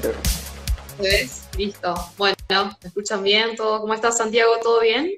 creo. 0.00 0.14
¿Ves? 1.00 1.48
Listo. 1.56 1.94
Bueno, 2.16 2.36
¿me 2.48 2.88
escuchan 2.88 3.22
bien? 3.22 3.56
¿Todo? 3.56 3.80
¿Cómo 3.80 3.94
estás, 3.94 4.16
Santiago? 4.16 4.52
¿Todo 4.62 4.80
bien? 4.80 5.12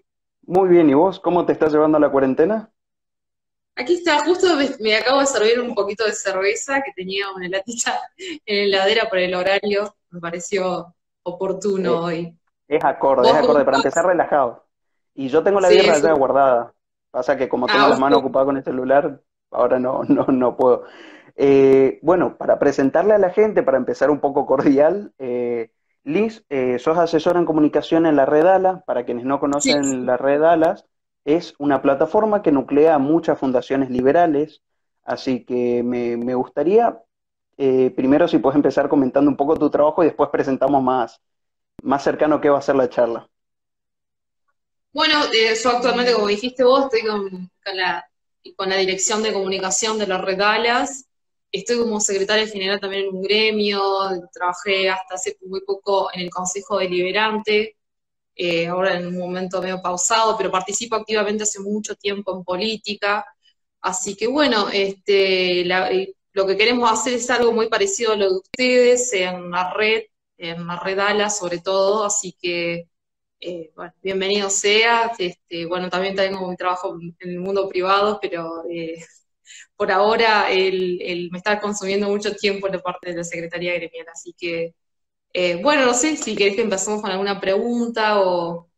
Muy 0.46 0.68
bien, 0.68 0.90
¿y 0.90 0.94
vos? 0.94 1.20
¿Cómo 1.20 1.46
te 1.46 1.52
estás 1.52 1.72
llevando 1.72 1.98
la 1.98 2.10
cuarentena? 2.10 2.70
Aquí 3.74 3.94
está, 3.94 4.22
justo 4.24 4.48
me, 4.80 4.96
acabo 4.96 5.20
de 5.20 5.26
servir 5.26 5.60
un 5.60 5.74
poquito 5.74 6.04
de 6.04 6.12
cerveza 6.12 6.82
que 6.82 6.92
tenía 6.92 7.30
una 7.34 7.48
latita 7.48 7.98
en 8.44 8.70
la 8.70 8.78
heladera 8.78 9.08
por 9.08 9.18
el 9.18 9.34
horario. 9.34 9.94
Me 10.10 10.20
pareció 10.20 10.94
oportuno 11.22 12.00
hoy. 12.00 12.36
Es 12.68 12.84
acorde, 12.84 13.28
es 13.28 13.34
acorde, 13.34 13.64
para 13.64 13.78
empezar 13.78 14.04
relajado. 14.04 14.66
Y 15.14 15.28
yo 15.28 15.42
tengo 15.42 15.60
la 15.60 15.68
sí, 15.68 15.78
birra 15.78 15.98
ya 15.98 16.12
guardada. 16.12 16.74
Pasa 17.10 17.36
que 17.36 17.48
como 17.48 17.66
tengo 17.66 17.86
ah, 17.86 17.88
las 17.90 17.98
manos 17.98 18.18
ocupadas 18.18 18.46
con 18.46 18.56
el 18.56 18.64
celular, 18.64 19.20
ahora 19.50 19.78
no, 19.78 20.02
no, 20.08 20.26
no 20.26 20.56
puedo. 20.56 20.84
Eh, 21.44 21.98
bueno, 22.02 22.36
para 22.38 22.60
presentarle 22.60 23.14
a 23.14 23.18
la 23.18 23.30
gente, 23.30 23.64
para 23.64 23.76
empezar 23.76 24.10
un 24.10 24.20
poco 24.20 24.46
cordial, 24.46 25.12
eh, 25.18 25.72
Liz, 26.04 26.44
eh, 26.48 26.78
sos 26.78 26.96
asesora 26.96 27.40
en 27.40 27.46
comunicación 27.46 28.06
en 28.06 28.14
la 28.14 28.26
red 28.26 28.46
ALA. 28.46 28.84
Para 28.86 29.04
quienes 29.04 29.24
no 29.24 29.40
conocen 29.40 30.06
la 30.06 30.16
red 30.16 30.40
ALAS, 30.44 30.86
es 31.24 31.56
una 31.58 31.82
plataforma 31.82 32.42
que 32.42 32.52
nuclea 32.52 32.98
muchas 32.98 33.40
fundaciones 33.40 33.90
liberales. 33.90 34.62
Así 35.02 35.44
que 35.44 35.82
me, 35.82 36.16
me 36.16 36.36
gustaría, 36.36 36.96
primero, 37.56 38.28
si 38.28 38.38
puedes 38.38 38.54
empezar 38.54 38.88
comentando 38.88 39.28
un 39.28 39.36
poco 39.36 39.56
tu 39.56 39.68
trabajo 39.68 40.04
y 40.04 40.06
después 40.06 40.30
presentamos 40.30 40.80
más, 40.80 41.20
más 41.82 42.04
cercano 42.04 42.40
qué 42.40 42.50
va 42.50 42.58
a 42.58 42.62
ser 42.62 42.76
la 42.76 42.88
charla. 42.88 43.28
Bueno, 44.92 45.18
yo 45.32 45.70
actualmente, 45.70 46.12
como 46.12 46.28
dijiste 46.28 46.62
vos, 46.62 46.84
estoy 46.84 47.00
con, 47.08 47.50
la, 47.74 48.08
con 48.54 48.68
la 48.68 48.76
dirección 48.76 49.24
de 49.24 49.32
comunicación 49.32 49.98
de 49.98 50.06
la 50.06 50.18
red 50.18 50.40
ALAS 50.40 51.08
estoy 51.52 51.78
como 51.78 52.00
secretaria 52.00 52.46
general 52.46 52.80
también 52.80 53.06
en 53.06 53.14
un 53.14 53.22
gremio, 53.22 53.82
trabajé 54.32 54.90
hasta 54.90 55.14
hace 55.14 55.36
muy 55.42 55.60
poco 55.62 56.10
en 56.12 56.22
el 56.22 56.30
Consejo 56.30 56.78
Deliberante, 56.78 57.76
eh, 58.34 58.66
ahora 58.66 58.96
en 58.98 59.08
un 59.08 59.18
momento 59.18 59.60
medio 59.62 59.82
pausado, 59.82 60.36
pero 60.36 60.50
participo 60.50 60.96
activamente 60.96 61.44
hace 61.44 61.60
mucho 61.60 61.94
tiempo 61.96 62.36
en 62.36 62.44
política, 62.44 63.26
así 63.80 64.16
que 64.16 64.26
bueno, 64.26 64.68
este, 64.72 65.60
eh, 65.62 66.14
lo 66.32 66.46
que 66.46 66.56
queremos 66.56 66.90
hacer 66.90 67.14
es 67.14 67.30
algo 67.30 67.52
muy 67.52 67.68
parecido 67.68 68.12
a 68.12 68.16
lo 68.16 68.30
de 68.30 68.36
ustedes 68.38 69.12
en 69.12 69.50
la 69.50 69.72
red, 69.74 70.04
en 70.38 70.66
la 70.66 70.80
red 70.80 70.98
ALA 70.98 71.30
sobre 71.30 71.58
todo, 71.60 72.04
así 72.04 72.34
que 72.40 72.88
eh, 73.40 73.72
bueno, 73.76 73.92
bienvenido 74.02 74.48
sea, 74.50 75.12
este, 75.18 75.66
bueno, 75.66 75.90
también 75.90 76.14
tengo 76.16 76.48
mi 76.48 76.56
trabajo 76.56 76.96
en 77.00 77.30
el 77.30 77.40
mundo 77.40 77.68
privado, 77.68 78.18
pero 78.22 78.64
por 79.76 79.90
ahora 79.90 80.50
el, 80.50 81.28
me 81.30 81.38
está 81.38 81.60
consumiendo 81.60 82.08
mucho 82.08 82.34
tiempo 82.34 82.68
de 82.68 82.78
parte 82.78 83.10
de 83.10 83.16
la 83.16 83.24
Secretaría 83.24 83.74
Gremial. 83.74 84.06
Así 84.12 84.34
que, 84.38 84.74
eh, 85.32 85.60
bueno, 85.62 85.86
no 85.86 85.94
sé 85.94 86.16
si 86.16 86.36
querés 86.36 86.56
que 86.56 86.62
empecemos 86.62 87.00
con 87.02 87.10
alguna 87.10 87.40
pregunta 87.40 88.20
o... 88.20 88.68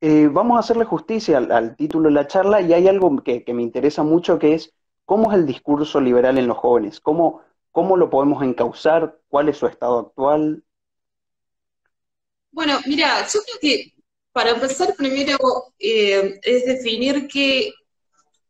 Eh, 0.00 0.28
vamos 0.30 0.56
a 0.56 0.60
hacerle 0.60 0.84
justicia 0.84 1.38
al, 1.38 1.74
título 1.76 2.08
de 2.08 2.14
la 2.14 2.26
charla 2.28 2.60
y 2.60 2.72
hay 2.72 2.86
algo 2.86 3.22
que, 3.22 3.44
me 3.52 3.62
interesa 3.62 4.04
mucho 4.04 4.38
que 4.38 4.54
es 4.54 4.72
cómo 5.04 5.32
es 5.32 5.38
el 5.38 5.44
discurso 5.46 6.00
liberal 6.00 6.38
en 6.38 6.46
los 6.46 6.56
jóvenes, 6.56 7.00
cómo, 7.00 7.42
cómo 7.72 7.96
lo 7.96 8.08
podemos 8.08 8.42
encauzar, 8.44 9.18
cuál 9.28 9.48
es 9.48 9.56
su 9.56 9.66
estado 9.66 9.98
actual. 9.98 10.62
Bueno, 12.52 12.78
mira, 12.86 13.26
yo 13.26 13.40
creo 13.40 13.58
que 13.60 13.92
para 14.32 14.50
empezar 14.50 14.94
primero 14.96 15.36
eh, 15.80 16.38
es 16.42 16.64
definir 16.64 17.26
qué, 17.26 17.72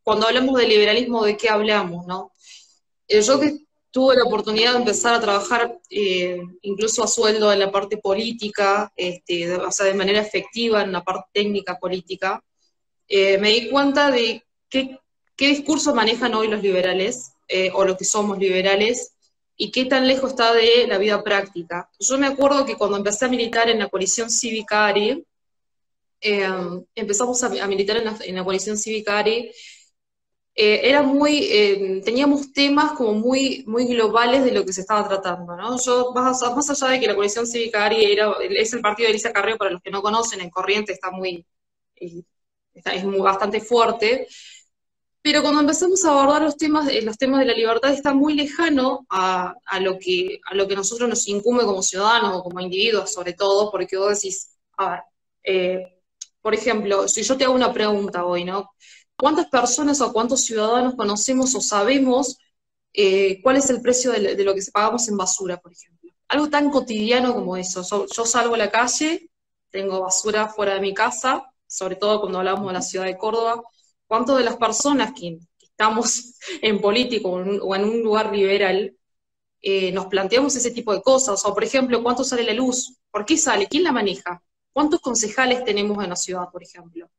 cuando 0.08 0.26
hablamos 0.26 0.58
de 0.58 0.66
liberalismo, 0.66 1.22
¿de 1.22 1.36
qué 1.36 1.50
hablamos? 1.50 2.06
¿no? 2.06 2.32
Eh, 3.06 3.20
yo 3.20 3.38
que 3.38 3.58
tuve 3.90 4.16
la 4.16 4.24
oportunidad 4.24 4.72
de 4.72 4.78
empezar 4.78 5.12
a 5.12 5.20
trabajar 5.20 5.78
eh, 5.90 6.40
incluso 6.62 7.04
a 7.04 7.06
sueldo 7.06 7.52
en 7.52 7.58
la 7.58 7.70
parte 7.70 7.98
política, 7.98 8.90
este, 8.96 9.54
o 9.54 9.70
sea, 9.70 9.84
de 9.84 9.92
manera 9.92 10.22
efectiva 10.22 10.80
en 10.80 10.92
la 10.92 11.04
parte 11.04 11.28
técnica 11.34 11.78
política, 11.78 12.42
eh, 13.06 13.36
me 13.36 13.50
di 13.50 13.68
cuenta 13.68 14.10
de 14.10 14.46
qué, 14.70 14.98
qué, 15.36 15.48
discurso 15.48 15.94
manejan 15.94 16.34
hoy 16.34 16.48
los 16.48 16.62
liberales, 16.62 17.32
o 17.74 17.84
los 17.84 17.98
que 17.98 18.06
somos 18.06 18.38
liberales, 18.38 19.12
y 19.58 19.70
qué 19.70 19.84
tan 19.84 20.06
lejos 20.06 20.30
está 20.30 20.54
de 20.54 20.86
la 20.86 20.96
vida 20.96 21.22
práctica. 21.22 21.90
Yo 22.00 22.16
me 22.16 22.28
acuerdo 22.28 22.64
que 22.64 22.76
cuando 22.76 22.96
empecé 22.96 23.26
a 23.26 23.28
militar 23.28 23.68
en 23.68 23.78
la 23.78 23.88
coalición 23.88 24.30
cívica 24.30 24.86
ARI, 24.86 25.22
empezamos 26.94 27.42
a, 27.42 27.66
militar 27.66 27.98
en 27.98 28.04
la, 28.06 28.16
en 28.24 28.36
la 28.36 28.44
coalición 28.44 28.78
cívica 28.78 29.18
ARI, 29.18 29.50
eh, 30.60 30.88
era 30.88 31.02
muy, 31.02 31.38
eh, 31.52 32.02
teníamos 32.04 32.52
temas 32.52 32.90
como 32.94 33.14
muy, 33.14 33.62
muy 33.68 33.86
globales 33.86 34.42
de 34.42 34.50
lo 34.50 34.64
que 34.64 34.72
se 34.72 34.80
estaba 34.80 35.06
tratando, 35.06 35.54
¿no? 35.56 35.78
Yo, 35.80 36.10
más, 36.12 36.42
más 36.42 36.70
allá 36.70 36.94
de 36.94 36.98
que 36.98 37.06
la 37.06 37.14
coalición 37.14 37.46
cívica 37.46 37.84
ARI 37.84 38.04
era, 38.12 38.32
es 38.40 38.72
el 38.72 38.80
partido 38.80 39.06
de 39.06 39.12
Elisa 39.12 39.32
Carreo, 39.32 39.56
para 39.56 39.70
los 39.70 39.80
que 39.80 39.92
no 39.92 40.02
conocen, 40.02 40.40
en 40.40 40.50
Corriente 40.50 40.92
está 40.92 41.12
muy, 41.12 41.46
eh, 41.94 42.24
es 42.74 43.04
muy, 43.04 43.20
bastante 43.20 43.60
fuerte, 43.60 44.26
pero 45.22 45.42
cuando 45.42 45.60
empezamos 45.60 46.04
a 46.04 46.10
abordar 46.10 46.42
los 46.42 46.56
temas, 46.56 46.92
los 47.04 47.16
temas 47.16 47.38
de 47.38 47.46
la 47.46 47.54
libertad 47.54 47.92
está 47.92 48.12
muy 48.12 48.34
lejano 48.34 49.06
a, 49.10 49.54
a, 49.64 49.78
lo 49.78 49.96
que, 49.96 50.40
a 50.44 50.56
lo 50.56 50.66
que 50.66 50.74
nosotros 50.74 51.08
nos 51.08 51.28
incumbe 51.28 51.64
como 51.66 51.82
ciudadanos 51.84 52.34
o 52.34 52.42
como 52.42 52.58
individuos, 52.58 53.12
sobre 53.12 53.34
todo, 53.34 53.70
porque 53.70 53.96
vos 53.96 54.20
decís, 54.20 54.56
a 54.76 55.02
ver, 55.44 55.92
por 56.42 56.52
ejemplo, 56.52 57.06
si 57.06 57.22
yo 57.22 57.36
te 57.36 57.44
hago 57.44 57.54
una 57.54 57.72
pregunta 57.72 58.24
hoy, 58.24 58.44
¿no? 58.44 58.70
¿Cuántas 59.20 59.46
personas 59.48 60.00
o 60.00 60.12
cuántos 60.12 60.42
ciudadanos 60.42 60.94
conocemos 60.94 61.52
o 61.56 61.60
sabemos 61.60 62.38
eh, 62.92 63.42
cuál 63.42 63.56
es 63.56 63.68
el 63.68 63.80
precio 63.80 64.12
de, 64.12 64.44
lo 64.44 64.54
que 64.54 64.62
pagamos 64.72 65.08
en 65.08 65.16
basura, 65.16 65.56
por 65.56 65.72
ejemplo? 65.72 66.12
Algo 66.28 66.48
tan 66.48 66.70
cotidiano 66.70 67.34
como 67.34 67.56
eso. 67.56 67.82
Yo, 68.14 68.24
salgo 68.24 68.54
a 68.54 68.58
la 68.58 68.70
calle, 68.70 69.28
tengo 69.70 70.00
basura 70.00 70.46
fuera 70.46 70.74
de 70.74 70.80
mi 70.80 70.94
casa, 70.94 71.50
sobre 71.66 71.96
todo 71.96 72.20
cuando 72.20 72.38
hablamos 72.38 72.68
de 72.68 72.74
la 72.74 72.82
ciudad 72.82 73.06
de 73.06 73.18
Córdoba. 73.18 73.60
¿Cuántas 74.06 74.36
de 74.38 74.44
las 74.44 74.56
personas 74.56 75.12
que, 75.18 75.38
estamos 75.62 76.38
en 76.62 76.80
político 76.80 77.30
o 77.30 77.74
en 77.74 77.84
un, 77.84 78.02
lugar 78.02 78.32
liberal 78.32 78.96
eh, 79.60 79.90
nos 79.90 80.06
planteamos 80.06 80.54
ese 80.54 80.70
tipo 80.70 80.94
de 80.94 81.02
cosas? 81.02 81.44
O, 81.44 81.54
por 81.54 81.64
ejemplo, 81.64 82.04
¿cuánto 82.04 82.22
sale 82.22 82.44
la 82.44 82.52
luz? 82.52 82.96
¿Por 83.10 83.26
qué 83.26 83.36
sale? 83.36 83.66
¿Quién 83.66 83.82
la 83.82 83.90
maneja? 83.90 84.44
¿Cuántos 84.72 85.00
concejales 85.00 85.64
tenemos 85.64 86.02
en 86.04 86.10
la 86.10 86.16
ciudad, 86.16 86.48
por 86.52 86.62
ejemplo? 86.62 87.10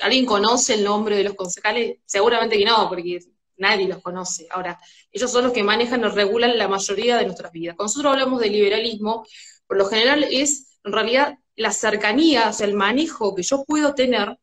¿Alguien 0.00 0.26
conoce 0.26 0.74
el 0.74 0.84
nombre 0.84 1.16
de 1.16 1.24
los 1.24 1.34
concejales? 1.34 1.98
Seguramente 2.04 2.58
que 2.58 2.64
no, 2.64 2.88
porque 2.88 3.20
nadie 3.56 3.88
los 3.88 4.02
conoce. 4.02 4.46
Ahora, 4.50 4.78
ellos 5.12 5.30
son 5.30 5.44
los 5.44 5.52
que 5.52 5.62
manejan 5.62 6.04
o 6.04 6.10
regulan 6.10 6.58
la 6.58 6.68
mayoría 6.68 7.16
de 7.16 7.26
nuestras 7.26 7.52
vidas. 7.52 7.76
Cuando 7.76 7.90
nosotros 7.90 8.12
hablamos 8.12 8.40
de 8.40 8.50
liberalismo, 8.50 9.26
por 9.66 9.76
lo 9.76 9.86
general 9.86 10.26
es 10.30 10.78
en 10.84 10.92
realidad 10.92 11.38
la 11.56 11.72
cercanía, 11.72 12.48
o 12.48 12.52
sea, 12.52 12.66
el 12.66 12.74
manejo 12.74 13.34
que 13.34 13.42
yo 13.42 13.64
puedo 13.64 13.94
tener 13.94 14.38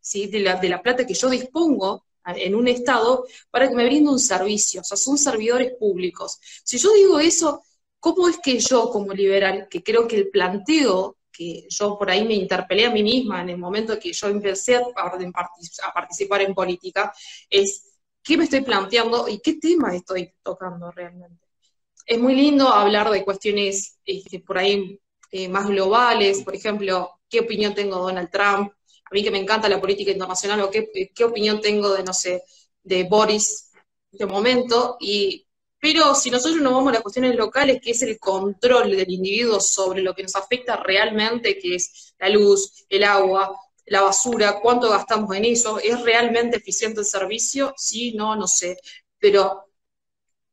¿sí? 0.00 0.28
de, 0.28 0.40
la, 0.40 0.56
de 0.56 0.68
la 0.68 0.82
plata 0.82 1.06
que 1.06 1.14
yo 1.14 1.28
dispongo 1.28 2.04
en 2.24 2.54
un 2.54 2.68
Estado 2.68 3.24
para 3.50 3.68
que 3.68 3.74
me 3.74 3.84
brinde 3.84 4.10
un 4.10 4.18
servicio, 4.18 4.80
o 4.80 4.84
sea, 4.84 4.96
son 4.96 5.18
servidores 5.18 5.72
públicos. 5.78 6.38
Si 6.64 6.78
yo 6.78 6.92
digo 6.92 7.20
eso, 7.20 7.62
¿cómo 8.00 8.28
es 8.28 8.38
que 8.38 8.58
yo 8.58 8.90
como 8.90 9.12
liberal, 9.12 9.68
que 9.70 9.82
creo 9.82 10.08
que 10.08 10.16
el 10.16 10.30
planteo 10.30 11.16
que 11.36 11.66
yo 11.68 11.98
por 11.98 12.10
ahí 12.10 12.24
me 12.24 12.34
interpelé 12.34 12.86
a 12.86 12.90
mí 12.90 13.02
misma 13.02 13.42
en 13.42 13.50
el 13.50 13.58
momento 13.58 13.98
que 13.98 14.12
yo 14.12 14.28
empecé 14.28 14.76
a, 14.76 15.92
participar 15.92 16.42
en 16.42 16.54
política, 16.54 17.12
es 17.50 18.00
qué 18.22 18.36
me 18.36 18.44
estoy 18.44 18.62
planteando 18.62 19.28
y 19.28 19.40
qué 19.40 19.54
tema 19.54 19.94
estoy 19.94 20.32
tocando 20.42 20.90
realmente. 20.90 21.46
Es 22.06 22.18
muy 22.18 22.34
lindo 22.34 22.68
hablar 22.68 23.10
de 23.10 23.24
cuestiones 23.24 23.98
este, 24.04 24.40
por 24.40 24.58
ahí 24.58 25.00
eh, 25.30 25.48
más 25.48 25.66
globales, 25.66 26.42
por 26.42 26.54
ejemplo, 26.54 27.20
qué 27.28 27.40
opinión 27.40 27.74
tengo 27.74 27.96
de 27.96 28.02
Donald 28.02 28.30
Trump, 28.30 28.72
a 29.04 29.14
mí 29.14 29.22
que 29.22 29.30
me 29.30 29.38
encanta 29.38 29.68
la 29.68 29.80
política 29.80 30.10
internacional, 30.10 30.60
o 30.62 30.70
qué, 30.70 30.90
qué 31.14 31.24
opinión 31.24 31.60
tengo 31.60 31.92
de, 31.92 32.02
no 32.02 32.12
sé, 32.12 32.42
de 32.82 33.04
Boris 33.04 33.70
en 33.74 33.80
este 34.12 34.26
momento, 34.26 34.96
y 35.00 35.45
pero 35.80 36.14
si 36.14 36.30
nosotros 36.30 36.60
nos 36.62 36.72
vamos 36.72 36.88
a 36.90 36.94
las 36.94 37.02
cuestiones 37.02 37.36
locales, 37.36 37.80
que 37.82 37.90
es 37.90 38.02
el 38.02 38.18
control 38.18 38.96
del 38.96 39.10
individuo 39.10 39.60
sobre 39.60 40.02
lo 40.02 40.14
que 40.14 40.22
nos 40.22 40.34
afecta 40.34 40.76
realmente, 40.76 41.58
que 41.58 41.76
es 41.76 42.14
la 42.18 42.28
luz, 42.28 42.86
el 42.88 43.04
agua, 43.04 43.54
la 43.86 44.02
basura, 44.02 44.58
cuánto 44.60 44.90
gastamos 44.90 45.34
en 45.36 45.44
eso, 45.44 45.78
¿es 45.78 46.00
realmente 46.02 46.56
eficiente 46.56 47.00
el 47.00 47.06
servicio? 47.06 47.74
Sí, 47.76 48.12
no, 48.14 48.34
no 48.36 48.48
sé. 48.48 48.76
Pero 49.18 49.66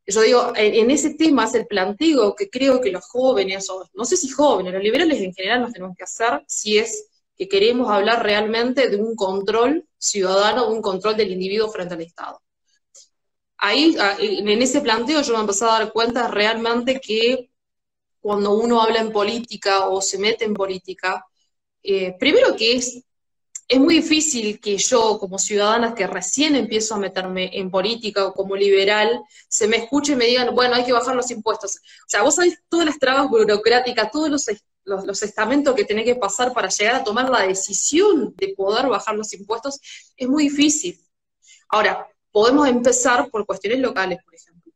yo 0.06 0.20
digo, 0.20 0.52
en, 0.54 0.90
ese 0.90 1.14
tema 1.14 1.44
es 1.44 1.54
el 1.54 1.66
planteo 1.66 2.34
que 2.34 2.50
creo 2.50 2.80
que 2.80 2.92
los 2.92 3.04
jóvenes, 3.06 3.66
no 3.94 4.04
sé 4.04 4.16
si 4.16 4.28
jóvenes, 4.28 4.74
los 4.74 4.82
liberales 4.82 5.20
en 5.20 5.34
general 5.34 5.62
nos 5.62 5.72
tenemos 5.72 5.96
que 5.96 6.04
hacer, 6.04 6.44
si 6.46 6.78
es 6.78 7.08
que 7.36 7.48
queremos 7.48 7.90
hablar 7.90 8.22
realmente 8.22 8.88
de 8.88 8.96
un 8.96 9.16
control 9.16 9.88
ciudadano, 9.98 10.66
de 10.66 10.76
un 10.76 10.82
control 10.82 11.16
del 11.16 11.32
individuo 11.32 11.70
frente 11.70 11.94
al 11.94 12.02
Estado 12.02 12.43
ahí, 13.64 13.96
ah, 13.98 14.16
en 14.20 14.62
ese 14.62 14.80
planteo 14.82 15.22
yo 15.22 15.34
me 15.34 15.40
empecé 15.40 15.64
a 15.64 15.78
dar 15.78 15.92
cuenta 15.92 16.28
realmente 16.28 17.00
que 17.00 17.50
cuando 18.20 18.54
uno 18.54 18.80
habla 18.80 19.00
en 19.00 19.12
política 19.12 19.86
o 19.88 20.00
se 20.02 20.18
mete 20.18 20.44
en 20.44 20.54
política, 20.54 21.24
eh, 21.82 22.14
primero 22.18 22.54
que 22.56 22.76
es, 22.76 23.02
es 23.66 23.80
muy 23.80 23.96
difícil 23.96 24.60
que 24.60 24.76
yo, 24.76 25.18
como 25.18 25.38
ciudadana 25.38 25.94
que 25.94 26.06
recién 26.06 26.56
empiezo 26.56 26.94
a 26.94 26.98
meterme 26.98 27.50
en 27.58 27.70
política 27.70 28.26
o 28.26 28.34
como 28.34 28.54
liberal, 28.54 29.22
se 29.48 29.66
me 29.66 29.78
escuche 29.78 30.12
y 30.12 30.16
me 30.16 30.26
digan, 30.26 30.54
bueno, 30.54 30.74
hay 30.74 30.84
que 30.84 30.92
bajar 30.92 31.16
los 31.16 31.30
impuestos. 31.30 31.76
O 31.76 32.08
sea, 32.08 32.22
vos 32.22 32.34
sabés 32.34 32.58
todas 32.68 32.86
las 32.86 32.98
trabas 32.98 33.28
burocráticas, 33.28 34.10
todos 34.10 34.28
los, 34.28 34.46
los, 34.84 35.22
estamentos 35.22 35.74
que 35.74 35.84
tenés 35.84 36.04
que 36.04 36.16
pasar 36.16 36.52
para 36.52 36.68
llegar 36.68 36.96
a 36.96 37.04
tomar 37.04 37.30
la 37.30 37.46
decisión 37.46 38.34
de 38.36 38.54
poder 38.54 38.88
bajar 38.88 39.14
los 39.14 39.32
impuestos, 39.32 39.80
es 40.16 40.28
muy 40.28 40.44
difícil. 40.44 40.98
Ahora, 41.68 42.06
podemos 42.34 42.66
empezar 42.66 43.30
por 43.30 43.46
cuestiones 43.46 43.78
locales, 43.78 44.18
por 44.24 44.34
ejemplo. 44.34 44.72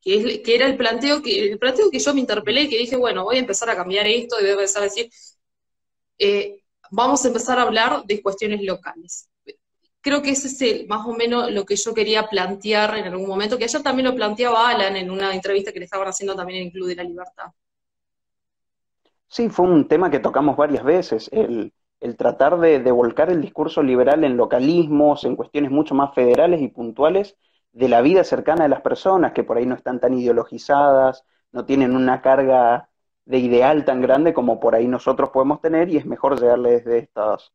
Que, 0.00 0.40
era 0.54 0.66
el 0.66 0.76
planteo 0.76 1.20
que, 1.20 1.50
el 1.50 1.58
planteo 1.58 1.90
que 1.90 1.98
yo 1.98 2.14
me 2.14 2.20
interpelé, 2.20 2.68
que 2.68 2.78
dije, 2.78 2.94
bueno, 2.94 3.24
voy 3.24 3.38
a 3.38 3.40
empezar 3.40 3.68
a 3.68 3.74
cambiar 3.74 4.06
esto, 4.06 4.36
y 4.38 4.42
voy 4.42 4.50
a 4.50 4.52
empezar 4.52 4.82
a 4.82 4.84
decir, 4.84 5.10
eh, 6.16 6.62
vamos 6.92 7.24
a 7.24 7.28
empezar 7.28 7.58
a 7.58 7.62
hablar 7.62 8.04
de 8.04 8.22
cuestiones 8.22 8.62
locales. 8.62 9.28
Creo 10.00 10.22
que 10.22 10.30
ese 10.30 10.46
es 10.46 10.86
más 10.86 11.04
o 11.04 11.12
menos 11.12 11.50
lo 11.50 11.66
que 11.66 11.74
yo 11.74 11.92
quería 11.92 12.28
plantear 12.28 12.98
en 12.98 13.06
algún 13.06 13.26
momento, 13.26 13.58
que 13.58 13.64
ayer 13.64 13.82
también 13.82 14.06
lo 14.06 14.14
planteaba 14.14 14.68
Alan 14.68 14.94
en 14.94 15.10
una 15.10 15.34
entrevista 15.34 15.72
que 15.72 15.80
le 15.80 15.86
estaban 15.86 16.06
haciendo 16.06 16.36
también 16.36 16.60
en 16.60 16.66
el 16.68 16.72
Club 16.72 16.86
de 16.86 16.94
la 16.94 17.02
Libertad. 17.02 17.46
Sí, 19.26 19.48
fue 19.48 19.66
un 19.66 19.88
tema 19.88 20.08
que 20.08 20.20
tocamos 20.20 20.56
varias 20.56 20.84
veces, 20.84 21.28
el, 21.32 21.72
tratar 22.16 22.58
de, 22.58 22.80
de, 22.80 22.92
volcar 22.92 23.30
el 23.30 23.40
discurso 23.40 23.82
liberal 23.82 24.24
en 24.24 24.36
localismos, 24.36 25.24
en 25.24 25.36
cuestiones 25.36 25.70
mucho 25.70 25.94
más 25.94 26.14
federales 26.14 26.60
y 26.60 26.68
puntuales 26.68 27.36
de 27.72 27.88
la 27.88 28.00
vida 28.00 28.24
cercana 28.24 28.64
de 28.64 28.70
las 28.70 28.80
personas, 28.80 29.32
que 29.32 29.44
por 29.44 29.58
ahí 29.58 29.66
no 29.66 29.74
están 29.74 30.00
tan 30.00 30.14
ideologizadas, 30.14 31.24
no 31.52 31.64
tienen 31.66 31.96
una 31.96 32.22
carga 32.22 32.88
de 33.26 33.38
ideal 33.38 33.84
tan 33.84 34.00
grande 34.00 34.32
como 34.32 34.60
por 34.60 34.74
ahí 34.74 34.86
nosotros 34.88 35.30
podemos 35.30 35.60
tener 35.60 35.90
y 35.90 35.96
es 35.96 36.06
mejor 36.06 36.40
llegarle 36.40 36.70
desde, 36.80 36.98
estas, 36.98 37.52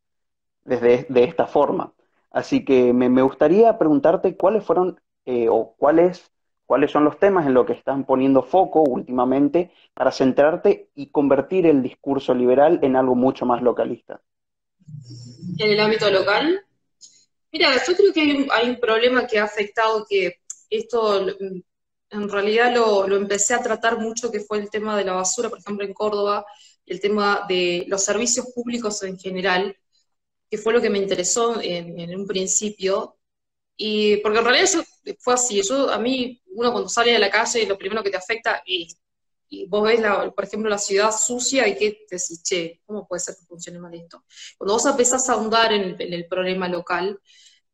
desde 0.64 1.06
de 1.10 1.24
esta 1.24 1.48
forma. 1.48 1.94
Así 2.32 2.64
que 2.66 2.94
me, 2.94 3.10
gustaría 3.22 3.78
preguntarte 3.78 4.38
cuáles 4.38 4.64
fueron 4.64 5.02
eh, 5.26 5.50
o 5.50 5.76
cuáles, 5.78 6.32
cuáles 6.72 6.90
son 6.90 7.04
los 7.04 7.20
temas 7.20 7.46
en 7.46 7.54
los 7.54 7.66
que 7.66 7.74
están 7.74 8.06
poniendo 8.06 8.44
foco 8.44 8.82
últimamente 8.82 9.72
para 9.94 10.10
centrarte 10.10 10.90
y 10.96 11.08
convertir 11.08 11.66
el 11.66 11.84
discurso 11.84 12.34
liberal 12.34 12.80
en 12.82 12.96
algo 12.96 13.14
mucho 13.14 13.46
más 13.46 13.62
localista. 13.62 14.22
En 15.58 15.70
el 15.70 15.78
ámbito 15.82 16.10
local, 16.10 16.64
mira, 17.52 17.72
yo 17.86 17.94
creo 17.94 18.14
que 18.14 18.22
hay 18.50 18.70
un, 18.70 18.80
problema 18.80 19.28
que 19.28 19.38
ha 19.38 19.44
afectado 19.44 20.06
que 20.10 20.36
esto 20.70 21.28
en 22.10 22.30
realidad 22.30 22.74
lo, 22.74 23.18
empecé 23.18 23.54
a 23.54 23.62
tratar 23.62 24.00
mucho, 24.00 24.32
que 24.32 24.40
fue 24.40 24.60
el 24.60 24.70
tema 24.70 24.96
de 24.96 25.04
la 25.04 25.12
basura, 25.12 25.50
por 25.50 25.60
ejemplo, 25.60 25.86
en 25.86 25.94
Córdoba, 25.94 26.46
el 26.86 27.02
tema 27.02 27.46
de 27.50 27.84
los 27.90 28.02
servicios 28.02 28.46
públicos 28.56 29.04
en 29.04 29.20
general, 29.20 29.76
que 30.50 30.58
fue 30.58 30.72
lo 30.72 30.80
que 30.80 30.90
me 30.90 31.00
interesó 31.00 31.60
en, 31.62 32.18
un 32.18 32.26
principio. 32.26 33.18
Y 33.84 34.18
porque 34.18 34.38
en 34.38 34.46
realidad 34.46 34.86
fue 35.20 35.34
así, 35.34 35.60
yo, 35.68 35.90
a 35.90 35.98
mí, 35.98 36.40
uno 36.54 36.72
cuando 36.72 36.88
sale 36.88 37.16
a 37.16 37.20
la 37.20 37.32
calle, 37.32 37.66
lo 37.66 37.80
primero 37.80 38.04
que 38.04 38.12
te 38.12 38.18
afecta 38.18 38.62
es, 38.64 38.96
y 39.50 39.66
vos 39.66 39.84
ves, 39.84 40.02
por 40.36 40.44
ejemplo, 40.46 40.70
la 40.70 40.78
ciudad 40.78 41.12
sucia 41.12 41.68
y 41.68 41.76
que 41.76 42.06
te 42.08 42.18
decís, 42.18 42.44
che, 42.44 42.82
¿cómo 42.86 43.08
puede 43.08 43.22
ser 43.22 43.36
que 43.36 43.46
funcione 43.48 43.80
mal 43.80 43.94
esto? 43.96 44.24
Cuando 44.58 44.76
vos 44.76 44.86
empezás 44.86 45.28
a 45.28 45.34
ahondar 45.34 45.74
en 45.74 46.14
el 46.14 46.28
problema 46.28 46.68
local, 46.68 47.20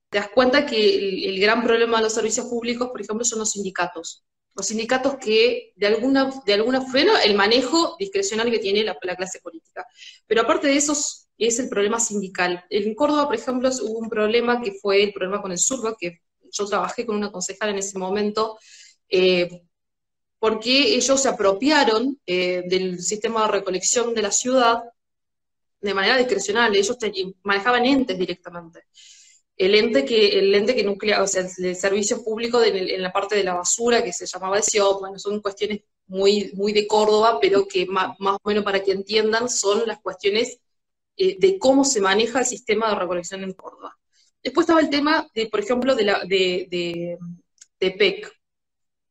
te 0.09 0.19
das 0.19 0.29
cuenta 0.29 0.65
que 0.65 1.27
el, 1.29 1.39
gran 1.41 1.61
problema 1.61 1.97
de 1.97 2.03
los 2.03 2.13
servicios 2.13 2.45
públicos, 2.45 2.87
por 2.87 3.01
ejemplo, 3.01 3.25
son 3.25 3.39
los 3.39 3.51
sindicatos. 3.51 4.23
Los 4.55 4.67
sindicatos 4.67 5.17
que, 5.17 5.73
de 5.75 5.87
alguna, 5.87 6.31
de 6.45 6.53
alguna 6.53 6.81
forma, 6.81 7.21
el 7.21 7.35
manejo 7.35 7.97
discrecional 7.99 8.49
que 8.49 8.59
tiene 8.59 8.85
la, 8.85 8.95
clase 8.95 9.39
política. 9.41 9.85
Pero 10.25 10.41
aparte 10.41 10.67
de 10.67 10.77
eso, 10.77 10.95
es 11.37 11.59
el 11.59 11.69
problema 11.69 11.99
sindical. 11.99 12.63
En 12.69 12.95
Córdoba, 12.95 13.27
por 13.27 13.35
ejemplo, 13.35 13.69
hubo 13.83 13.99
un 13.99 14.09
problema 14.09 14.61
que 14.61 14.73
fue 14.73 15.03
el 15.03 15.13
problema 15.13 15.41
con 15.41 15.51
el 15.51 15.57
surdo, 15.57 15.95
que 15.99 16.21
yo 16.51 16.65
trabajé 16.65 17.05
con 17.05 17.15
una 17.15 17.31
concejala 17.31 17.71
en 17.71 17.79
ese 17.79 17.97
momento, 17.97 18.57
eh, 19.09 19.63
porque 20.39 20.95
ellos 20.95 21.21
se 21.21 21.29
apropiaron 21.29 22.19
eh, 22.25 22.63
del 22.67 23.01
sistema 23.01 23.43
de 23.43 23.51
recolección 23.51 24.13
de 24.13 24.21
la 24.21 24.31
ciudad 24.31 24.83
de 25.81 25.93
manera 25.93 26.17
discrecional, 26.17 26.75
ellos 26.75 26.97
manejaban 27.43 27.85
entes 27.85 28.17
directamente 28.17 28.85
el 29.57 29.73
ente 29.73 30.05
que, 30.05 30.39
el 30.39 30.53
ente 30.53 30.75
que 30.75 30.83
nuclea, 30.83 31.23
o 31.23 31.27
sea, 31.27 31.41
el, 31.57 31.75
servicio 31.75 32.23
público 32.23 32.63
en 32.63 33.01
la 33.01 33.11
parte 33.11 33.35
de 33.35 33.43
la 33.43 33.55
basura, 33.55 34.03
que 34.03 34.13
se 34.13 34.27
llamaba 34.27 34.61
SIOP, 34.61 34.99
bueno, 34.99 35.17
son 35.17 35.41
cuestiones 35.41 35.81
muy, 36.05 36.51
muy 36.53 36.73
de 36.73 36.85
Córdoba, 36.87 37.39
pero 37.41 37.67
que 37.67 37.87
más, 37.87 38.15
o 38.19 38.39
menos 38.45 38.63
para 38.63 38.83
que 38.83 38.91
entiendan 38.91 39.49
son 39.49 39.83
las 39.87 39.99
cuestiones 39.99 40.59
eh, 41.17 41.37
de 41.39 41.57
cómo 41.57 41.83
se 41.83 41.99
maneja 41.99 42.39
el 42.39 42.45
sistema 42.45 42.89
de 42.89 42.95
recolección 42.95 43.43
en 43.43 43.53
Córdoba. 43.53 43.97
Después 44.43 44.65
estaba 44.65 44.81
el 44.81 44.89
tema, 44.89 45.27
de, 45.33 45.47
por 45.47 45.59
ejemplo, 45.59 45.95
de, 45.95 46.03
la, 46.03 46.23
de, 46.25 47.17
de, 47.79 47.91
PEC, 47.91 48.31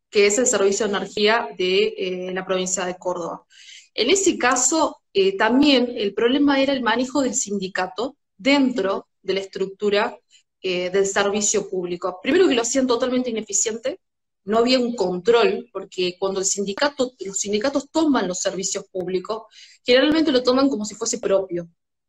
que 0.09 0.27
es 0.27 0.39
el 0.39 0.47
Servicio 0.47 0.87
de 0.87 0.97
Energía 0.97 1.49
de 1.59 1.95
eh, 1.99 2.31
la 2.33 2.47
provincia 2.47 2.85
de 2.85 2.97
Córdoba. 2.97 3.45
En 3.93 4.11
ese 4.11 4.39
caso, 4.39 5.03
eh, 5.13 5.37
también 5.37 5.93
el 5.97 6.15
problema 6.15 6.61
era 6.61 6.73
el 6.73 6.83
manejo 6.83 7.23
del 7.23 7.35
sindicato 7.35 8.17
dentro 8.37 9.09
de 9.23 9.35
la 9.35 9.41
estructura 9.41 10.17
del 10.63 11.07
servicio 11.07 11.71
público. 11.71 12.19
Primero 12.21 12.49
que 12.49 12.55
lo 12.57 12.63
hacían 12.63 12.89
totalmente 12.89 13.31
ineficiente, 13.31 14.01
no 14.47 14.59
había 14.59 14.81
un 14.81 14.97
control, 14.97 15.69
porque 15.73 16.17
cuando 16.19 16.41
los 16.41 16.49
sindicatos 16.49 17.89
toman 17.93 18.27
los 18.27 18.41
servicios 18.41 18.85
públicos, 18.91 19.43
generalmente 19.85 20.33
lo 20.33 20.43
toman 20.43 20.69
como 20.69 20.85
si 20.85 20.97
fuese 20.97 21.19
propio. 21.19 21.69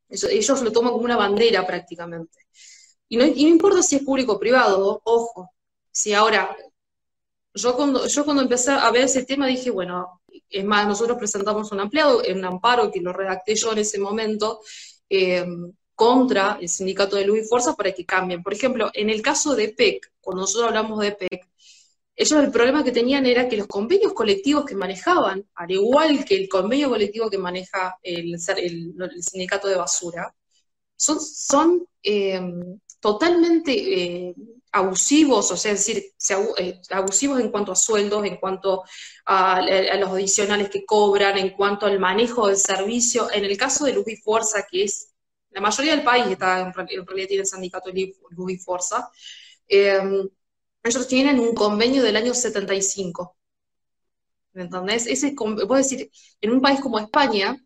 Ellos 0.10 0.62
lo 0.62 0.72
toman 0.72 0.94
como 0.94 1.06
una 1.06 1.18
bandera 1.18 1.66
prácticamente. 1.66 2.40
Y 3.10 3.18
no, 3.18 3.26
importa 3.26 3.82
si 3.82 3.98
es 3.98 4.04
público 4.04 4.34
o 4.34 4.40
privado, 4.40 5.02
ojo, 5.04 5.52
si 5.92 6.14
ahora, 6.14 6.56
yo 7.54 7.76
cuando, 7.76 8.08
yo 8.08 8.26
cuando 8.26 8.44
empecé 8.44 8.72
a 8.72 8.92
ver 8.92 9.04
ese 9.04 9.26
tema 9.26 9.48
dije, 9.48 9.70
bueno, 9.70 10.22
es 10.50 10.66
más, 10.66 10.88
nosotros 10.88 11.18
presentamos 11.18 11.72
un 11.72 11.80
ampliado, 11.80 12.22
un 12.30 12.46
amparo 12.46 12.92
que 12.92 13.02
lo 13.02 13.14
redacté 13.14 13.56
yo 13.56 13.72
en 13.72 13.80
ese 13.80 14.00
momento, 14.00 14.62
eh, 15.10 15.46
contra 15.96 16.60
el 16.62 16.70
sindicato 16.70 17.16
de 17.16 17.26
luz 17.26 17.40
y 17.40 17.44
fuerza 17.44 17.76
para 17.76 17.92
que 17.92 18.06
cambien. 18.06 18.44
Por 18.44 18.54
ejemplo, 18.54 18.92
en 18.94 19.10
el 19.10 19.22
caso 19.22 19.56
de 19.56 19.70
PEC, 19.70 20.12
cuando 20.22 20.42
nosotros 20.42 20.68
hablamos 20.68 21.00
de 21.00 21.14
PEC, 21.14 21.48
ellos 22.18 22.44
el 22.44 22.52
problema 22.52 22.84
que 22.84 22.92
tenían 22.92 23.28
era 23.28 23.48
que 23.48 23.58
los 23.58 23.68
convenios 23.68 24.14
colectivos 24.14 24.66
que 24.66 24.74
manejaban, 24.76 25.48
al 25.54 25.70
igual 25.72 26.26
que 26.26 26.36
el 26.36 26.50
convenio 26.50 26.90
colectivo 26.90 27.30
que 27.30 27.38
maneja 27.38 28.00
el, 28.02 28.40
sindicato 28.40 29.68
de 29.68 29.76
basura, 29.76 30.34
son, 30.96 31.22
son 31.22 31.88
eh, 32.02 32.42
totalmente 33.00 33.72
eh, 33.72 34.36
abusivos, 34.72 35.52
o 35.52 35.58
sea, 35.58 35.74
decir, 35.74 36.12
eh, 36.58 36.82
abusivos 36.90 37.40
en 37.40 37.52
cuanto 37.52 37.72
a 37.72 37.76
sueldos, 37.76 38.26
en 38.26 38.38
cuanto 38.38 38.84
a, 39.28 39.62
los 40.00 40.10
adicionales 40.10 40.70
que 40.72 40.86
cobran, 40.86 41.38
en 41.38 41.52
cuanto 41.52 41.86
al 41.86 42.00
manejo 42.00 42.48
del 42.48 42.58
servicio. 42.58 43.32
En 43.32 43.46
el 43.46 43.56
caso 43.58 43.86
de 43.86 43.94
Luz 43.94 44.08
y 44.08 44.16
Fuerza, 44.16 44.66
que 44.70 44.86
es 44.86 45.14
la 45.52 45.62
mayoría 45.62 45.96
del 45.96 46.04
país 46.04 46.26
está, 46.26 46.62
en 46.62 46.74
realidad 46.74 47.28
tiene 47.28 47.42
el 47.42 47.46
sindicato 47.46 47.92
Luz 47.92 48.52
y 48.52 48.58
Fuerza, 48.58 49.08
ellos 50.88 51.08
tienen 51.08 51.40
un 51.40 51.54
convenio 51.54 52.04
del 52.04 52.16
año 52.16 52.34
75. 52.34 53.36
¿Entendés? 54.54 55.06
Ese, 55.08 55.34
puedo 55.34 55.76
decir, 55.76 56.10
en 56.42 56.52
un 56.52 56.62
país 56.62 56.80
como 56.80 57.00
España, 57.00 57.58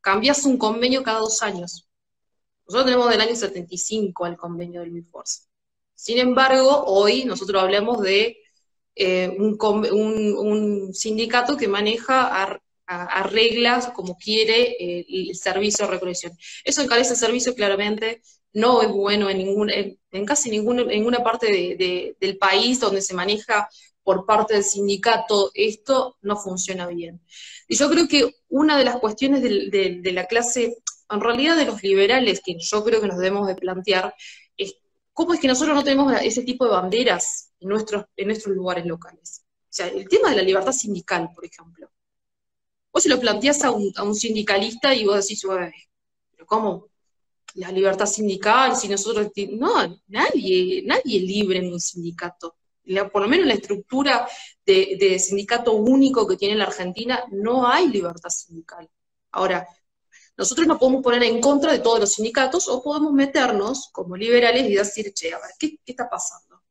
cambias 0.00 0.44
un 0.44 0.56
convenio 0.56 1.02
cada 1.02 1.18
dos 1.18 1.42
años. 1.42 1.88
Nosotros 2.66 2.86
tenemos 2.86 3.10
del 3.10 3.20
año 3.20 3.36
75 3.36 4.26
el 4.26 4.36
convenio 4.36 4.80
de 4.80 4.86
Luz 4.86 4.98
y 5.00 5.02
Fuerza. 5.02 5.42
Sin 5.94 6.18
embargo, 6.18 6.84
hoy 6.86 7.24
nosotros 7.24 7.62
hablamos 7.62 8.00
de 8.02 8.38
eh, 8.94 9.28
un, 9.38 10.94
sindicato 10.94 11.56
que 11.56 11.68
maneja 11.68 12.60
arregla 12.86 13.92
como 13.94 14.16
quiere 14.16 14.76
eh, 14.78 15.06
el 15.08 15.34
servicio 15.36 15.86
de 15.86 15.92
recolección. 15.92 16.36
Eso 16.64 16.82
encarece 16.82 17.12
el 17.12 17.18
servicio 17.18 17.54
claramente, 17.54 18.22
no 18.56 18.80
es 18.80 18.88
bueno 18.88 19.28
en, 19.28 19.36
ningún, 19.36 19.68
en, 19.68 20.24
casi 20.24 20.48
ninguna, 20.48 21.22
parte 21.22 22.16
del 22.18 22.38
país 22.38 22.80
donde 22.80 23.02
se 23.02 23.12
maneja 23.12 23.68
por 24.02 24.24
parte 24.24 24.54
del 24.54 24.64
sindicato, 24.64 25.50
esto 25.52 26.16
no 26.22 26.38
funciona 26.38 26.86
bien. 26.86 27.20
Y 27.68 27.76
yo 27.76 27.90
creo 27.90 28.08
que 28.08 28.34
una 28.48 28.78
de 28.78 28.84
las 28.84 28.96
cuestiones 28.96 29.42
de, 29.42 30.00
de, 30.02 30.12
la 30.12 30.24
clase, 30.24 30.78
en 31.10 31.20
realidad 31.20 31.54
de 31.54 31.66
los 31.66 31.82
liberales, 31.82 32.40
que 32.42 32.56
yo 32.58 32.82
creo 32.82 33.02
que 33.02 33.08
nos 33.08 33.18
debemos 33.18 33.46
de 33.46 33.56
plantear, 33.56 34.14
es 34.56 34.76
cómo 35.12 35.34
es 35.34 35.40
que 35.40 35.48
nosotros 35.48 35.76
no 35.76 35.84
tenemos 35.84 36.14
ese 36.22 36.42
tipo 36.42 36.64
de 36.64 36.70
banderas 36.70 37.52
en 37.60 37.68
nuestros, 37.68 38.06
en 38.16 38.28
nuestros 38.28 38.56
lugares 38.56 38.86
locales. 38.86 39.44
O 39.64 39.68
sea, 39.68 39.88
el 39.88 40.08
tema 40.08 40.30
de 40.30 40.36
la 40.36 40.42
libertad 40.42 40.72
sindical, 40.72 41.28
por 41.34 41.44
ejemplo. 41.44 41.90
Vos 42.90 43.02
se 43.02 43.10
lo 43.10 43.20
planteás 43.20 43.62
a 43.64 43.70
un, 43.70 44.14
sindicalista 44.14 44.94
y 44.94 45.04
vos 45.04 45.16
decís, 45.20 45.42
pero 46.30 46.46
¿cómo? 46.46 46.88
La 47.56 47.70
libertad 47.72 48.06
sindical, 48.06 48.76
si 48.76 48.88
nosotros... 48.88 49.30
No, 49.50 50.00
nadie, 50.08 50.82
nadie 50.84 51.20
libre 51.20 51.58
en 51.58 51.72
un 51.72 51.80
sindicato. 51.80 52.56
por 53.12 53.22
lo 53.22 53.28
menos 53.28 53.44
en 53.44 53.48
la 53.48 53.54
estructura 53.54 54.28
de, 54.64 55.18
sindicato 55.18 55.72
único 55.72 56.26
que 56.26 56.36
tiene 56.36 56.56
la 56.56 56.64
Argentina, 56.64 57.24
no 57.30 57.66
hay 57.66 57.88
libertad 57.88 58.30
sindical. 58.30 58.88
Ahora, 59.32 59.66
nosotros 60.36 60.66
nos 60.66 60.78
podemos 60.78 61.02
poner 61.02 61.22
en 61.22 61.40
contra 61.40 61.72
de 61.72 61.78
todos 61.78 62.00
los 62.00 62.12
sindicatos 62.12 62.68
o 62.68 62.82
podemos 62.82 63.12
meternos 63.12 63.88
como 63.90 64.16
liberales 64.16 64.68
y 64.68 64.74
decir, 64.74 65.12
che, 65.14 65.32
a 65.32 65.38
ver, 65.38 65.50
¿qué, 65.58 65.78
está 65.86 66.08
pasando? 66.10 66.62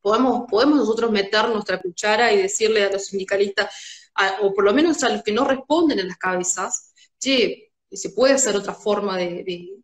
Podemos, 0.00 0.44
podemos 0.50 0.78
nosotros 0.78 1.10
meter 1.10 1.48
nuestra 1.48 1.80
cuchara 1.80 2.32
y 2.32 2.42
decirle 2.42 2.84
a 2.84 2.92
los 2.92 3.06
sindicalistas, 3.06 3.72
o 4.42 4.52
por 4.52 4.64
lo 4.64 4.74
menos 4.74 5.02
a 5.04 5.08
los 5.08 5.22
que 5.22 5.32
no 5.32 5.44
responden 5.44 6.00
en 6.00 6.08
las 6.08 6.18
cabezas, 6.18 6.92
che, 7.18 7.72
se 7.90 8.10
puede 8.10 8.34
hacer 8.34 8.56
otra 8.56 8.74
forma 8.74 9.16
de, 9.16 9.82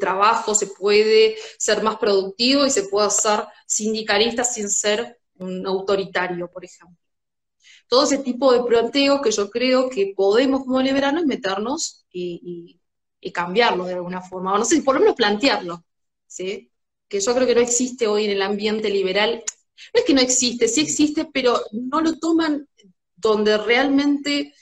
trabajo, 0.00 0.54
se 0.54 0.68
puede 0.68 1.36
ser 1.58 1.82
más 1.82 1.96
productivo 1.96 2.66
y 2.66 2.70
se 2.70 2.84
puede 2.84 3.06
hacer 3.06 3.44
sindicalista 3.66 4.44
sin 4.44 4.70
ser 4.70 5.18
un 5.36 5.66
autoritario, 5.66 6.50
por 6.50 6.64
ejemplo. 6.64 6.96
Todo 7.88 8.04
ese 8.04 8.18
tipo 8.18 8.52
de 8.52 8.62
planteos 8.62 9.20
que 9.20 9.30
yo 9.30 9.50
creo 9.50 9.90
que 9.90 10.14
podemos 10.16 10.64
como 10.64 10.80
liberanos 10.80 11.26
meternos 11.26 12.06
y, 12.10 12.80
cambiarlo 13.32 13.86
de 13.86 13.94
alguna 13.94 14.20
forma, 14.20 14.52
o 14.52 14.58
no 14.58 14.64
sé, 14.66 14.82
por 14.82 14.94
lo 14.94 15.00
menos 15.00 15.16
plantearlo, 15.16 15.82
¿sí? 16.26 16.70
que 17.08 17.20
yo 17.20 17.34
creo 17.34 17.46
que 17.46 17.54
no 17.54 17.60
existe 17.60 18.06
hoy 18.06 18.24
en 18.24 18.32
el 18.32 18.42
ambiente 18.42 18.90
liberal. 18.90 19.42
No 19.92 20.00
es 20.00 20.04
que 20.04 20.14
no 20.14 20.20
existe, 20.20 20.68
sí 20.68 20.80
existe, 20.80 21.24
pero 21.32 21.60
no 21.72 22.00
lo 22.00 22.18
toman 22.18 22.68
donde 23.16 23.56
realmente 23.56 24.52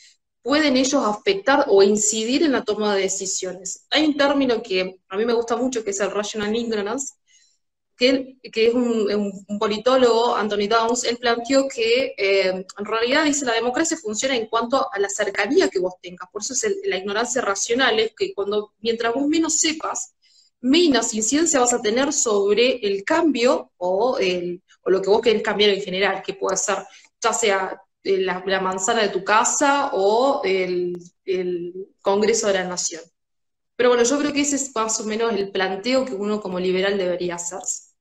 pueden 0.42 0.76
ellos 0.76 1.02
afectar 1.04 1.66
o 1.68 1.82
incidir 1.82 2.42
en 2.42 2.52
la 2.52 2.64
toma 2.64 2.94
de 2.94 3.02
decisiones. 3.02 3.86
Hay 3.90 4.04
un 4.04 4.16
término 4.16 4.62
que 4.62 5.00
a 5.08 5.16
mí 5.16 5.24
me 5.24 5.32
gusta 5.32 5.56
mucho, 5.56 5.84
que 5.84 5.90
es 5.90 6.00
el 6.00 6.10
rational 6.10 6.54
ignorance, 6.54 7.14
que, 7.96 8.36
que 8.52 8.68
es 8.68 8.74
un, 8.74 9.06
politólogo, 9.60 10.34
Anthony 10.34 10.66
Downs, 10.68 11.04
él 11.04 11.18
planteó 11.18 11.68
que 11.68 12.14
eh, 12.16 12.48
en 12.48 12.84
realidad 12.84 13.24
dice 13.24 13.44
la 13.44 13.52
democracia 13.54 13.96
funciona 13.96 14.34
en 14.34 14.46
cuanto 14.46 14.92
a 14.92 14.98
la 14.98 15.08
cercanía 15.08 15.68
que 15.68 15.78
vos 15.78 15.94
tengas, 16.02 16.28
por 16.32 16.42
eso 16.42 16.54
es 16.54 16.76
la 16.84 16.96
ignorancia 16.96 17.40
racional, 17.42 18.00
es 18.00 18.12
que 18.16 18.34
cuando, 18.34 18.72
mientras 18.80 19.14
vos 19.14 19.28
menos 19.28 19.58
sepas, 19.58 20.14
menos 20.60 21.14
incidencia 21.14 21.60
vas 21.60 21.74
a 21.74 21.82
tener 21.82 22.12
sobre 22.12 22.84
el 22.86 23.04
cambio 23.04 23.72
o, 23.76 24.18
o 24.18 24.90
lo 24.90 25.02
que 25.02 25.10
vos 25.10 25.20
querés 25.20 25.42
cambiar 25.42 25.70
en 25.70 25.82
general, 25.82 26.22
que 26.24 26.34
puede 26.34 26.56
ser 26.56 26.78
ya 27.20 27.32
sea 27.32 27.80
eh, 28.04 28.18
la, 28.18 28.60
manzana 28.60 29.02
de 29.02 29.08
tu 29.08 29.22
casa 29.22 29.90
o 29.92 30.42
el, 30.44 30.98
Congreso 32.00 32.48
de 32.48 32.54
la 32.54 32.64
Nación. 32.64 33.02
Pero 33.76 33.90
bueno, 33.90 34.02
yo 34.04 34.18
creo 34.18 34.32
que 34.32 34.40
ese 34.40 34.56
es 34.56 34.74
más 34.74 35.00
o 35.00 35.04
menos 35.04 35.32
el 35.32 35.52
planteo 35.52 36.04
que 36.04 36.14
uno 36.14 36.40
como 36.40 36.58
liberal 36.58 36.98
debería 36.98 37.36
hacerse. 37.36 37.94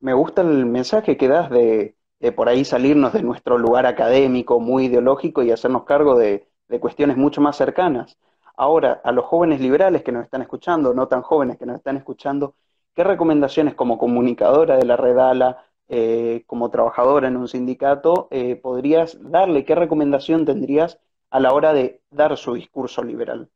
Me 0.00 0.14
gusta 0.14 0.42
el 0.42 0.64
mensaje 0.64 1.16
que 1.16 1.28
das 1.28 1.50
de, 1.50 1.94
por 2.34 2.48
ahí 2.48 2.64
salirnos 2.64 3.12
de 3.12 3.22
nuestro 3.22 3.58
lugar 3.58 3.84
académico 3.84 4.60
muy 4.60 4.86
ideológico 4.86 5.42
y 5.42 5.50
hacernos 5.50 5.84
cargo 5.84 6.18
de, 6.18 6.48
de 6.68 6.80
cuestiones 6.80 7.16
mucho 7.16 7.40
más 7.40 7.56
cercanas. 7.56 8.16
Ahora, 8.56 9.00
a 9.04 9.12
los 9.12 9.26
jóvenes 9.26 9.60
liberales 9.60 10.02
que 10.02 10.12
nos 10.12 10.24
están 10.24 10.42
escuchando, 10.42 10.94
no 10.94 11.06
tan 11.06 11.22
jóvenes 11.22 11.58
que 11.58 11.66
nos 11.66 11.76
están 11.76 11.96
escuchando, 11.96 12.54
¿qué 12.94 13.04
recomendaciones 13.04 13.74
como 13.74 13.98
comunicadora 13.98 14.76
de 14.76 14.84
la 14.84 14.96
Redala, 14.96 15.67
eh, 15.88 16.44
como 16.46 16.70
trabajadora 16.70 17.28
en 17.28 17.36
un 17.36 17.48
sindicato, 17.48 18.28
eh, 18.30 18.56
podrías 18.56 19.16
darle? 19.20 19.64
¿Qué 19.64 19.74
recomendación 19.74 20.44
tendrías 20.44 20.98
a 21.30 21.40
la 21.40 21.52
hora 21.52 21.72
de 21.72 22.02
dar 22.10 22.36
su 22.36 22.54
discurso 22.54 23.02
liberal? 23.02 23.50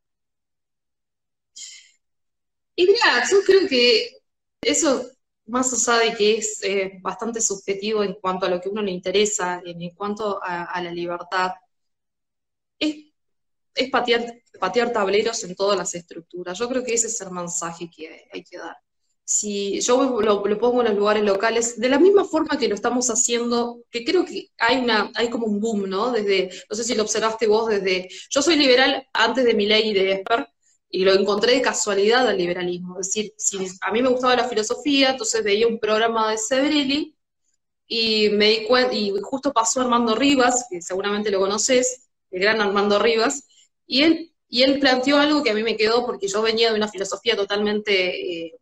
Y 2.75 2.87
mira, 2.87 3.23
yo 3.31 3.39
creo 3.45 3.69
que 3.69 4.17
eso, 4.63 5.05
más 5.47 5.89
allá 5.89 6.11
de 6.11 6.17
que 6.17 6.39
es 6.39 6.63
eh, 6.65 6.99
bastante 7.03 7.41
subjetivo 7.41 8.03
en 8.03 8.15
cuanto 8.15 8.47
a 8.47 8.49
lo 8.49 8.61
que 8.61 8.71
uno 8.71 8.81
le 8.83 8.93
interesa, 8.93 9.61
en, 9.65 9.91
cuanto 9.91 10.41
a, 10.43 10.81
la 10.81 10.91
libertad, 10.91 11.53
es, 12.79 12.97
patear, 13.91 14.25
patear 14.59 14.93
tableros 14.93 15.45
en 15.45 15.55
todas 15.55 15.77
las 15.77 15.95
estructuras. 15.95 16.59
Yo 16.59 16.69
creo 16.69 16.83
que 16.83 16.95
ese 16.95 17.09
es 17.09 17.21
el 17.21 17.31
mensaje 17.31 17.91
que 17.95 18.27
hay 18.33 18.43
que 18.43 18.59
dar 18.59 18.77
si 19.25 19.81
yo 19.81 20.21
lo, 20.21 20.59
pongo 20.59 20.81
en 20.81 20.89
los 20.89 20.97
lugares 20.97 21.23
locales, 21.23 21.79
de 21.79 21.89
la 21.89 21.99
misma 21.99 22.25
forma 22.25 22.59
que 22.59 22.69
lo 22.69 22.75
estamos 22.75 23.09
haciendo, 23.09 23.83
que 23.91 24.05
creo 24.05 24.25
que 24.25 24.51
hay 24.59 24.79
una, 24.79 25.11
hay 25.15 25.31
como 25.31 25.47
un 25.47 25.61
boom, 25.61 25.89
¿no? 25.89 26.11
Desde, 26.11 26.51
no 26.69 26.77
sé 26.77 26.85
si 26.85 26.95
lo 26.95 27.03
observaste 27.03 27.47
vos 27.47 27.69
desde, 27.69 28.09
yo 28.31 28.43
soy 28.43 28.57
liberal 28.57 29.07
antes 29.13 29.45
de 29.45 29.55
mi 29.55 29.67
ley 29.67 29.91
y 29.91 29.95
de 29.95 30.13
Esper, 30.13 30.49
y 30.91 31.05
lo 31.05 31.15
encontré 31.15 31.55
de 31.55 31.63
casualidad 31.63 32.29
al 32.29 32.37
liberalismo. 32.37 33.01
Es 33.01 33.09
decir, 33.09 33.33
si 33.39 33.59
a 33.81 33.93
mí 33.93 34.03
me 34.03 34.11
gustaba 34.11 34.37
la 34.37 34.49
filosofía, 34.49 35.11
entonces 35.11 35.43
veía 35.43 35.67
un 35.67 35.79
programa 35.79 36.31
de 36.31 36.39
Sebrelli, 36.39 37.17
y 37.87 38.31
me 38.31 38.49
di 38.49 38.65
cuenta, 38.67 38.95
y 38.95 39.13
justo 39.23 39.53
pasó 39.53 39.81
Armando 39.81 40.15
Rivas, 40.15 40.67
que 40.71 40.83
seguramente 40.83 41.31
lo 41.31 41.41
conoces, 41.41 42.09
el 42.31 42.41
gran 42.41 42.61
Armando 42.61 42.99
Rivas, 42.99 43.47
y 43.87 44.03
él, 44.03 44.33
y 44.49 44.63
él 44.63 44.79
planteó 44.81 45.19
algo 45.19 45.43
que 45.43 45.51
a 45.51 45.55
mí 45.55 45.63
me 45.63 45.77
quedó 45.77 46.05
porque 46.07 46.29
yo 46.29 46.43
venía 46.43 46.71
de 46.71 46.77
una 46.77 46.89
filosofía 46.89 47.37
totalmente 47.37 48.47
eh, 48.47 48.59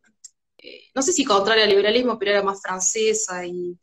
no 0.94 1.02
sé 1.02 1.12
si 1.12 1.24
contraria 1.24 1.64
al 1.64 1.70
liberalismo, 1.70 2.18
pero 2.18 2.32
era 2.32 2.42
más 2.42 2.60
francesa 2.62 3.44
y, 3.46 3.76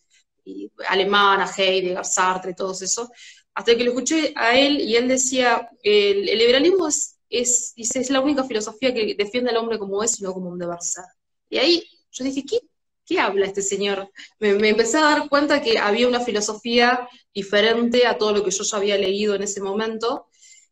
alemana, 0.88 1.50
Heidegger, 1.57 2.05
Sartre, 2.05 2.53
todo 2.53 2.72
eso, 2.72 3.12
hasta 3.53 3.75
que 3.75 3.84
lo 3.84 3.91
escuché 3.91 4.34
a 4.36 4.57
él 4.57 4.79
y 4.79 4.96
él 4.96 5.07
decía, 5.07 5.69
el, 5.84 6.25
liberalismo 6.25 6.88
es, 6.88 7.17
es, 7.29 7.74
es 7.75 8.10
la 8.10 8.22
única 8.22 8.43
filosofía 8.46 8.93
que 8.93 9.15
defiende 9.15 9.50
al 9.50 9.57
hombre 9.57 9.77
como 9.77 10.03
es 10.03 10.19
y 10.19 10.24
no 10.24 10.34
como 10.34 10.50
un 10.50 10.57
deber 10.57 10.81
ser. 10.81 11.03
Y 11.50 11.57
ahí 11.57 11.84
yo 12.12 12.24
dije, 12.24 12.46
¿qué, 12.46 12.60
¿qué 13.05 13.19
habla 13.19 13.46
este 13.46 13.62
señor? 13.62 14.10
Me, 14.39 14.53
me, 14.53 14.69
empecé 14.69 14.98
a 14.98 15.01
dar 15.01 15.27
cuenta 15.27 15.62
que 15.62 15.77
había 15.79 16.07
una 16.07 16.22
filosofía 16.22 17.10
diferente 17.34 18.07
a 18.07 18.17
todo 18.17 18.31
lo 18.31 18.43
que 18.43 18.51
yo 18.51 18.63
ya 18.63 18.77
había 18.77 18.98
leído 18.98 19.36
en 19.36 19.43
ese 19.43 19.60
momento, 19.60 20.27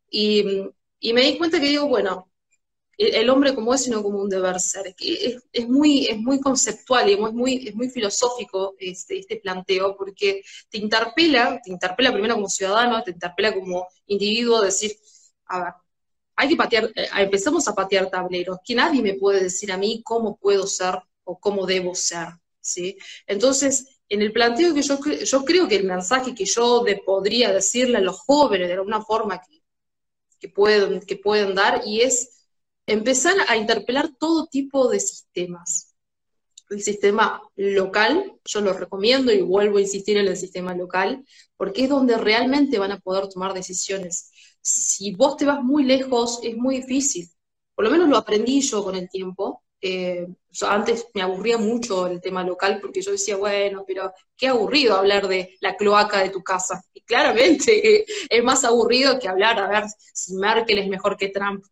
y, 0.10 0.46
y 1.00 1.14
me 1.14 1.22
di 1.22 1.38
cuenta 1.38 1.60
que 1.60 1.68
digo, 1.68 1.88
bueno, 1.88 2.30
el 2.98 3.30
hombre 3.30 3.54
como 3.54 3.74
es, 3.74 3.84
sino 3.84 4.02
como 4.02 4.20
un 4.20 4.30
deber 4.30 4.60
ser. 4.60 4.96
Es, 5.00 5.68
muy, 5.68 6.08
es 6.08 6.18
muy 6.18 6.40
conceptual 6.40 7.10
y 7.10 7.14
es 7.14 7.20
muy, 7.20 7.68
es 7.68 7.76
muy 7.76 7.90
filosófico 7.90 8.76
este, 8.80 9.20
este 9.20 9.38
planteo, 9.38 9.96
porque 9.98 10.44
te 10.70 10.78
interpela, 10.78 11.60
te 11.64 11.72
interpela 11.72 12.12
primero 12.12 12.36
como 12.36 12.50
ciudadano, 12.50 13.04
te 13.04 13.12
interpela 13.12 13.54
como 13.54 13.88
individuo, 14.08 14.62
decir, 14.62 14.98
a 15.48 15.64
ver, 15.64 15.74
hay 16.36 16.50
que 16.50 16.56
patear, 16.56 16.92
eh, 16.96 17.08
empezamos 17.18 17.68
a 17.68 17.76
patear 17.76 18.10
tableros, 18.10 18.60
que 18.64 18.76
nadie 18.76 19.02
me 19.02 19.16
puede 19.16 19.44
decir 19.44 19.72
a 19.72 19.78
mí 19.78 20.02
cómo 20.04 20.38
puedo 20.38 20.68
ser 20.68 21.00
o 21.24 21.40
cómo 21.40 21.66
debo 21.66 21.96
ser, 21.96 22.28
¿sí? 22.60 22.98
Entonces, 23.26 24.00
en 24.10 24.22
el 24.22 24.32
planteo 24.32 24.74
que 24.74 24.82
yo, 24.82 25.00
yo 25.00 25.46
creo 25.46 25.68
que 25.68 25.76
el 25.78 25.86
mensaje 25.86 26.36
que 26.36 26.46
yo 26.46 26.84
de, 26.84 26.98
podría 26.98 27.52
decirle 27.52 27.98
a 27.98 28.02
los 28.02 28.20
jóvenes 28.20 28.68
de 28.68 28.76
alguna 28.76 29.02
forma 29.02 29.42
que, 29.42 29.64
que, 30.40 30.50
pueden, 30.50 31.02
que 31.02 31.16
pueden 31.16 31.56
dar, 31.56 31.82
y 31.86 32.02
es 32.02 32.35
empezar 32.88 33.36
a 33.48 33.58
interpelar 33.58 34.10
todo 34.20 34.48
tipo 34.48 34.90
de 34.90 35.00
sistemas. 35.00 35.96
El 36.70 36.82
sistema 36.82 37.42
local, 37.56 38.34
yo 38.44 38.62
lo 38.62 38.74
recomiendo 38.74 39.32
y 39.32 39.42
vuelvo 39.42 39.78
a 39.78 39.82
insistir 39.82 40.18
en 40.18 40.28
el 40.28 40.38
sistema 40.38 40.74
local, 40.74 41.24
porque 41.58 41.84
es 41.84 41.90
donde 41.90 42.18
realmente 42.18 42.80
van 42.80 42.92
a 42.92 43.00
poder 43.00 43.28
tomar 43.30 43.54
decisiones. 43.54 44.32
Si 44.62 45.14
vos 45.14 45.38
te 45.38 45.46
vas 45.46 45.64
muy 45.64 45.84
lejos, 45.84 46.40
es 46.42 46.58
muy 46.58 46.78
difícil. 46.78 47.30
Por 47.76 47.86
lo 47.86 47.92
menos 47.92 48.10
lo 48.10 48.18
aprendí 48.18 48.62
yo 48.62 48.84
con 48.84 48.96
el 48.96 49.10
tiempo. 49.10 49.64
Eh, 49.80 50.26
antes 50.68 51.08
me 51.14 51.22
aburría 51.22 51.60
mucho 51.60 52.08
el 52.08 52.20
tema 52.20 52.44
local 52.44 52.80
porque 52.82 53.02
yo 53.02 53.12
decía, 53.12 53.36
bueno, 53.36 53.84
pero 53.86 54.12
qué 54.36 54.48
aburrido 54.48 54.96
hablar 54.96 55.28
de 55.28 55.56
la 55.60 55.76
cloaca 55.76 56.24
de 56.24 56.30
tu 56.30 56.42
casa. 56.42 56.82
Y 56.94 57.02
claramente 57.02 58.06
es 58.30 58.44
más 58.44 58.64
aburrido 58.64 59.20
que 59.20 59.28
hablar, 59.28 59.60
a 59.60 59.68
ver 59.68 59.84
si 60.14 60.34
Merkel 60.36 60.80
es 60.80 60.88
mejor 60.88 61.18
que 61.18 61.30
Trump. 61.30 61.64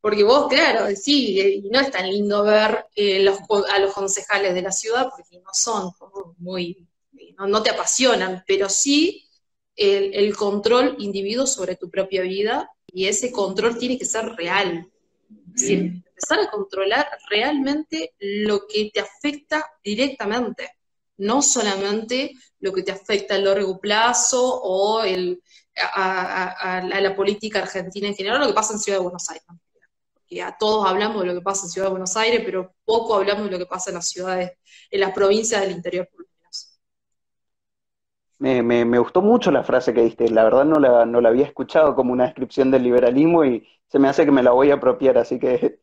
Porque 0.00 0.24
vos, 0.24 0.48
claro, 0.48 0.86
sí, 0.96 1.38
y 1.62 1.68
no 1.68 1.78
es 1.78 1.90
tan 1.90 2.08
lindo 2.08 2.42
ver 2.42 2.86
eh, 2.96 3.28
a 3.68 3.78
los 3.78 3.92
concejales 3.92 4.54
de 4.54 4.62
la 4.62 4.72
ciudad 4.72 5.10
porque 5.14 5.38
no 5.40 5.50
son 5.52 5.92
muy, 6.38 6.88
no, 7.46 7.62
te 7.62 7.70
apasionan, 7.70 8.42
pero 8.46 8.70
sí 8.70 9.26
el, 9.76 10.34
control 10.36 10.96
individuo 10.98 11.46
sobre 11.46 11.76
tu 11.76 11.90
propia 11.90 12.22
vida 12.22 12.70
y 12.86 13.06
ese 13.06 13.30
control 13.30 13.78
tiene 13.78 13.98
que 13.98 14.06
ser 14.06 14.24
real. 14.36 14.90
Es 15.54 15.60
decir, 15.60 16.02
empezar 16.06 16.40
a 16.40 16.50
controlar 16.50 17.06
realmente 17.28 18.14
lo 18.18 18.66
que 18.66 18.90
te 18.92 19.00
afecta 19.00 19.66
directamente, 19.84 20.70
no 21.18 21.42
solamente 21.42 22.32
lo 22.60 22.72
que 22.72 22.82
te 22.82 22.92
afecta 22.92 23.34
a 23.34 23.38
largo 23.38 23.78
plazo 23.78 24.60
o 24.62 25.02
el, 25.02 25.42
a, 25.76 26.78
a 26.78 27.00
la 27.00 27.14
política 27.14 27.60
argentina 27.60 28.08
en 28.08 28.14
general, 28.14 28.40
lo 28.40 28.46
que 28.46 28.54
pasa 28.54 28.72
en 28.72 28.78
Ciudad 28.78 28.98
de 28.98 29.04
Buenos 29.04 29.28
Aires 29.28 29.46
que 30.30 30.40
a 30.42 30.56
todos 30.56 30.88
hablamos 30.88 31.20
de 31.20 31.26
lo 31.26 31.34
que 31.34 31.40
pasa 31.40 31.66
en 31.66 31.70
Ciudad 31.70 31.88
de 31.88 31.90
Buenos 31.90 32.16
Aires, 32.16 32.42
pero 32.44 32.72
poco 32.84 33.16
hablamos 33.16 33.46
de 33.46 33.50
lo 33.50 33.58
que 33.58 33.66
pasa 33.66 33.90
en 33.90 33.96
las 33.96 34.08
ciudades, 34.08 34.52
en 34.88 35.00
las 35.00 35.12
provincias 35.12 35.60
del 35.60 35.72
interior 35.72 36.08
por 36.08 36.20
lo 36.20 36.26
menos. 36.38 36.78
Me, 38.38 38.98
gustó 38.98 39.22
mucho 39.22 39.50
la 39.50 39.64
frase 39.64 39.92
que 39.92 40.02
diste, 40.02 40.28
la 40.28 40.44
verdad 40.44 40.64
no 40.64 40.78
la, 40.78 41.04
no 41.04 41.20
la 41.20 41.30
había 41.30 41.46
escuchado 41.46 41.96
como 41.96 42.12
una 42.12 42.26
descripción 42.26 42.70
del 42.70 42.84
liberalismo 42.84 43.44
y 43.44 43.66
se 43.88 43.98
me 43.98 44.08
hace 44.08 44.24
que 44.24 44.30
me 44.30 44.44
la 44.44 44.52
voy 44.52 44.70
a 44.70 44.74
apropiar, 44.74 45.18
así 45.18 45.40
que 45.40 45.80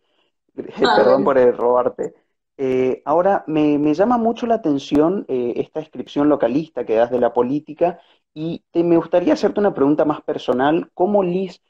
ah, 0.57 0.95
perdón 0.95 1.25
por 1.25 1.37
robarte. 1.55 2.15
Eh, 2.55 3.03
ahora, 3.05 3.43
me, 3.47 3.93
llama 3.93 4.17
mucho 4.17 4.47
la 4.47 4.55
atención 4.55 5.25
eh, 5.27 5.55
esta 5.57 5.81
descripción 5.81 6.29
localista 6.29 6.85
que 6.85 6.95
das 6.95 7.11
de 7.11 7.19
la 7.19 7.33
política 7.33 7.99
y 8.33 8.63
me 8.73 8.97
gustaría 8.97 9.33
hacerte 9.33 9.59
una 9.59 9.73
pregunta 9.73 10.05
más 10.05 10.21
personal. 10.21 10.89
¿Cómo 10.93 11.21
Liz 11.21 11.61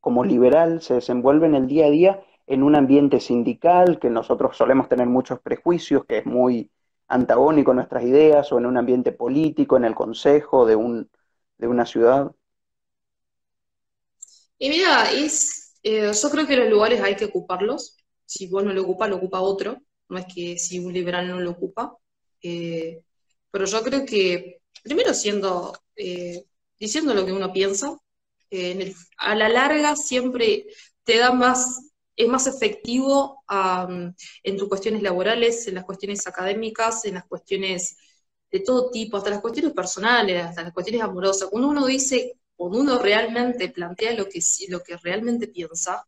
como 0.00 0.24
liberal 0.24 0.82
se 0.82 0.94
desenvuelve 0.94 1.46
en 1.46 1.54
el 1.54 1.66
día 1.66 1.86
a 1.86 1.90
día 1.90 2.24
en 2.46 2.62
un 2.62 2.76
ambiente 2.76 3.20
sindical 3.20 3.98
que 3.98 4.10
nosotros 4.10 4.56
solemos 4.56 4.88
tener 4.88 5.06
muchos 5.06 5.40
prejuicios, 5.40 6.04
que 6.04 6.18
es 6.18 6.26
muy 6.26 6.70
antagónico 7.08 7.70
a 7.70 7.74
nuestras 7.74 8.04
ideas, 8.04 8.52
o 8.52 8.58
en 8.58 8.66
un 8.66 8.76
ambiente 8.76 9.12
político, 9.12 9.76
en 9.76 9.84
el 9.84 9.94
consejo 9.94 10.66
de, 10.66 10.76
un, 10.76 11.10
de 11.58 11.68
una 11.68 11.86
ciudad? 11.86 12.32
Y 14.58 14.68
mira, 14.68 15.10
es, 15.10 15.74
eh, 15.82 16.10
yo 16.12 16.30
creo 16.30 16.46
que 16.46 16.56
los 16.56 16.68
lugares 16.68 17.00
hay 17.00 17.16
que 17.16 17.26
ocuparlos. 17.26 17.96
Si 18.26 18.46
vos 18.46 18.64
no 18.64 18.72
lo 18.72 18.82
ocupas, 18.82 19.08
lo 19.08 19.16
ocupa 19.16 19.40
otro. 19.40 19.78
No 20.08 20.18
es 20.18 20.26
que 20.32 20.58
si 20.58 20.78
un 20.78 20.92
liberal 20.92 21.28
no 21.28 21.40
lo 21.40 21.50
ocupa. 21.50 21.96
Eh, 22.42 23.02
pero 23.50 23.64
yo 23.64 23.82
creo 23.82 24.04
que, 24.04 24.60
primero 24.82 25.14
siendo, 25.14 25.72
eh, 25.96 26.44
diciendo 26.78 27.14
lo 27.14 27.24
que 27.24 27.32
uno 27.32 27.52
piensa, 27.52 27.96
a 29.18 29.34
la 29.34 29.48
larga 29.48 29.96
siempre 29.96 30.66
te 31.04 31.18
da 31.18 31.32
más 31.32 31.90
es 32.16 32.28
más 32.28 32.46
efectivo 32.46 33.42
en 33.48 34.56
tus 34.56 34.68
cuestiones 34.68 35.02
laborales, 35.02 35.66
en 35.66 35.74
las 35.74 35.84
cuestiones 35.84 36.26
académicas, 36.26 37.04
en 37.04 37.14
las 37.14 37.24
cuestiones 37.26 37.96
de 38.50 38.60
todo 38.60 38.90
tipo, 38.90 39.16
hasta 39.16 39.30
las 39.30 39.40
cuestiones 39.40 39.72
personales, 39.72 40.44
hasta 40.44 40.62
las 40.62 40.72
cuestiones 40.72 41.02
amorosas. 41.02 41.48
Cuando 41.50 41.68
uno 41.68 41.86
dice, 41.86 42.38
cuando 42.54 42.78
uno 42.78 42.98
realmente 42.98 43.68
plantea 43.68 44.12
lo 44.14 44.28
que, 44.28 44.40
lo 44.68 44.80
que 44.82 44.96
realmente 44.96 45.48
piensa, 45.48 46.06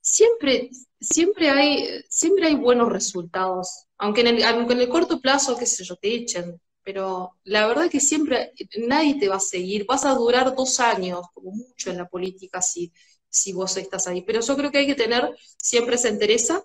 siempre, 0.00 0.70
siempre, 0.98 1.50
hay, 1.50 2.02
siempre 2.08 2.46
hay 2.46 2.54
buenos 2.54 2.90
resultados. 2.90 3.86
Aunque 3.98 4.22
en, 4.22 4.28
el, 4.28 4.42
aunque 4.44 4.72
en 4.72 4.80
el 4.80 4.88
corto 4.88 5.20
plazo, 5.20 5.58
qué 5.58 5.66
sé 5.66 5.84
yo, 5.84 5.96
te 5.96 6.14
echen, 6.14 6.58
pero 6.82 7.36
la 7.44 7.66
verdad 7.66 7.86
es 7.86 7.90
que 7.90 8.00
siempre 8.00 8.52
nadie 8.78 9.18
te 9.18 9.28
va 9.28 9.36
a 9.36 9.40
seguir. 9.40 9.86
Vas 9.86 10.04
a 10.04 10.14
durar 10.14 10.54
dos 10.54 10.80
años, 10.80 11.20
como 11.34 11.52
mucho 11.52 11.90
en 11.90 11.98
la 11.98 12.08
política, 12.08 12.62
si, 12.62 12.92
si 13.28 13.52
vos 13.52 13.76
estás 13.76 14.06
ahí. 14.06 14.22
Pero 14.22 14.40
yo 14.40 14.56
creo 14.56 14.70
que 14.70 14.78
hay 14.78 14.86
que 14.86 14.94
tener 14.94 15.34
siempre 15.58 15.96
esa 15.96 16.08
entereza, 16.08 16.64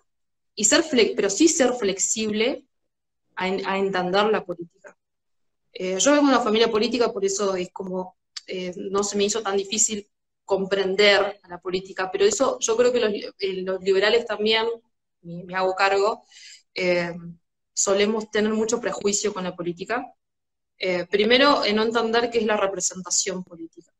y 0.55 0.63
ser 0.63 0.85
pero 1.15 1.29
sí 1.29 1.47
ser 1.47 1.73
flexible 1.73 2.65
a, 3.35 3.77
entender 3.77 4.25
la 4.25 4.45
política. 4.45 4.97
Eh, 5.73 5.97
yo 5.99 6.11
vengo 6.11 6.27
de 6.27 6.33
una 6.33 6.43
familia 6.43 6.71
política, 6.71 7.11
por 7.11 7.25
eso 7.25 7.55
es 7.55 7.69
como 7.71 8.17
eh, 8.47 8.73
no 8.77 9.03
se 9.03 9.17
me 9.17 9.25
hizo 9.25 9.43
tan 9.43 9.57
difícil 9.57 10.09
comprender 10.45 11.41
la 11.49 11.59
política, 11.59 12.09
pero 12.11 12.23
eso 12.23 12.57
yo 12.59 12.77
creo 12.77 12.93
que 12.93 12.99
los, 12.99 13.13
eh, 13.39 13.65
liberales 13.81 14.25
también, 14.25 14.65
me, 15.21 15.55
hago 15.55 15.75
cargo, 15.75 16.23
solemos 17.75 18.31
tener 18.31 18.53
mucho 18.53 18.81
prejuicio 18.81 19.33
con 19.33 19.43
la 19.43 19.55
política. 19.55 20.11
primero, 21.11 21.63
en 21.63 21.75
no 21.75 21.83
entender 21.83 22.29
qué 22.31 22.39
es 22.39 22.45
la 22.45 22.57
representación 22.57 23.43
política 23.43 23.95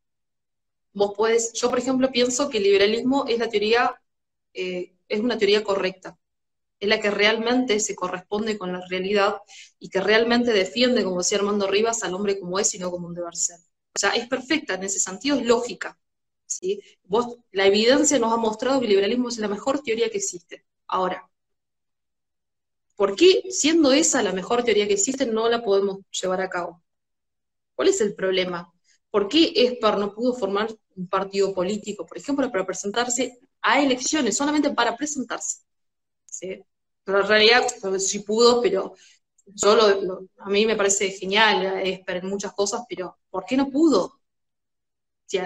vos 0.96 1.14
puedes, 1.16 1.54
yo 1.54 1.70
por 1.70 1.78
ejemplo 1.78 2.12
pienso 2.12 2.50
que 2.50 2.58
el 2.58 2.64
liberalismo 2.64 3.26
es 3.28 3.38
la 3.38 3.50
teoría, 3.50 4.02
eh, 4.54 4.96
es 5.08 5.20
una 5.20 5.38
teoría 5.38 5.64
correcta, 5.64 6.18
es 6.80 6.90
la 6.90 7.00
que 7.00 7.12
realmente 7.12 7.80
se 7.80 7.96
corresponde 7.96 8.58
con 8.58 8.72
la 8.72 8.82
realidad 8.90 9.36
y 9.78 9.90
que 9.90 10.00
realmente 10.02 10.52
defiende, 10.52 11.04
como 11.04 11.20
decía 11.20 11.38
Armando 11.38 11.68
Rivas, 11.68 12.04
al 12.04 12.16
hombre 12.16 12.40
como 12.40 12.60
es 12.60 12.74
y 12.74 12.80
no 12.80 12.90
como 12.90 13.08
un 13.08 13.14
deber 13.14 13.36
ser. 13.36 13.60
O 13.94 14.00
sea, 14.00 14.12
es 14.12 14.28
perfecta, 14.28 14.76
en 14.76 14.84
ese 14.84 15.00
sentido 15.00 15.38
es 15.38 15.46
lógica. 15.46 15.98
¿sí? 16.46 16.82
Vos, 17.04 17.38
la 17.52 17.66
evidencia 17.66 18.18
nos 18.20 18.34
ha 18.34 18.38
mostrado 18.38 18.80
que 18.80 18.86
el 18.86 18.92
liberalismo 18.92 19.30
es 19.30 19.38
la 19.38 19.48
mejor 19.48 19.82
teoría 19.82 20.10
que 20.10 20.18
existe. 20.18 20.66
Ahora, 20.88 21.30
¿por 22.96 23.16
qué 23.16 23.44
siendo 23.50 23.92
esa 23.92 24.24
la 24.24 24.34
mejor 24.34 24.64
teoría 24.64 24.88
que 24.88 24.94
existe 24.94 25.26
no 25.26 25.50
la 25.50 25.64
podemos 25.64 26.00
llevar 26.22 26.42
a 26.42 26.50
cabo? 26.50 26.84
¿Cuál 27.76 27.90
es 27.90 28.02
el 28.02 28.16
problema? 28.16 28.72
¿Por 29.10 29.28
qué 29.28 29.54
ESPAR 29.56 29.98
no 29.98 30.14
pudo 30.14 30.34
formar 30.34 30.74
un 30.96 31.08
partido 31.08 31.54
político, 31.54 32.06
por 32.06 32.18
ejemplo, 32.18 32.52
para 32.52 32.66
presentarse 32.66 33.40
a 33.62 33.82
elecciones, 33.82 34.38
solamente 34.38 34.70
para 34.72 34.96
presentarse? 34.96 35.64
Pero 37.04 37.22
en 37.22 37.28
realidad 37.28 37.66
sí 38.00 38.20
pudo, 38.20 38.62
pero 38.62 38.94
yo 39.46 39.78
a 40.40 40.50
mí 40.50 40.66
me 40.66 40.76
parece 40.76 41.12
genial 41.12 41.80
ESPAR 41.86 42.18
en 42.18 42.28
muchas 42.28 42.54
cosas, 42.54 42.84
pero 42.90 43.18
¿por 43.30 43.46
qué 43.46 43.58
no 43.58 43.70
pudo? 43.70 44.20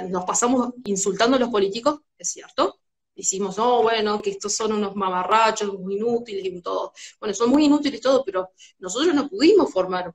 nos 0.10 0.26
pasamos 0.26 0.74
insultando 0.86 1.38
a 1.38 1.40
los 1.40 1.50
políticos, 1.50 2.02
es 2.18 2.30
cierto, 2.30 2.80
decimos, 3.16 3.58
no, 3.58 3.82
bueno, 3.84 4.22
que 4.22 4.32
estos 4.32 4.54
son 4.54 4.74
unos 4.74 4.96
mamarrachos, 4.96 5.78
muy 5.78 5.96
inútiles 5.96 6.46
y 6.46 6.62
todo. 6.62 6.94
Bueno, 7.20 7.34
son 7.34 7.50
muy 7.50 7.66
inútiles 7.66 8.00
y 8.00 8.04
todo, 8.04 8.24
pero 8.24 8.52
nosotros 8.80 9.14
no 9.14 9.30
pudimos 9.30 9.72
formar 9.72 10.14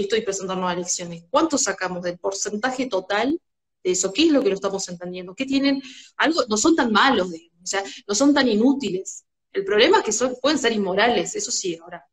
estoy 0.00 0.22
presentando 0.22 0.66
a 0.66 0.72
elecciones. 0.72 1.24
¿Cuánto 1.30 1.58
sacamos 1.58 2.02
del 2.02 2.18
porcentaje 2.18 2.86
total 2.86 3.40
de 3.82 3.90
eso? 3.90 4.12
¿Qué 4.12 4.26
es 4.26 4.32
lo 4.32 4.42
que 4.42 4.48
lo 4.48 4.54
estamos 4.54 4.88
entendiendo? 4.88 5.34
¿Qué 5.34 5.46
tienen? 5.46 5.82
Algo, 6.16 6.42
no 6.48 6.56
son 6.56 6.74
tan 6.76 6.92
malos, 6.92 7.28
o 7.28 7.66
sea, 7.66 7.82
no 8.06 8.14
son 8.14 8.34
tan 8.34 8.48
inútiles. 8.48 9.24
El 9.52 9.64
problema 9.64 9.98
es 9.98 10.04
que 10.04 10.12
son, 10.12 10.36
pueden 10.40 10.58
ser 10.58 10.72
inmorales, 10.72 11.34
eso 11.34 11.50
sí, 11.50 11.78
ahora. 11.80 12.04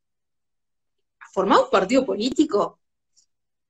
Formar 1.34 1.60
un 1.64 1.70
partido 1.70 2.06
político, 2.06 2.80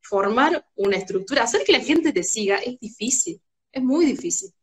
formar 0.01 0.67
una 0.75 0.97
estructura, 0.97 1.43
hacer 1.43 1.63
que 1.63 1.71
la 1.71 1.79
gente 1.79 2.11
te 2.11 2.23
siga, 2.23 2.57
es 2.57 2.79
difícil, 2.79 3.41
es 3.71 3.81
muy 3.81 4.05
difícil. 4.05 4.53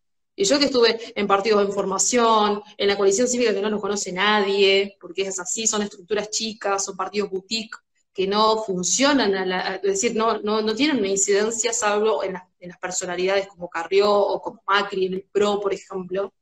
Y 0.40 0.44
yo 0.44 0.58
que 0.58 0.64
estuve 0.64 0.98
en 1.14 1.26
partidos 1.26 1.66
de 1.66 1.74
formación, 1.74 2.62
en 2.78 2.88
la 2.88 2.96
coalición 2.96 3.28
cívica 3.28 3.52
que 3.52 3.60
no 3.60 3.68
nos 3.68 3.82
conoce 3.82 4.10
nadie, 4.10 4.96
porque 4.98 5.20
es 5.20 5.38
así, 5.38 5.66
son 5.66 5.82
estructuras 5.82 6.30
chicas, 6.30 6.82
son 6.82 6.96
partidos 6.96 7.28
boutique, 7.28 7.76
que 8.10 8.26
no 8.26 8.64
funcionan, 8.64 9.34
es 9.34 9.82
decir, 9.82 10.16
no, 10.16 10.38
no, 10.40 10.74
tienen 10.74 10.96
una 10.96 11.08
incidencia 11.08 11.74
salvo 11.74 12.24
en, 12.24 12.32
las 12.32 12.78
personalidades 12.78 13.48
como 13.48 13.68
Carrió 13.68 14.10
o 14.10 14.40
como 14.40 14.62
Macri 14.66 15.08
en 15.08 15.14
el 15.14 15.24
PRO, 15.30 15.60
por 15.60 15.74
ejemplo. 15.74 16.32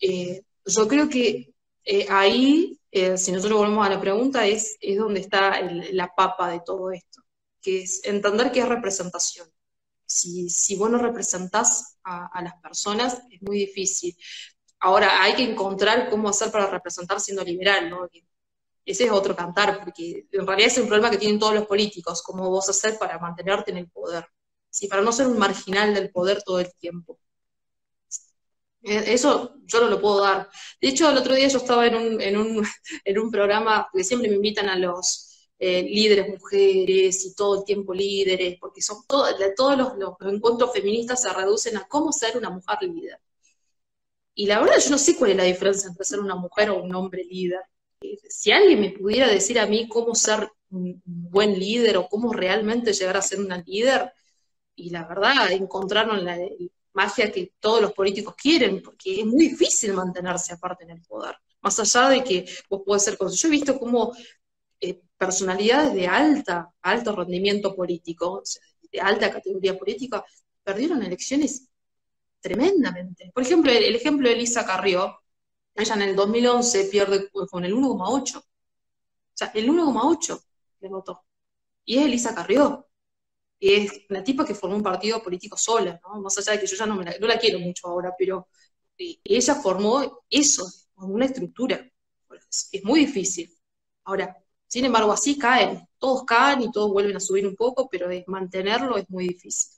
Eh, 0.00 0.42
yo 0.64 0.86
creo 0.86 1.08
que 1.08 1.52
eh, 1.84 2.06
ahí, 2.08 2.78
eh, 2.92 3.18
si 3.18 3.32
nosotros 3.32 3.58
volvemos 3.58 3.84
a 3.84 3.90
la 3.90 4.00
pregunta, 4.00 4.46
es, 4.46 4.76
es 4.80 4.96
donde 4.96 5.18
está 5.18 5.60
la 5.90 6.14
papa 6.14 6.48
de 6.52 6.60
todo 6.64 6.92
esto, 6.92 7.22
que 7.60 7.82
es 7.82 8.04
entender 8.04 8.52
qué 8.52 8.60
es 8.60 8.68
representación. 8.68 9.48
Si, 10.10 10.50
si 10.50 10.76
vos 10.76 10.90
no 10.90 10.98
representás 10.98 11.98
a, 12.02 12.42
las 12.42 12.54
personas, 12.60 13.22
es 13.30 13.40
muy 13.42 13.58
difícil. 13.58 14.16
Ahora, 14.80 15.22
hay 15.22 15.34
que 15.34 15.44
encontrar 15.44 16.10
cómo 16.10 16.28
hacer 16.28 16.50
para 16.50 16.66
representar 16.66 17.20
siendo 17.20 17.44
liberal, 17.44 17.88
¿no? 17.88 18.08
ese 18.84 19.04
es 19.04 19.10
otro 19.12 19.36
cantar, 19.36 19.84
porque 19.84 20.26
en 20.32 20.46
realidad 20.46 20.68
es 20.72 20.78
un 20.78 20.88
problema 20.88 21.10
que 21.10 21.18
tienen 21.18 21.38
todos 21.38 21.54
los 21.54 21.66
políticos, 21.66 22.22
cómo 22.22 22.50
vos 22.50 22.68
hacer 22.68 22.98
para 22.98 23.18
mantenerte 23.20 23.70
en 23.70 23.76
el 23.76 23.88
poder, 23.88 24.26
¿sí? 24.68 24.88
para 24.88 25.02
no 25.02 25.12
ser 25.12 25.28
un 25.28 25.38
marginal 25.38 25.94
del 25.94 26.10
poder 26.10 26.42
todo 26.42 26.58
el 26.58 26.74
tiempo. 26.74 27.20
Eh, 28.82 29.14
eso 29.14 29.54
yo 29.66 29.80
no 29.80 29.88
lo 29.88 30.00
puedo 30.00 30.22
dar. 30.22 30.48
De 30.80 30.88
hecho, 30.88 31.08
el 31.08 31.18
otro 31.18 31.34
día 31.34 31.46
yo 31.48 31.58
estaba 31.58 31.86
en 31.86 31.94
un, 31.94 32.20
en 32.20 32.36
un, 32.36 32.66
en 33.04 33.18
un 33.18 33.30
programa 33.30 33.88
que 33.92 34.02
siempre 34.02 34.28
me 34.28 34.36
invitan 34.36 34.68
a 34.68 34.76
los 34.76 35.29
eh, 35.60 35.82
líderes 35.82 36.28
mujeres 36.28 37.24
y 37.24 37.34
todo 37.34 37.58
el 37.60 37.64
tiempo 37.64 37.94
líderes, 37.94 38.58
porque 38.58 38.82
son 38.82 39.04
todos 39.06 39.38
los, 39.78 40.32
encuentros 40.32 40.72
feministas 40.72 41.22
se 41.22 41.32
reducen 41.32 41.76
a 41.76 41.86
cómo 41.86 42.12
ser 42.12 42.36
una 42.36 42.50
mujer 42.50 42.78
líder. 42.82 43.20
Y 44.34 44.46
la 44.46 44.60
verdad 44.60 44.78
yo 44.82 44.90
no 44.90 44.98
sé 44.98 45.16
cuál 45.16 45.32
es 45.32 45.36
la 45.36 45.44
diferencia 45.44 45.88
entre 45.88 46.04
ser 46.04 46.20
una 46.20 46.34
mujer 46.34 46.70
o 46.70 46.82
un 46.82 46.94
hombre 46.94 47.24
líder 47.24 47.60
si 48.28 48.52
alguien 48.52 48.80
me 48.80 48.90
pudiera 48.90 49.28
decir 49.28 49.58
a 49.58 49.66
mí 49.66 49.88
cómo 49.88 50.14
ser 50.14 50.50
un 50.70 51.02
buen 51.04 51.58
líder 51.58 51.96
o 51.96 52.08
cómo 52.08 52.32
realmente 52.32 52.92
llegar 52.92 53.16
a 53.16 53.22
ser 53.22 53.40
una 53.40 53.58
líder, 53.58 54.12
y 54.74 54.90
la 54.90 55.06
verdad 55.06 55.52
encontraron 55.52 56.24
la 56.24 56.38
magia 56.92 57.30
que 57.30 57.52
todos 57.60 57.82
los 57.82 57.92
políticos 57.92 58.34
quieren, 58.40 58.82
porque 58.82 59.20
es 59.20 59.26
muy 59.26 59.48
difícil 59.48 59.92
mantenerse 59.92 60.54
aparte 60.54 60.84
en 60.84 60.90
el 60.90 61.02
poder. 61.02 61.36
Más 61.60 61.78
allá 61.78 62.08
de 62.08 62.24
que 62.24 62.46
vos 62.70 63.02
ser 63.02 63.18
Yo 63.18 63.48
he 63.48 63.50
visto 63.50 63.78
como 63.78 64.14
eh, 64.80 65.02
personalidades 65.16 65.94
de 65.94 66.06
alta, 66.06 66.72
alto 66.82 67.14
rendimiento 67.14 67.74
político, 67.74 68.42
de 68.90 69.00
alta 69.00 69.30
categoría 69.30 69.78
política, 69.78 70.24
perdieron 70.62 71.02
elecciones 71.02 71.68
tremendamente. 72.40 73.30
Por 73.34 73.42
ejemplo, 73.42 73.70
el, 73.70 73.94
ejemplo 73.94 74.28
de 74.28 74.34
Elisa 74.34 74.64
Carrió, 74.64 75.20
ella 75.74 75.94
en 75.94 76.02
el 76.02 76.16
2011 76.16 76.84
pierde 76.86 77.30
con 77.30 77.64
el 77.64 77.74
1,8. 77.74 78.38
O 78.38 78.42
sea, 79.34 79.50
el 79.54 79.68
1,8 79.68 80.42
le 80.80 80.88
votó. 80.88 81.24
Y 81.84 81.98
es 81.98 82.06
Elisa 82.06 82.34
Carrió. 82.34 82.86
Y 83.58 83.74
es 83.74 83.92
la 84.08 84.24
tipa 84.24 84.44
que 84.44 84.54
formó 84.54 84.76
un 84.76 84.82
partido 84.82 85.22
político 85.22 85.56
sola, 85.56 86.00
¿no? 86.02 86.20
Más 86.22 86.36
allá 86.38 86.52
de 86.52 86.60
que 86.60 86.66
yo 86.66 86.76
ya 86.76 86.86
no, 86.86 87.00
la, 87.02 87.14
no 87.20 87.26
la 87.26 87.38
quiero 87.38 87.58
mucho 87.58 87.88
ahora, 87.88 88.14
pero 88.18 88.48
ella 88.96 89.54
formó 89.56 90.22
eso, 90.28 90.66
una 90.96 91.26
estructura. 91.26 91.86
Es 92.48 92.84
muy 92.84 93.00
difícil. 93.00 93.54
Ahora, 94.04 94.39
sin 94.70 94.84
embargo, 94.86 95.12
así 95.12 95.38
caen. 95.38 95.86
Todos 95.98 96.24
caen 96.24 96.62
y 96.62 96.70
todos 96.72 96.90
vuelven 96.92 97.16
a 97.16 97.20
subir 97.20 97.46
un 97.46 97.56
poco, 97.56 97.88
pero 97.90 98.08
mantenerlo 98.26 98.96
es 98.96 99.08
muy 99.10 99.28
difícil. 99.28 99.70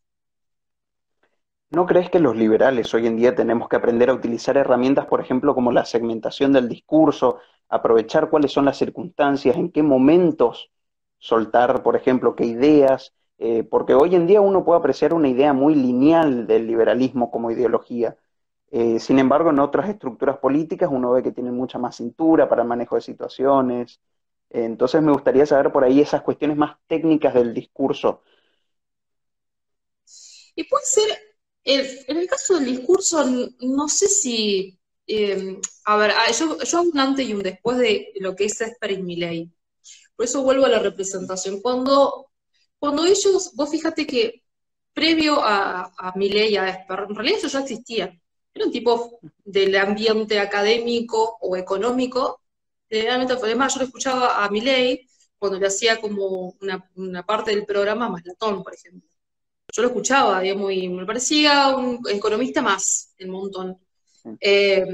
¿No 1.71 1.87
crees 1.87 2.11
que 2.11 2.21
los 2.21 2.37
liberales 2.37 2.93
hoy 2.95 3.07
en 3.07 3.17
día 3.17 3.35
tenemos 3.35 3.69
que 3.69 3.77
aprender 3.77 4.11
a 4.11 4.15
utilizar 4.15 4.57
herramientas, 4.59 5.07
por 5.07 5.21
ejemplo, 5.21 5.55
como 5.55 5.73
la 5.73 5.85
segmentación 5.87 6.53
del 6.53 6.69
discurso, 6.69 7.39
aprovechar 7.69 8.29
cuáles 8.31 8.53
son 8.53 8.67
las 8.67 8.77
circunstancias, 8.77 9.57
en 9.57 9.73
qué 9.73 9.83
momentos 9.83 10.71
soltar, 11.19 11.83
por 11.83 11.97
ejemplo, 11.97 12.37
qué 12.37 12.47
ideas, 12.47 13.13
Eh, 13.45 13.65
porque 13.65 13.95
hoy 13.95 14.15
en 14.15 14.29
día 14.29 14.41
uno 14.41 14.65
puede 14.65 14.79
apreciar 14.79 15.13
una 15.13 15.29
idea 15.29 15.53
muy 15.53 15.75
lineal 15.75 16.47
del 16.47 16.67
liberalismo 16.69 17.29
como 17.33 17.51
ideología. 17.51 18.17
Eh, 18.71 19.01
sin 19.01 19.19
embargo, 19.19 19.51
en 19.51 19.59
otras 19.59 19.89
estructuras 19.89 20.39
políticas 20.39 20.89
uno 20.93 21.11
ve 21.13 21.23
que 21.25 21.33
tienen 21.33 21.55
mucha 21.57 21.79
más 21.79 21.97
cintura 21.97 22.49
para 22.49 22.63
el 22.63 22.69
manejo 22.69 22.95
de 22.97 23.01
situaciones. 23.03 24.01
Entonces 24.53 25.03
me 25.03 25.13
gustaría 25.13 25.47
saber 25.47 25.73
por 25.73 25.85
ahí 25.85 26.01
esas 26.01 26.23
cuestiones 26.23 26.57
más 26.57 26.77
técnicas 26.87 27.35
del 27.35 27.55
discurso. 27.55 28.23
Y 30.55 30.65
puede 30.65 30.85
ser, 30.85 31.19
en 31.65 32.17
el 32.17 32.29
caso 32.29 32.55
del 32.55 32.67
discurso, 32.67 33.25
no 33.61 33.89
sé 33.89 34.09
si, 34.09 34.79
eh, 35.07 35.59
a 35.85 35.97
ver, 35.97 36.11
ah, 36.13 36.31
yo, 36.33 36.59
yo 36.63 36.79
hago 36.79 36.91
un 36.91 36.99
antes 37.01 37.27
y 37.29 37.35
un 37.35 37.43
después 37.43 37.79
de 37.79 38.13
lo 38.21 38.37
que 38.37 38.47
es 38.47 38.61
Esper 38.61 38.93
y 38.93 39.03
Milley. 39.03 39.53
Por 40.17 40.27
eso 40.27 40.43
vuelvo 40.43 40.67
a 40.67 40.71
la 40.71 40.81
representación. 40.81 41.61
Cuando, 41.63 42.31
cuando 42.79 43.05
ellos, 43.07 43.53
vos 43.55 43.71
fíjate 43.71 44.07
que 44.07 44.45
previo 44.95 45.43
a, 45.43 45.93
a 45.99 46.13
Milley 46.17 46.55
y 46.55 46.57
a 46.59 46.69
Esper, 46.69 47.07
en 47.09 47.15
realidad 47.17 47.39
ellos 47.41 47.53
ya 47.53 47.61
existían. 47.61 48.23
Eran 48.55 48.73
tipos 48.73 49.13
del 49.45 49.77
ambiente 49.77 50.39
académico 50.41 51.39
o 51.41 51.57
económico. 51.57 52.42
Generalmente, 52.93 53.35
además, 53.35 53.75
yo 53.75 53.81
lo 53.81 53.87
escuchaba 53.87 54.45
a 54.45 54.51
Milley 54.51 55.09
cuando 55.39 55.59
le 55.59 55.67
hacía 55.67 56.01
como 56.01 56.55
una, 56.61 56.91
una 56.97 57.25
parte 57.25 57.51
del 57.51 57.65
programa 57.65 58.09
más 58.09 58.25
latón, 58.25 58.63
por 58.63 58.75
ejemplo 58.75 59.13
yo 59.73 59.83
lo 59.83 59.89
escuchaba, 59.89 60.41
digamos, 60.43 60.71
y 60.73 60.89
me 60.89 61.07
parecía 61.07 61.75
un 61.75 62.01
economista 62.09 62.61
más, 62.61 63.15
el 63.19 63.29
montón. 63.29 63.79
Eh, 64.39 64.87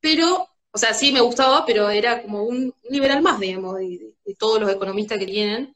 pero, 0.00 0.48
o 0.70 0.78
sea, 0.78 0.94
sí 0.94 1.12
me 1.12 1.20
gustaba, 1.20 1.66
pero 1.66 1.90
era 1.90 2.22
como 2.22 2.44
un 2.44 2.74
liberal 2.88 3.22
más, 3.22 3.38
digamos, 3.38 3.76
de, 3.76 4.14
todos 4.38 4.60
los 4.60 4.70
economistas 4.70 5.18
que 5.18 5.26
tienen. 5.26 5.74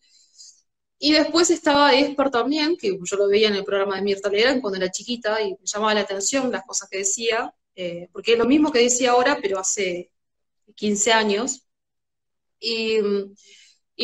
Y 0.99 1.13
después 1.13 1.51
estaba 1.51 1.95
Esper 1.95 2.31
también, 2.31 2.77
que 2.77 2.99
yo 3.03 3.17
lo 3.17 3.29
veía 3.29 3.49
en 3.49 3.57
el 3.57 3.65
programa 3.65 3.97
de 3.97 4.03
Mirta 4.03 4.29
Legrand 4.31 4.61
cuando 4.61 4.79
era 4.79 4.91
chiquita 4.91 5.41
y 5.43 5.53
me 5.53 5.59
llamaba 5.65 5.95
la 5.95 6.01
atención 6.01 6.51
las 6.51 6.65
cosas 6.65 6.89
que 6.91 6.99
decía, 6.99 7.55
eh, 7.75 8.09
porque 8.13 8.33
es 8.33 8.39
lo 8.39 8.47
mismo 8.47 8.73
que 8.73 8.81
decía 8.81 9.13
ahora, 9.13 9.39
pero 9.41 9.59
hace 9.59 10.11
15 10.75 11.13
años. 11.13 11.67
Y, 12.59 12.99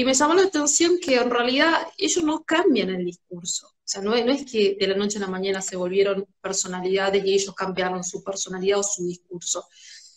me 0.05 0.15
llamó 0.15 0.35
la 0.35 0.43
atención 0.43 0.99
que 0.99 1.17
en 1.17 1.31
realidad 1.31 1.87
ellos 1.97 2.23
no 2.23 2.45
cambian 2.45 2.91
el 2.91 3.05
discurso. 3.05 3.69
O 3.69 3.89
sea, 3.89 4.03
no, 4.03 4.15
es 4.15 4.51
que 4.51 4.77
de 4.79 4.87
la 4.89 4.95
noche 4.97 5.19
a 5.19 5.23
la 5.23 5.27
mañana 5.27 5.63
se 5.63 5.77
volvieron 5.77 6.27
personalidades 6.41 7.25
y 7.25 7.35
ellos 7.35 7.55
cambiaron 7.55 8.05
su 8.05 8.23
personalidad 8.23 8.81
o 8.81 8.83
su 8.83 9.07
discurso. 9.07 9.67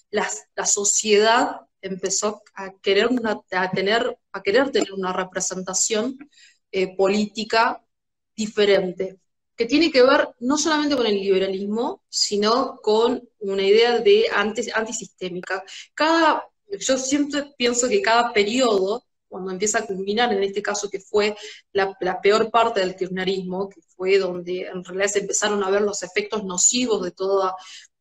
La, 0.10 0.28
sociedad 0.66 1.62
empezó 1.82 2.42
a 2.56 2.74
querer, 2.82 3.10
a, 3.52 3.72
tener, 3.72 4.18
a 4.32 4.44
querer 4.44 4.72
tener 4.72 4.92
una 4.94 5.14
representación 5.14 6.18
eh, 6.72 6.96
política 6.96 7.84
diferente, 8.36 9.20
que 9.60 9.66
tiene 9.66 9.92
que 9.92 10.04
ver 10.04 10.30
no 10.40 10.58
solamente 10.58 10.96
con 10.96 11.06
el 11.06 11.16
liberalismo, 11.16 12.02
sino 12.08 12.78
con 12.82 13.28
una 13.40 13.62
idea 13.62 14.00
de 14.00 14.28
antisistémica. 14.34 15.66
Cada, 15.94 16.48
yo 16.80 16.98
siempre 16.98 17.44
pienso 17.58 17.90
que 17.90 18.02
cada 18.02 18.32
periodo 18.32 19.04
cuando 19.28 19.52
empieza 19.52 19.80
a 19.80 19.86
culminar, 19.86 20.32
en 20.32 20.44
este 20.44 20.62
caso 20.62 20.90
que 20.90 21.02
fue 21.02 21.36
la, 21.74 21.94
peor 22.22 22.50
parte 22.50 22.80
del 22.80 22.96
kirchnerismo, 22.96 23.68
que 23.68 23.82
fue 23.82 24.18
donde 24.18 24.62
en 24.62 24.82
realidad 24.82 25.08
se 25.10 25.20
empezaron 25.20 25.62
a 25.62 25.70
ver 25.70 25.82
los 25.82 26.04
efectos 26.04 26.46
nocivos 26.46 27.04
de 27.04 27.12
toda 27.12 27.54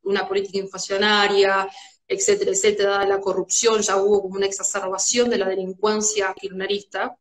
una 0.03 0.29
política 0.29 0.59
inflacionaria, 0.59 1.69
etcétera, 2.07 2.53
etcétera, 2.53 3.05
la 3.05 3.21
corrupción, 3.21 3.83
ya 3.83 3.97
hubo 3.97 4.23
como 4.23 4.37
una 4.37 4.47
exacerbación 4.47 5.29
de 5.29 5.39
la 5.39 5.49
delincuencia 5.49 6.33
kirchnerista, 6.41 7.19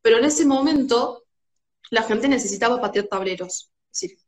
pero 0.00 0.18
en 0.18 0.26
ese 0.26 0.44
momento 0.46 1.23
la 1.90 2.02
gente 2.02 2.28
necesitaba 2.28 2.80
patear 2.80 3.06
tableros. 3.06 3.70
Es 3.92 4.00
decir, 4.00 4.18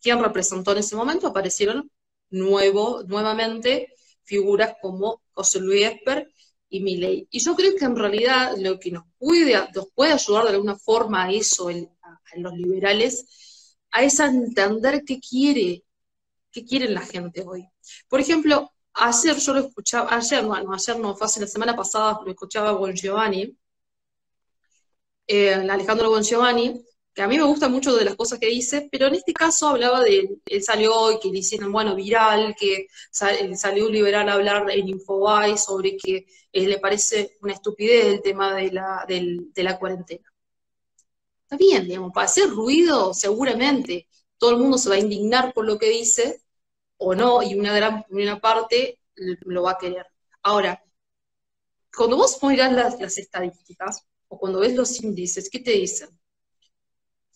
¿quién 0.00 0.22
representó 0.22 0.72
en 0.72 0.78
ese 0.78 0.96
momento? 0.96 1.26
Aparecieron 1.26 1.90
nuevo, 2.30 3.02
nuevamente 3.04 3.94
figuras 4.24 4.74
como 4.80 5.22
José 5.32 5.60
Luis 5.60 5.86
Esper 5.86 6.32
y 6.68 6.80
mi 6.80 6.96
ley. 6.96 7.26
Y 7.30 7.40
yo 7.40 7.54
creo 7.56 7.74
que 7.76 7.84
en 7.84 7.96
realidad 7.96 8.54
lo 8.56 8.78
que 8.78 8.92
nos 8.92 9.04
puede, 9.18 9.54
nos 9.74 9.88
puede 9.92 10.12
ayudar 10.12 10.44
de 10.44 10.50
alguna 10.50 10.76
forma 10.76 11.24
a 11.24 11.32
eso, 11.32 11.68
a, 11.68 12.36
los 12.36 12.52
liberales, 12.54 13.76
a 13.90 14.04
es 14.04 14.20
entender 14.20 15.02
qué 15.04 15.18
quiere, 15.18 15.82
qué 16.52 16.64
quieren 16.64 16.94
la 16.94 17.00
gente 17.00 17.42
hoy. 17.44 17.68
Por 18.08 18.20
ejemplo, 18.20 18.70
ayer 18.94 19.36
yo 19.36 19.54
lo 19.54 19.60
escuchaba, 19.66 20.14
ayer, 20.14 20.44
bueno, 20.44 20.72
ayer 20.72 20.98
no, 20.98 21.16
fue 21.16 21.26
hace 21.26 21.40
la 21.40 21.48
semana 21.48 21.74
pasada, 21.74 22.20
lo 22.24 22.30
escuchaba 22.30 22.72
Bon 22.72 22.94
Giovanni, 22.94 23.56
eh, 25.26 25.54
Alejandro 25.54 26.10
Bon 26.10 26.22
Giovanni, 26.22 26.80
a 27.20 27.28
mí 27.28 27.36
me 27.38 27.44
gusta 27.44 27.68
mucho 27.68 27.94
de 27.96 28.04
las 28.04 28.16
cosas 28.16 28.38
que 28.38 28.46
dice, 28.46 28.88
pero 28.90 29.06
en 29.06 29.14
este 29.14 29.32
caso 29.32 29.68
hablaba 29.68 30.02
de, 30.02 30.38
él 30.46 30.62
salió 30.62 31.12
y 31.12 31.18
que 31.20 31.30
le 31.30 31.38
hicieron, 31.38 31.72
bueno, 31.72 31.94
viral, 31.94 32.54
que 32.58 32.86
salió 33.10 33.86
un 33.86 33.92
liberal 33.92 34.28
a 34.28 34.34
hablar 34.34 34.70
en 34.70 34.88
Infobae 34.88 35.56
sobre 35.58 35.96
que 35.96 36.26
eh, 36.52 36.66
le 36.66 36.78
parece 36.78 37.36
una 37.42 37.54
estupidez 37.54 38.06
el 38.06 38.22
tema 38.22 38.54
de 38.54 38.70
la, 38.72 39.78
cuarentena. 39.78 40.32
Está 41.42 41.56
bien, 41.56 41.84
digamos, 41.86 42.12
para 42.12 42.26
hacer 42.26 42.48
ruido, 42.50 43.12
seguramente 43.14 44.08
todo 44.38 44.52
el 44.52 44.58
mundo 44.58 44.78
se 44.78 44.88
va 44.88 44.94
a 44.96 44.98
indignar 44.98 45.52
por 45.52 45.64
lo 45.66 45.78
que 45.78 45.88
dice, 45.90 46.42
o 46.98 47.14
no, 47.14 47.42
y 47.42 47.54
una 47.54 47.72
gran 47.74 48.40
parte 48.40 49.00
lo 49.16 49.62
va 49.64 49.72
a 49.72 49.78
querer. 49.78 50.06
Ahora, 50.42 50.82
cuando 51.96 52.16
vos 52.16 52.38
mirás 52.42 52.72
las, 52.72 53.00
las 53.00 53.18
estadísticas, 53.18 54.04
o 54.28 54.38
cuando 54.38 54.60
ves 54.60 54.74
los 54.74 55.02
índices, 55.02 55.50
¿qué 55.50 55.58
te 55.60 55.72
dicen? 55.72 56.19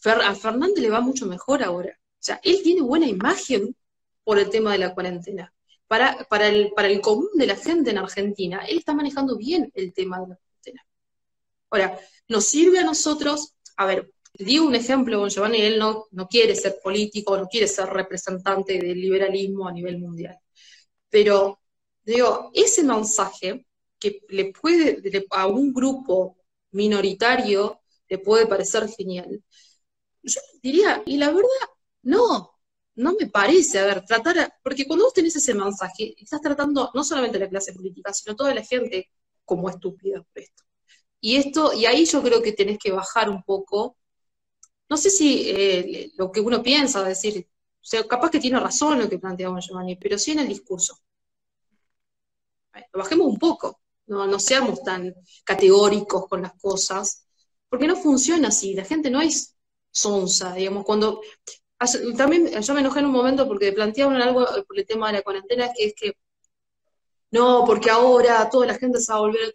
A 0.04 0.34
Fernández 0.34 0.82
le 0.82 0.90
va 0.90 1.00
mucho 1.00 1.26
mejor 1.26 1.62
ahora. 1.62 1.98
O 1.98 2.26
sea, 2.26 2.40
él 2.42 2.60
tiene 2.62 2.82
buena 2.82 3.06
imagen 3.06 3.76
por 4.22 4.38
el 4.38 4.50
tema 4.50 4.72
de 4.72 4.78
la 4.78 4.94
cuarentena. 4.94 5.52
Para, 5.86 6.24
para, 6.28 6.48
el, 6.48 6.72
para 6.72 6.88
el 6.88 7.00
común 7.00 7.28
de 7.34 7.46
la 7.46 7.56
gente 7.56 7.90
en 7.90 7.98
Argentina, 7.98 8.64
él 8.66 8.78
está 8.78 8.94
manejando 8.94 9.36
bien 9.36 9.70
el 9.74 9.92
tema 9.92 10.20
de 10.20 10.28
la 10.28 10.36
cuarentena. 10.36 10.86
Ahora, 11.70 12.00
nos 12.28 12.44
sirve 12.46 12.78
a 12.78 12.84
nosotros, 12.84 13.54
a 13.76 13.86
ver, 13.86 14.10
digo 14.34 14.66
un 14.66 14.74
ejemplo, 14.74 15.18
con 15.20 15.28
Giovanni, 15.28 15.60
él 15.60 15.78
no, 15.78 16.06
no 16.10 16.26
quiere 16.26 16.56
ser 16.56 16.78
político, 16.82 17.36
no 17.36 17.46
quiere 17.46 17.68
ser 17.68 17.86
representante 17.86 18.78
del 18.78 19.00
liberalismo 19.00 19.68
a 19.68 19.72
nivel 19.72 19.98
mundial. 19.98 20.38
Pero, 21.10 21.60
digo, 22.02 22.50
ese 22.54 22.82
mensaje 22.82 23.66
que 23.98 24.20
le 24.28 24.52
puede, 24.52 25.26
a 25.30 25.46
un 25.46 25.72
grupo 25.72 26.38
minoritario 26.72 27.80
le 28.08 28.18
puede 28.18 28.46
parecer 28.46 28.88
genial, 28.88 29.42
yo 30.24 30.40
diría, 30.62 31.02
y 31.06 31.16
la 31.16 31.28
verdad, 31.30 31.68
no, 32.02 32.54
no 32.96 33.14
me 33.18 33.26
parece, 33.28 33.78
a 33.78 33.86
ver, 33.86 34.04
tratar, 34.04 34.54
porque 34.62 34.86
cuando 34.86 35.04
vos 35.06 35.14
tenés 35.14 35.36
ese 35.36 35.54
mensaje, 35.54 36.14
estás 36.18 36.40
tratando 36.40 36.90
no 36.94 37.04
solamente 37.04 37.36
a 37.38 37.40
la 37.40 37.48
clase 37.48 37.72
política, 37.72 38.12
sino 38.12 38.36
toda 38.36 38.54
la 38.54 38.62
gente 38.62 39.10
como 39.44 39.68
estúpida 39.68 40.22
por 40.22 40.42
esto. 40.42 40.64
Y 41.20 41.36
esto, 41.36 41.72
y 41.72 41.86
ahí 41.86 42.04
yo 42.04 42.22
creo 42.22 42.42
que 42.42 42.52
tenés 42.52 42.78
que 42.78 42.92
bajar 42.92 43.30
un 43.30 43.42
poco, 43.42 43.96
no 44.88 44.96
sé 44.96 45.10
si 45.10 45.50
eh, 45.50 46.12
lo 46.16 46.30
que 46.30 46.40
uno 46.40 46.62
piensa, 46.62 47.02
decir, 47.02 47.48
o 47.48 47.86
sea, 47.86 48.06
capaz 48.06 48.30
que 48.30 48.40
tiene 48.40 48.60
razón 48.60 48.98
lo 48.98 49.08
que 49.08 49.18
planteaba 49.18 49.60
Giovanni, 49.60 49.96
pero 49.96 50.18
sí 50.18 50.32
en 50.32 50.40
el 50.40 50.48
discurso. 50.48 50.98
Bajemos 52.92 53.26
un 53.26 53.38
poco, 53.38 53.80
no, 54.06 54.26
no 54.26 54.38
seamos 54.38 54.82
tan 54.82 55.14
categóricos 55.44 56.26
con 56.28 56.42
las 56.42 56.52
cosas, 56.54 57.26
porque 57.68 57.86
no 57.86 57.96
funciona 57.96 58.48
así, 58.48 58.74
la 58.74 58.84
gente 58.84 59.10
no 59.10 59.20
es 59.20 59.53
sonsa, 59.94 60.54
digamos, 60.54 60.84
cuando... 60.84 61.20
También 62.16 62.48
yo 62.62 62.74
me 62.74 62.80
enojé 62.80 63.00
en 63.00 63.06
un 63.06 63.12
momento 63.12 63.46
porque 63.46 63.72
planteaban 63.72 64.20
algo 64.22 64.46
por 64.66 64.78
el 64.78 64.86
tema 64.86 65.08
de 65.08 65.14
la 65.14 65.22
cuarentena, 65.22 65.70
que 65.76 65.86
es 65.86 65.94
que, 65.94 66.16
no, 67.30 67.64
porque 67.66 67.90
ahora 67.90 68.48
toda 68.50 68.66
la 68.66 68.74
gente 68.74 69.00
se 69.00 69.12
va 69.12 69.18
a 69.18 69.22
volver... 69.22 69.52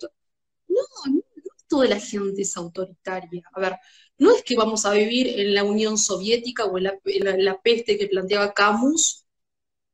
No, 0.67 0.81
no, 1.11 1.21
toda 1.67 1.87
la 1.87 1.99
gente 1.99 2.41
es 2.41 2.57
autoritaria. 2.57 3.43
A 3.53 3.59
ver, 3.59 3.75
no 4.17 4.35
es 4.35 4.43
que 4.43 4.55
vamos 4.55 4.85
a 4.85 4.91
vivir 4.91 5.39
en 5.39 5.53
la 5.53 5.63
Unión 5.63 5.97
Soviética 5.97 6.65
o 6.65 6.77
en 6.77 7.45
la, 7.45 7.61
peste 7.61 7.97
que 7.97 8.07
planteaba 8.07 8.53
Camus, 8.53 9.25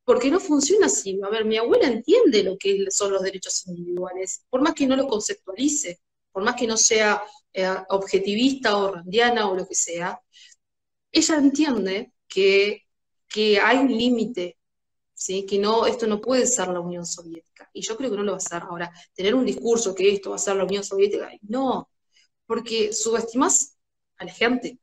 porque 0.04 0.30
no 0.30 0.40
funciona 0.40 0.86
así. 0.86 1.20
A 1.22 1.28
ver, 1.28 1.44
mi 1.44 1.56
abuela 1.56 1.86
entiende 1.86 2.42
lo 2.42 2.56
que 2.58 2.86
son 2.90 3.12
los 3.12 3.22
derechos 3.22 3.66
individuales, 3.66 4.44
por 4.50 4.62
más 4.62 4.74
que 4.74 4.86
no 4.86 4.96
lo 4.96 5.06
conceptualice, 5.06 6.00
por 6.32 6.42
más 6.42 6.56
que 6.56 6.66
no 6.66 6.76
sea 6.76 7.22
eh, 7.52 7.68
objetivista 7.90 8.76
o 8.76 8.92
randiana 8.92 9.48
o 9.48 9.54
lo 9.54 9.66
que 9.66 9.74
sea, 9.74 10.20
ella 11.16 11.36
entiende 11.36 12.12
que, 12.28 12.82
hay 13.62 13.78
un 13.78 13.88
límite, 13.88 14.58
¿sí? 15.14 15.44
que 15.46 15.58
no, 15.58 15.86
esto 15.86 16.06
no 16.06 16.20
puede 16.20 16.46
ser 16.46 16.68
la 16.68 16.80
Unión 16.80 17.06
Soviética. 17.06 17.68
Y 17.72 17.82
yo 17.82 17.96
creo 17.96 18.10
que 18.10 18.16
no 18.16 18.22
lo 18.22 18.32
va 18.32 18.38
a 18.38 18.40
ser. 18.40 18.62
Ahora, 18.62 18.92
tener 19.14 19.34
un 19.34 19.44
discurso 19.44 19.94
que 19.94 20.12
esto 20.12 20.30
va 20.30 20.36
a 20.36 20.38
ser 20.38 20.56
la 20.56 20.64
Unión 20.64 20.84
Soviética, 20.84 21.30
no, 21.42 21.90
porque 22.46 22.92
subestimas 22.92 23.76
a 24.18 24.24
la 24.24 24.32
gente 24.32 24.78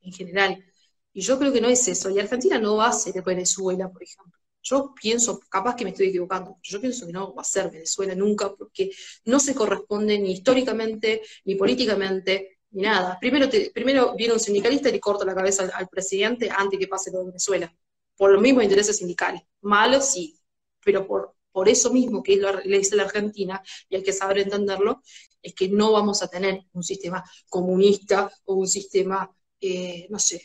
en 0.00 0.12
general. 0.12 0.64
Y 1.12 1.22
yo 1.22 1.38
creo 1.38 1.52
que 1.52 1.60
no 1.60 1.68
es 1.68 1.86
eso. 1.88 2.10
Y 2.10 2.18
Argentina 2.18 2.58
no 2.58 2.76
va 2.76 2.88
a 2.88 2.92
ser 2.92 3.22
Venezuela, 3.22 3.90
por 3.90 4.02
ejemplo. 4.02 4.38
Yo 4.62 4.94
pienso, 4.94 5.40
capaz 5.48 5.74
que 5.74 5.84
me 5.84 5.90
estoy 5.90 6.08
equivocando, 6.08 6.58
yo 6.62 6.80
pienso 6.80 7.06
que 7.06 7.12
no 7.12 7.34
va 7.34 7.42
a 7.42 7.44
ser 7.44 7.70
Venezuela 7.70 8.14
nunca 8.14 8.54
porque 8.54 8.90
no 9.24 9.40
se 9.40 9.54
corresponde 9.54 10.18
ni 10.18 10.32
históricamente, 10.32 11.22
ni 11.44 11.54
políticamente, 11.54 12.59
ni 12.72 12.82
nada. 12.82 13.18
Primero, 13.18 13.48
primero 13.72 14.14
viene 14.14 14.34
un 14.34 14.40
sindicalista 14.40 14.88
y 14.88 14.92
le 14.92 15.00
corta 15.00 15.24
la 15.24 15.34
cabeza 15.34 15.68
al, 15.74 15.88
presidente 15.88 16.50
antes 16.50 16.78
que 16.78 16.88
pase 16.88 17.10
lo 17.10 17.20
de 17.20 17.26
Venezuela, 17.26 17.72
por 18.16 18.32
los 18.32 18.40
mismos 18.40 18.64
intereses 18.64 18.96
sindicales. 18.96 19.42
Malo 19.62 20.00
sí, 20.00 20.38
pero 20.84 21.06
por, 21.06 21.34
por 21.52 21.68
eso 21.68 21.92
mismo 21.92 22.22
que 22.22 22.40
le 22.64 22.78
dice 22.78 22.96
la 22.96 23.04
Argentina, 23.04 23.62
y 23.88 23.96
hay 23.96 24.02
que 24.02 24.12
saber 24.12 24.38
entenderlo, 24.38 25.02
es 25.42 25.54
que 25.54 25.68
no 25.68 25.92
vamos 25.92 26.22
a 26.22 26.28
tener 26.28 26.60
un 26.72 26.82
sistema 26.82 27.24
comunista 27.48 28.30
o 28.44 28.54
un 28.54 28.68
sistema, 28.68 29.30
eh, 29.60 30.06
no 30.10 30.18
sé. 30.18 30.42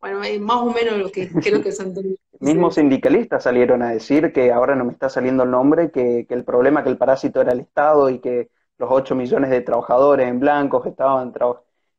Bueno, 0.00 0.22
es 0.22 0.40
más 0.40 0.58
o 0.58 0.72
menos 0.72 0.98
lo 0.98 1.10
que 1.10 1.28
creo 1.42 1.62
que 1.62 1.72
se 1.72 1.82
entendido. 1.82 2.16
Mismos 2.38 2.74
sindicalistas 2.74 3.44
salieron 3.44 3.82
a 3.82 3.92
decir 3.92 4.32
que 4.32 4.52
ahora 4.52 4.76
no 4.76 4.84
me 4.84 4.92
está 4.92 5.08
saliendo 5.08 5.44
el 5.44 5.50
nombre, 5.50 5.90
que, 5.90 6.26
que 6.28 6.34
el 6.34 6.44
problema 6.44 6.82
que 6.82 6.90
el 6.90 6.98
parásito 6.98 7.40
era 7.40 7.52
el 7.52 7.60
Estado 7.60 8.10
y 8.10 8.18
que 8.18 8.50
los 8.78 8.88
8 8.90 9.14
millones 9.14 9.50
de 9.50 9.60
trabajadores 9.62 10.28
en 10.28 10.40
blancos 10.40 10.86
estaban 10.86 11.32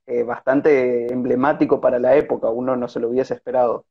eh, 0.06 0.24
bastante 0.24 1.12
emblemático 1.12 1.82
para 1.82 2.00
la 2.00 2.16
época, 2.16 2.50
uno 2.50 2.76
no 2.76 2.88
se 2.88 3.00
lo 3.00 3.10
hubiese 3.10 3.34
esperado. 3.34 3.86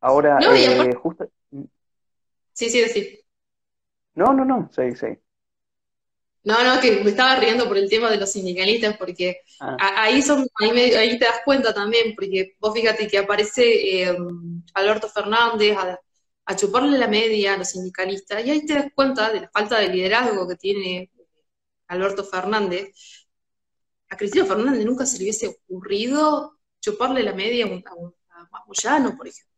Ahora, 0.00 0.38
eh, 0.54 0.94
justo... 0.94 1.28
Sí, 2.52 2.70
sí, 2.70 2.84
sí. 2.88 3.20
No, 4.14 4.32
no, 4.32 4.44
no, 4.44 4.70
sí, 4.72 4.94
sí. 4.94 5.18
No, 6.44 6.62
no, 6.62 6.78
que 6.78 7.02
me 7.02 7.10
estaba 7.10 7.36
riendo 7.36 7.66
por 7.66 7.78
el 7.78 7.88
tema 7.88 8.10
de 8.10 8.18
los 8.18 8.30
sindicalistas, 8.30 8.98
porque 8.98 9.40
ah. 9.60 9.76
ahí, 9.96 10.20
son, 10.20 10.46
ahí, 10.60 11.18
te 11.18 11.24
das 11.24 11.40
cuenta 11.42 11.72
también, 11.72 12.14
porque 12.14 12.54
vos 12.60 12.74
fíjate 12.74 13.08
que 13.08 13.18
aparece 13.18 14.02
eh, 14.02 14.16
Alberto 14.74 15.08
Fernández 15.08 15.74
a, 15.76 15.98
a, 16.44 16.56
chuparle 16.56 16.98
la 16.98 17.08
media 17.08 17.54
a 17.54 17.56
los 17.56 17.70
sindicalistas, 17.70 18.44
y 18.44 18.50
ahí 18.50 18.66
te 18.66 18.74
das 18.74 18.86
cuenta 18.94 19.32
de 19.32 19.40
la 19.40 19.48
falta 19.48 19.78
de 19.78 19.88
liderazgo 19.88 20.46
que 20.46 20.56
tiene 20.56 21.10
Alberto 21.88 22.24
Fernández. 22.24 22.92
A 24.08 24.16
Cristina 24.16 24.44
Fernández 24.44 24.84
nunca 24.84 25.06
se 25.06 25.18
le 25.18 25.24
hubiese 25.24 25.48
ocurrido 25.48 26.58
chuparle 26.80 27.22
la 27.22 27.32
media 27.32 27.64
a, 27.64 27.94
un, 27.94 28.14
a, 28.30 28.64
Moyano, 28.66 29.16
por 29.16 29.28
ejemplo. 29.28 29.54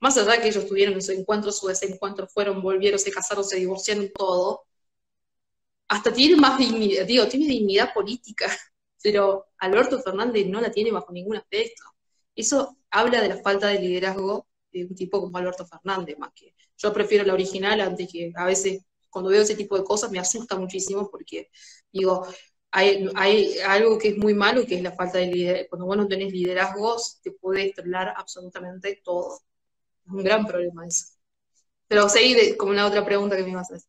Más 0.00 0.16
allá 0.16 0.32
de 0.32 0.40
que 0.40 0.48
ellos 0.48 0.66
tuvieron 0.66 1.00
su 1.00 1.12
encuentro, 1.12 1.52
su 1.52 1.66
desencuentro, 1.66 2.26
fueron, 2.26 2.62
volvieron, 2.62 2.98
se 2.98 3.10
casaron, 3.10 3.44
se 3.44 3.56
divorciaron, 3.56 4.10
todo 4.14 4.64
hasta 5.88 6.12
tiene 6.12 6.36
más 6.36 6.58
dignidad, 6.58 7.06
digo, 7.06 7.28
tiene 7.28 7.46
dignidad 7.46 7.92
política, 7.92 8.46
pero 9.02 9.46
Alberto 9.58 10.00
Fernández 10.00 10.46
no 10.46 10.60
la 10.60 10.70
tiene 10.70 10.90
bajo 10.92 11.12
ningún 11.12 11.36
aspecto. 11.36 11.84
Eso 12.34 12.78
habla 12.90 13.20
de 13.20 13.28
la 13.28 13.36
falta 13.36 13.68
de 13.68 13.80
liderazgo 13.80 14.46
de 14.72 14.86
un 14.86 14.94
tipo 14.94 15.20
como 15.20 15.36
Alberto 15.38 15.66
Fernández, 15.66 16.18
más 16.18 16.32
que 16.34 16.54
yo 16.76 16.92
prefiero 16.92 17.24
la 17.24 17.34
original 17.34 17.80
antes 17.80 18.10
que 18.10 18.32
a 18.34 18.44
veces 18.44 18.82
cuando 19.14 19.30
veo 19.30 19.42
ese 19.42 19.54
tipo 19.54 19.78
de 19.78 19.84
cosas 19.84 20.10
me 20.10 20.18
asusta 20.18 20.58
muchísimo 20.58 21.08
porque 21.08 21.48
digo, 21.92 22.26
hay, 22.72 23.08
hay 23.14 23.58
algo 23.60 23.96
que 23.96 24.08
es 24.08 24.18
muy 24.18 24.34
malo 24.34 24.66
que 24.66 24.74
es 24.74 24.82
la 24.82 24.90
falta 24.90 25.18
de 25.18 25.28
liderazgo. 25.28 25.68
Cuando 25.70 25.86
vos 25.86 25.96
no 25.96 26.08
tenés 26.08 26.32
liderazgos, 26.32 27.20
te 27.22 27.30
puede 27.30 27.68
estrelar 27.68 28.12
absolutamente 28.16 29.00
todo. 29.04 29.38
Es 30.04 30.12
un 30.12 30.24
gran 30.24 30.44
problema 30.44 30.84
eso. 30.84 31.14
Pero 31.86 32.08
seguí 32.08 32.56
como 32.56 32.72
la 32.72 32.86
otra 32.86 33.04
pregunta 33.04 33.36
que 33.36 33.44
me 33.44 33.50
ibas 33.50 33.70
a 33.70 33.76
hacer. 33.76 33.88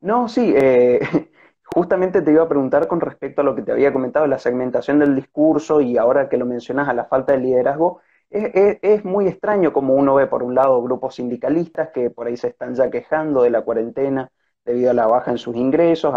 No, 0.00 0.28
sí, 0.28 0.54
eh, 0.56 1.00
justamente 1.74 2.22
te 2.22 2.30
iba 2.30 2.44
a 2.44 2.48
preguntar 2.48 2.86
con 2.86 3.00
respecto 3.00 3.40
a 3.40 3.44
lo 3.44 3.56
que 3.56 3.62
te 3.62 3.72
había 3.72 3.92
comentado, 3.92 4.28
la 4.28 4.38
segmentación 4.38 5.00
del 5.00 5.16
discurso 5.16 5.80
y 5.80 5.96
ahora 5.96 6.28
que 6.28 6.36
lo 6.36 6.46
mencionas 6.46 6.88
a 6.88 6.94
la 6.94 7.06
falta 7.06 7.32
de 7.32 7.40
liderazgo, 7.40 8.00
es, 8.30 9.04
muy 9.04 9.26
extraño 9.28 9.72
como 9.72 9.94
uno 9.94 10.14
ve 10.14 10.26
por 10.26 10.42
un 10.42 10.54
lado 10.54 10.82
grupos 10.82 11.16
sindicalistas 11.16 11.90
que 11.90 12.10
por 12.10 12.26
ahí 12.26 12.36
se 12.36 12.48
están 12.48 12.74
ya 12.74 12.90
quejando 12.90 13.42
de 13.42 13.50
la 13.50 13.62
cuarentena 13.62 14.30
debido 14.64 14.90
a 14.90 14.94
la 14.94 15.06
baja 15.06 15.30
en 15.30 15.38
sus 15.38 15.56
ingresos, 15.56 16.14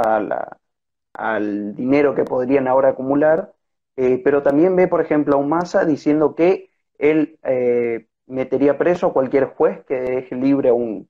al 1.14 1.76
dinero 1.76 2.16
que 2.16 2.24
podrían 2.26 2.68
ahora 2.68 2.90
acumular, 2.90 3.54
eh, 3.96 4.22
pero 4.24 4.44
también 4.44 4.76
ve, 4.76 4.88
por 4.88 5.02
ejemplo, 5.02 5.36
a 5.36 5.40
un 5.40 5.50
diciendo 5.88 6.36
que 6.36 6.70
él 6.98 7.40
eh, 7.44 8.08
metería 8.28 8.78
preso 8.78 9.08
a 9.08 9.14
cualquier 9.14 9.46
juez 9.46 9.84
que 9.86 10.00
deje 10.02 10.36
libre 10.36 10.70
a 10.70 10.74
un, 10.74 11.10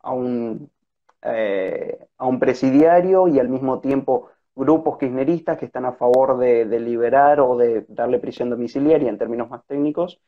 a 0.00 0.12
un 0.12 0.70
eh, 1.22 1.98
a 2.16 2.26
un 2.26 2.38
presidiario 2.38 3.26
y 3.28 3.40
al 3.40 3.48
mismo 3.48 3.80
tiempo 3.80 4.30
grupos 4.58 4.98
kirchneristas 4.98 5.56
que 5.56 5.66
están 5.66 5.84
a 5.84 5.92
favor 5.92 6.36
de, 6.38 6.64
liberar 6.80 7.40
o 7.40 7.56
de 7.56 7.86
darle 7.88 8.18
prisión 8.18 8.50
domiciliaria 8.50 9.08
en 9.08 9.16
términos 9.16 9.48
más 9.48 9.64
técnicos 9.66 10.20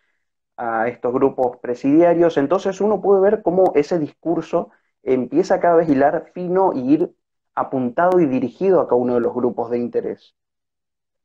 a 0.57 0.89
estos 0.89 1.13
grupos 1.13 1.57
presidiarios. 1.59 2.37
Entonces 2.37 2.81
uno 2.81 3.01
puede 3.01 3.21
ver 3.21 3.43
cómo 3.43 3.73
ese 3.75 3.99
discurso 3.99 4.71
empieza 5.03 5.59
cada 5.59 5.77
vez 5.77 5.89
a 5.89 5.93
hilar 5.93 6.31
fino 6.33 6.73
y 6.73 6.93
ir 6.93 7.11
apuntado 7.55 8.21
y 8.21 8.27
dirigido 8.27 8.81
a 8.81 8.87
cada 8.87 9.01
uno 9.01 9.15
de 9.15 9.21
los 9.21 9.35
grupos 9.35 9.71
de 9.71 9.79
interés. 9.79 10.35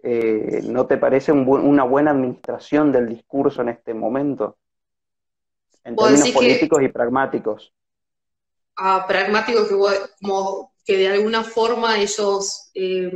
Eh, 0.02 0.62
¿No 0.66 0.88
te 0.88 0.98
parece 0.98 1.32
una 1.32 1.84
buena 1.84 2.12
administración 2.12 2.92
del 2.92 3.08
discurso 3.08 3.62
en 3.62 3.70
este 3.70 3.94
momento? 3.94 4.58
En 5.84 5.96
términos 5.96 6.32
políticos 6.32 6.82
y 6.82 6.88
pragmáticos 6.88 7.72
a 8.76 9.08
pragmáticos 9.08 9.68
que, 9.70 9.76
como 10.22 10.74
que 10.86 10.98
de 10.98 11.08
alguna 11.08 11.44
forma 11.44 12.00
ellos 12.00 12.70
eh, 12.76 13.12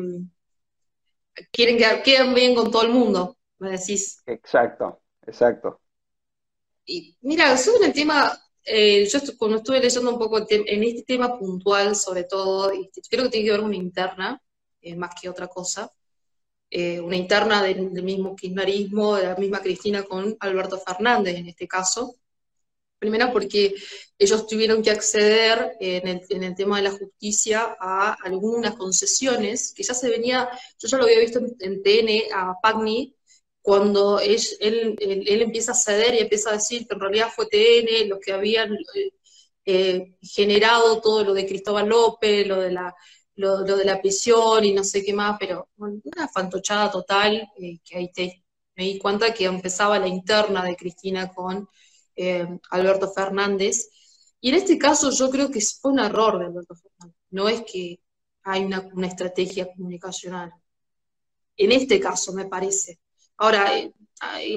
quieren 1.51 1.77
que 1.77 2.01
queden 2.03 2.33
bien 2.33 2.55
con 2.55 2.71
todo 2.71 2.81
el 2.81 2.89
mundo, 2.89 3.37
me 3.59 3.71
decís. 3.71 4.21
Exacto, 4.25 5.01
exacto. 5.25 5.79
Y 6.85 7.15
mira, 7.21 7.55
sobre 7.57 7.87
el 7.87 7.93
tema, 7.93 8.35
eh, 8.65 9.07
yo 9.07 9.19
cuando 9.37 9.57
estuve 9.57 9.79
leyendo 9.79 10.11
un 10.11 10.17
poco 10.17 10.39
en 10.49 10.83
este 10.83 11.03
tema 11.03 11.37
puntual, 11.37 11.95
sobre 11.95 12.23
todo, 12.23 12.73
y 12.73 12.89
creo 13.07 13.25
que 13.25 13.29
tiene 13.29 13.45
que 13.45 13.51
ver 13.51 13.61
una 13.61 13.75
interna, 13.75 14.41
eh, 14.81 14.95
más 14.95 15.11
que 15.21 15.29
otra 15.29 15.47
cosa, 15.47 15.91
una 16.71 17.15
interna 17.15 17.63
del, 17.63 17.93
del, 17.93 18.03
mismo 18.03 18.35
kirchnerismo, 18.35 19.15
de 19.15 19.23
la 19.23 19.35
misma 19.35 19.59
Cristina 19.59 20.03
con 20.03 20.37
Alberto 20.39 20.79
Fernández 20.79 21.35
en 21.35 21.47
este 21.47 21.67
caso, 21.67 22.15
Primero 22.99 23.31
porque 23.31 23.75
ellos 24.17 24.45
tuvieron 24.45 24.83
que 24.83 24.91
acceder 24.91 25.77
en 25.79 26.43
el, 26.43 26.55
tema 26.55 26.77
de 26.77 26.83
la 26.83 26.91
justicia 26.91 27.77
a 27.79 28.13
algunas 28.23 28.75
concesiones 28.75 29.73
que 29.73 29.83
ya 29.83 29.93
se 29.93 30.09
venía, 30.09 30.49
yo 30.77 30.87
ya 30.89 30.97
lo 30.97 31.05
había 31.05 31.19
visto 31.19 31.39
en, 31.59 31.81
TN 31.81 32.33
a 32.33 32.55
Pagni, 32.61 33.15
cuando 33.61 34.19
él, 34.19 34.37
él, 34.59 35.41
empieza 35.41 35.71
a 35.71 35.75
ceder 35.75 36.15
y 36.15 36.19
empieza 36.19 36.49
a 36.49 36.53
decir 36.53 36.87
que 36.87 36.93
en 36.95 36.99
realidad 36.99 37.29
fue 37.33 37.47
TN 37.47 38.09
los 38.09 38.19
que 38.19 38.33
habían 38.33 38.73
eh, 38.73 39.11
eh, 39.65 40.15
generado 40.21 40.99
todo 41.01 41.23
lo 41.23 41.33
de 41.33 41.45
Cristóbal 41.45 41.87
López, 41.87 42.47
lo 42.47 42.59
de 42.59 42.71
la, 42.71 42.95
lo, 43.35 43.63
de 43.63 43.85
la 43.85 44.01
prisión 44.01 44.65
y 44.65 44.73
no 44.73 44.83
sé 44.83 45.03
qué 45.03 45.13
más, 45.13 45.37
pero 45.39 45.69
una 45.77 46.27
fantochada 46.27 46.91
total, 46.91 47.47
eh, 47.57 47.79
que 47.85 47.97
ahí 47.97 48.11
te, 48.11 48.43
me 48.75 48.85
di 48.85 48.97
cuenta 48.99 49.33
que 49.33 49.45
empezaba 49.45 49.99
la 49.99 50.07
interna 50.07 50.63
de 50.63 50.75
Cristina 50.75 51.31
con 51.33 51.69
eh, 52.19 52.45
Alberto 52.71 53.09
Fernández. 53.11 53.89
Y 54.41 54.49
en 54.49 54.55
este 54.55 54.77
caso 54.77 55.09
yo 55.11 55.29
creo 55.29 55.49
que 55.49 55.61
fue 55.61 55.91
un 55.91 55.99
error 55.99 56.37
de 56.37 56.47
Alberto 56.47 56.75
Fernández, 56.75 57.17
no 57.31 57.47
es 57.47 57.61
que 57.61 57.99
hay 58.43 58.65
una, 58.65 58.89
estrategia 59.07 59.67
comunicacional. 59.67 60.51
En 61.55 61.71
este 61.71 61.99
caso, 61.99 62.33
me 62.33 62.45
parece. 62.45 62.99
Ahora, 63.37 63.77
eh, 63.79 63.93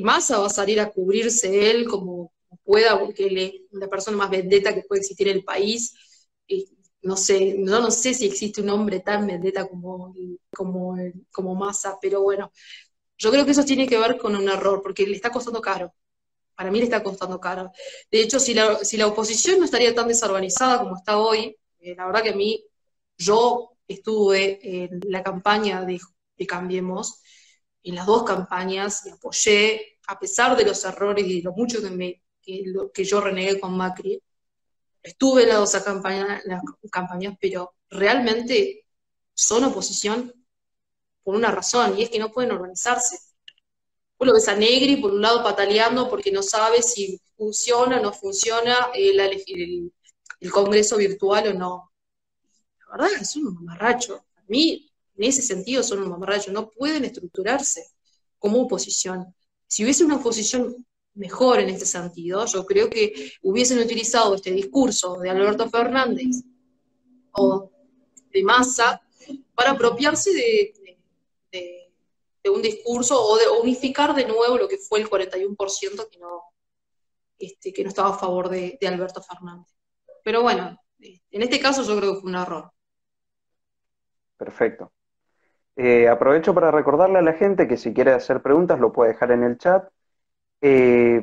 Massa 0.03 0.38
va 0.38 0.46
a 0.46 0.51
salir 0.51 0.81
a 0.81 0.90
cubrirse 0.90 1.70
él 1.70 1.87
como 1.88 2.33
pueda, 2.64 2.98
porque 2.98 3.27
él 3.27 3.38
es 3.38 3.53
la 3.72 3.88
persona 3.88 4.16
más 4.16 4.31
vendetta 4.31 4.75
que 4.75 4.83
puede 4.83 5.01
existir 5.01 5.29
en 5.29 5.38
el 5.38 5.44
país. 5.44 5.94
no 7.03 7.16
sé, 7.16 7.55
no, 7.59 7.81
no 7.81 7.90
sé 7.90 8.14
si 8.14 8.27
existe 8.27 8.61
un 8.62 8.70
hombre 8.70 9.01
tan 9.01 9.27
vendetta 9.27 9.68
como, 9.68 10.14
como, 10.53 10.96
como 11.33 11.55
Massa, 11.55 11.98
pero 12.01 12.22
bueno, 12.22 12.53
yo 13.18 13.31
creo 13.31 13.44
que 13.44 13.53
eso 13.53 13.64
tiene 13.64 13.87
que 13.87 13.98
ver 13.98 14.18
con 14.18 14.37
un 14.37 14.48
error, 14.48 14.81
porque 14.83 15.07
le 15.07 15.16
está 15.16 15.31
costando 15.31 15.61
caro 15.61 15.92
para 16.62 16.70
mí 16.70 16.79
le 16.79 16.85
está 16.85 17.03
costando 17.03 17.40
caro. 17.40 17.72
De 18.09 18.20
hecho, 18.20 18.38
si 18.38 18.55
la, 18.55 18.85
si 18.85 18.96
la 18.96 19.09
oposición 19.09 19.59
no 19.59 19.64
estaría 19.64 19.92
tan 19.96 20.07
desorganizada 20.07 20.79
como 20.79 20.96
está 20.96 21.18
hoy, 21.18 21.57
eh, 21.81 21.96
la 21.96 22.07
verdad 22.07 22.22
que 22.22 22.31
a 22.31 22.37
mí, 22.37 22.64
yo 23.18 23.72
estuve 23.88 24.61
en 24.85 25.01
la 25.09 25.25
campaña 25.25 25.83
de, 25.83 26.01
Cambiemos, 26.46 27.20
en 27.85 27.94
las 27.94 28.07
dos 28.07 28.25
campañas, 28.25 29.07
y 29.07 29.11
apoyé, 29.11 29.98
a 30.09 30.18
pesar 30.18 30.57
de 30.57 30.64
los 30.64 30.85
errores 30.85 31.25
y 31.25 31.37
de 31.37 31.42
lo 31.42 31.53
mucho 31.53 31.81
que, 31.81 31.90
me, 31.90 32.22
que, 32.40 33.05
yo 33.05 33.20
renegué 33.20 33.61
con 33.61 33.77
Macri, 33.77 34.20
estuve 35.03 35.42
en 35.42 35.48
las 35.51 35.59
dos 35.59 35.83
campañas, 35.83 36.42
las 36.44 36.62
campañas, 36.90 37.37
pero 37.40 37.75
realmente 37.90 38.87
son 39.35 39.64
oposición 39.64 40.33
por 41.25 41.37
una 41.37 41.51
razón, 41.51 41.98
y 41.98 42.05
es 42.05 42.11
que 42.11 42.18
no 42.18 42.33
pueden 42.33 42.53
organizarse 42.53 43.18
lo 44.27 44.35
ves 44.35 44.49
a 44.49 44.55
Negri 44.55 44.97
por 44.97 45.13
un 45.13 45.23
lado 45.23 45.43
pataleando 45.43 46.09
porque 46.09 46.31
no 46.31 46.43
sabe 46.43 46.83
si 46.83 47.21
funciona 47.37 47.99
o 47.99 48.03
no 48.03 48.13
funciona 48.13 48.91
el, 48.95 49.93
Congreso 50.51 50.97
virtual 50.97 51.49
o 51.49 51.55
no. 51.55 51.93
La 52.81 52.97
verdad 52.97 53.21
es 53.21 53.37
un 53.37 53.55
mamarracho. 53.55 54.25
A 54.37 54.43
mí, 54.49 54.91
en 55.17 55.25
ese 55.25 55.41
sentido, 55.41 55.85
son 55.85 56.03
un 56.03 56.09
mamarracho. 56.09 56.51
No 56.51 56.69
pueden 56.69 57.05
estructurarse 57.05 57.87
como 58.39 58.61
oposición. 58.61 59.33
Si 59.69 59.85
hubiese 59.85 60.05
una 60.05 60.17
oposición 60.17 60.85
mejor 61.15 61.61
en 61.61 61.71
este 61.71 61.87
sentido, 61.87 62.45
yo 62.47 62.67
creo 62.67 62.91
que 62.91 63.33
hubiesen 63.43 63.79
utilizado 63.79 64.35
este 64.35 64.51
discurso 64.51 65.17
de 65.19 65.31
Alberto 65.31 65.71
Fernández 65.71 66.43
o 67.33 67.71
de 68.33 68.43
Massa 68.43 69.01
para 69.55 69.71
apropiarse 69.71 70.33
de, 70.33 70.75
de 71.53 71.82
un 72.51 72.63
discurso 72.63 73.21
o 73.21 73.37
de 73.39 73.49
unificar 73.61 74.15
de 74.15 74.27
nuevo 74.27 74.59
lo 74.59 74.69
que 74.69 74.79
fue 74.79 75.01
el 75.01 75.09
41% 75.09 76.09
que 76.11 76.19
no, 76.19 76.43
este, 77.39 77.73
que 77.73 77.83
no 77.83 77.89
estaba 77.89 78.11
a 78.11 78.19
favor 78.19 78.49
de, 78.49 78.79
Alberto 78.87 79.23
Fernández. 79.23 79.75
Pero 80.25 80.43
bueno, 80.43 80.79
en 80.99 81.43
este 81.43 81.61
caso 81.61 81.83
yo 81.83 81.97
creo 81.99 82.15
que 82.15 82.21
fue 82.21 82.31
un 82.31 82.37
error. 82.37 82.73
Perfecto. 84.37 84.93
Eh, 85.77 86.09
aprovecho 86.09 86.53
para 86.55 86.71
recordarle 86.71 87.19
a 87.19 87.23
la 87.23 87.33
gente 87.33 87.67
que 87.67 87.77
si 87.77 87.95
quiere 87.95 88.13
hacer 88.13 88.43
preguntas 88.43 88.79
lo 88.79 88.93
puede 88.93 89.13
dejar 89.13 89.33
en 89.33 89.45
el 89.45 89.59
chat. 89.59 89.89
Eh, 90.61 91.23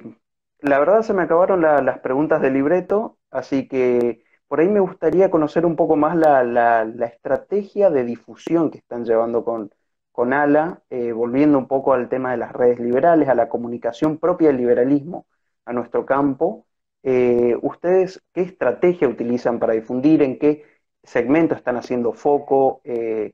la 0.60 0.80
verdad 0.80 1.02
se 1.02 1.14
me 1.14 1.24
acabaron 1.24 1.62
las 1.62 2.00
preguntas 2.00 2.42
del 2.42 2.54
libreto, 2.54 3.18
así 3.30 3.68
que 3.68 4.24
por 4.48 4.60
ahí 4.60 4.68
me 4.68 4.80
gustaría 4.80 5.30
conocer 5.30 5.66
un 5.66 5.76
poco 5.76 5.96
más 5.96 6.18
la, 6.18 6.44
la 6.44 7.06
estrategia 7.06 7.90
de 7.90 8.04
difusión 8.04 8.72
que 8.72 8.80
están 8.80 9.06
llevando 9.06 9.46
con, 9.46 9.72
con 10.20 10.34
ALA, 10.34 10.84
eh, 10.90 11.14
volviendo 11.14 11.58
un 11.58 11.66
poco 11.66 11.94
al 11.94 12.10
tema 12.10 12.32
de 12.32 12.38
las 12.38 12.52
redes 12.52 12.78
liberales, 12.78 13.30
a 13.30 13.36
la 13.36 13.48
comunicación 13.48 14.18
propia 14.18 14.50
del 14.50 14.58
liberalismo, 14.58 15.28
a 15.64 15.72
nuestro 15.72 16.06
campo. 16.06 16.68
Eh, 17.04 17.56
¿Ustedes 17.62 18.22
qué 18.34 18.42
estrategia 18.42 19.08
utilizan 19.08 19.60
para 19.60 19.72
difundir? 19.72 20.22
¿En 20.22 20.38
qué 20.38 20.66
segmento 21.02 21.56
están 21.56 21.78
haciendo 21.78 22.12
foco? 22.12 22.82
Eh, 22.84 23.32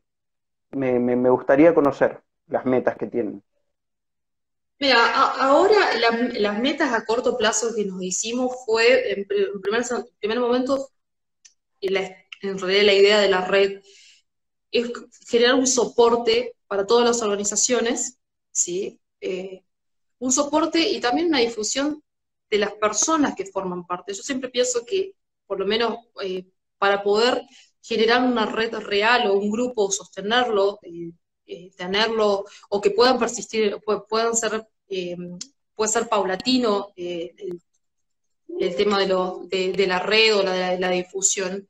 me, 0.74 1.16
gustaría 1.32 1.74
conocer 1.74 2.22
las 2.46 2.68
metas 2.68 2.96
que 2.98 3.08
tienen. 3.08 3.42
Mira, 4.78 5.12
ahora 5.40 5.90
las 6.38 6.60
metas 6.60 6.94
a 6.94 7.04
corto 7.04 7.36
plazo 7.36 7.74
que 7.76 7.86
nos 7.86 8.00
hicimos 8.04 8.64
fue, 8.64 9.12
en 9.12 9.26
primer, 9.60 9.82
primer 10.20 10.40
momento, 10.40 10.90
en 11.82 12.60
realidad 12.60 12.84
la 12.84 12.94
idea 12.94 13.20
de 13.22 13.30
la 13.30 13.44
red 13.44 13.82
es 14.70 14.92
generar 15.28 15.56
un 15.56 15.66
soporte 15.66 16.55
para 16.68 16.86
todas 16.86 17.06
las 17.06 17.22
organizaciones, 17.22 18.20
¿sí? 18.52 19.00
Eh, 19.22 19.64
un 20.20 20.32
soporte 20.32 20.80
y 20.80 21.00
también 21.00 21.28
una 21.28 21.40
difusión 21.40 22.04
de 22.50 22.58
las 22.58 22.74
personas 22.74 23.36
que 23.36 23.46
forman 23.46 23.86
parte. 23.86 24.14
Yo 24.14 24.24
siempre 24.24 24.50
pienso 24.50 24.86
que, 24.86 25.14
por 25.46 25.60
lo 25.60 25.66
menos, 25.66 25.98
eh, 26.24 26.46
para 26.78 27.04
poder 27.04 27.42
generar 27.82 28.24
una 28.24 28.46
red 28.46 28.74
real 28.76 29.28
o 29.28 29.34
un 29.34 29.52
grupo, 29.52 29.92
sostenerlo, 29.92 30.80
eh, 30.84 31.72
tenerlo, 31.76 32.46
o 32.70 32.82
que 32.82 32.92
puedan 32.92 33.20
persistir, 33.20 33.78
puedan 34.10 34.36
ser, 34.36 34.68
puede 35.76 35.92
ser 35.92 36.10
paulatino 36.10 36.94
el, 36.96 37.62
tema 38.76 39.00
de, 39.00 39.74
de, 39.76 39.88
la 39.88 40.00
red 40.00 40.36
o 40.36 40.44
la, 40.44 40.72
de 40.72 40.80
la 40.80 40.90
difusión. 40.90 41.68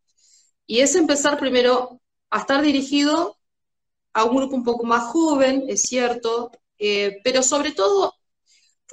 Y 0.66 0.80
es 0.80 0.96
empezar 0.96 1.38
primero 1.38 2.02
a 2.30 2.40
estar 2.40 2.62
dirigido 2.62 3.38
a 4.16 4.24
un 4.24 4.36
grupo 4.38 4.56
un 4.56 4.64
poco 4.64 4.86
más 4.86 5.12
joven, 5.12 5.66
es 5.68 5.82
cierto, 5.82 6.50
eh, 6.80 7.20
pero 7.24 7.44
sobre 7.44 7.74
todo 7.74 8.14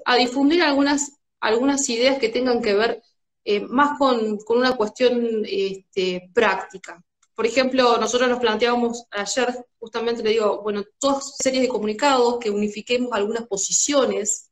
a 0.05 0.17
difundir 0.17 0.63
algunas, 0.63 1.13
algunas 1.41 1.89
ideas 1.89 2.19
que 2.19 2.29
tengan 2.29 2.61
que 2.61 2.75
ver 2.75 3.03
eh, 3.45 3.61
más 3.61 3.97
con, 3.99 4.39
una 4.49 4.77
cuestión 4.77 5.45
este, 5.47 6.29
práctica. 6.35 7.01
Por 7.37 7.47
ejemplo, 7.47 7.99
nosotros 7.99 8.29
nos 8.29 8.41
planteábamos 8.41 9.05
ayer, 9.13 9.65
justamente 9.79 10.25
le 10.25 10.31
digo, 10.31 10.61
bueno, 10.61 10.83
todas 10.99 11.37
series 11.37 11.63
de 11.63 11.69
comunicados, 11.69 12.39
que 12.41 12.51
unifiquemos 12.51 13.13
algunas 13.13 13.47
posiciones, 13.47 14.51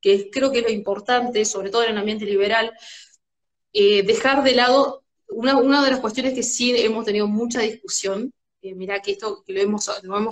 que 0.00 0.30
creo 0.30 0.52
que 0.52 0.60
es 0.60 0.64
lo 0.64 0.70
importante, 0.70 1.44
sobre 1.44 1.70
todo 1.70 1.82
en 1.82 1.90
el 1.90 1.98
ambiente 1.98 2.26
liberal, 2.26 2.72
eh, 3.72 4.04
dejar 4.04 4.44
de 4.44 4.54
lado 4.54 5.02
una, 5.28 5.56
una 5.56 5.84
de 5.84 5.90
las 5.90 6.00
cuestiones 6.00 6.34
que 6.34 6.44
sí 6.44 6.72
hemos 6.76 7.04
tenido 7.04 7.26
mucha 7.26 7.60
discusión, 7.60 8.32
eh, 8.62 8.74
mirá 8.74 9.00
que 9.02 9.12
esto 9.12 9.42
que 9.44 9.52
lo 9.52 9.60
hemos, 9.60 9.84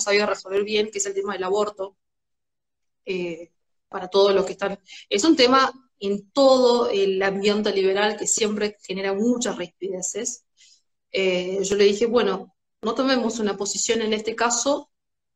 sabido 0.02 0.26
resolver 0.26 0.64
bien, 0.64 0.90
que 0.90 0.98
es 0.98 1.06
el 1.06 1.14
tema 1.14 1.32
del 1.34 1.44
aborto, 1.44 1.96
eh, 3.04 3.52
para 3.88 4.08
todos 4.08 4.34
los 4.34 4.46
que 4.46 4.52
están. 4.52 4.78
Es 5.08 5.24
un 5.24 5.36
tema 5.36 5.72
en 5.98 6.30
todo 6.30 6.88
el 6.90 7.22
ambiente 7.22 7.72
liberal 7.72 8.16
que 8.16 8.26
siempre 8.26 8.76
genera 8.82 9.12
muchas 9.14 9.58
rispideces. 9.58 10.44
Eh, 11.12 11.58
yo 11.62 11.76
le 11.76 11.84
dije, 11.84 12.06
bueno, 12.06 12.54
no 12.82 12.94
tomemos 12.94 13.40
una 13.40 13.56
posición 13.56 14.00
en 14.02 14.12
este 14.12 14.36
caso, 14.36 14.90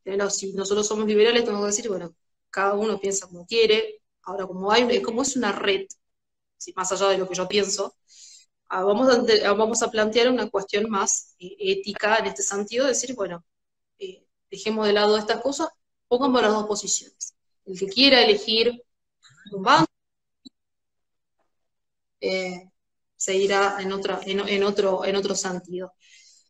pero 0.04 0.30
si 0.30 0.52
nosotros 0.52 0.87
somos 0.87 1.07
liberales, 1.07 1.44
tenemos 1.44 1.64
que 1.64 1.72
decir, 1.72 1.88
bueno, 1.88 2.14
cada 2.50 2.74
uno 2.74 3.00
piensa 3.00 3.26
como 3.26 3.46
quiere. 3.46 4.02
Ahora, 4.22 4.46
como, 4.46 4.70
hay, 4.70 5.02
como 5.02 5.22
es 5.22 5.37
una 5.37 5.52
red, 5.52 5.87
más 6.76 6.92
allá 6.92 7.09
de 7.09 7.18
lo 7.18 7.28
que 7.28 7.35
yo 7.35 7.48
pienso, 7.48 7.96
vamos 8.68 9.09
a, 9.09 9.53
vamos 9.53 9.83
a 9.83 9.90
plantear 9.90 10.29
una 10.31 10.48
cuestión 10.50 10.88
más 10.90 11.35
eh, 11.38 11.57
ética 11.59 12.16
en 12.18 12.27
este 12.27 12.42
sentido, 12.42 12.87
decir, 12.87 13.14
bueno, 13.14 13.44
eh, 13.98 14.24
dejemos 14.50 14.87
de 14.87 14.92
lado 14.92 15.16
estas 15.16 15.40
cosas, 15.40 15.68
pongamos 16.09 16.42
las 16.42 16.53
dos 16.53 16.66
posiciones. 16.66 17.35
El 17.64 17.79
que 17.79 17.87
quiera 17.87 18.22
elegir 18.22 18.83
un 19.53 19.62
banco 19.62 19.90
eh, 22.20 22.70
se 23.16 23.37
irá 23.37 23.77
en, 23.81 23.92
otra, 23.92 24.20
en, 24.24 24.62
otro, 24.64 25.05
en 25.05 25.16
otro 25.16 25.35
sentido. 25.35 25.92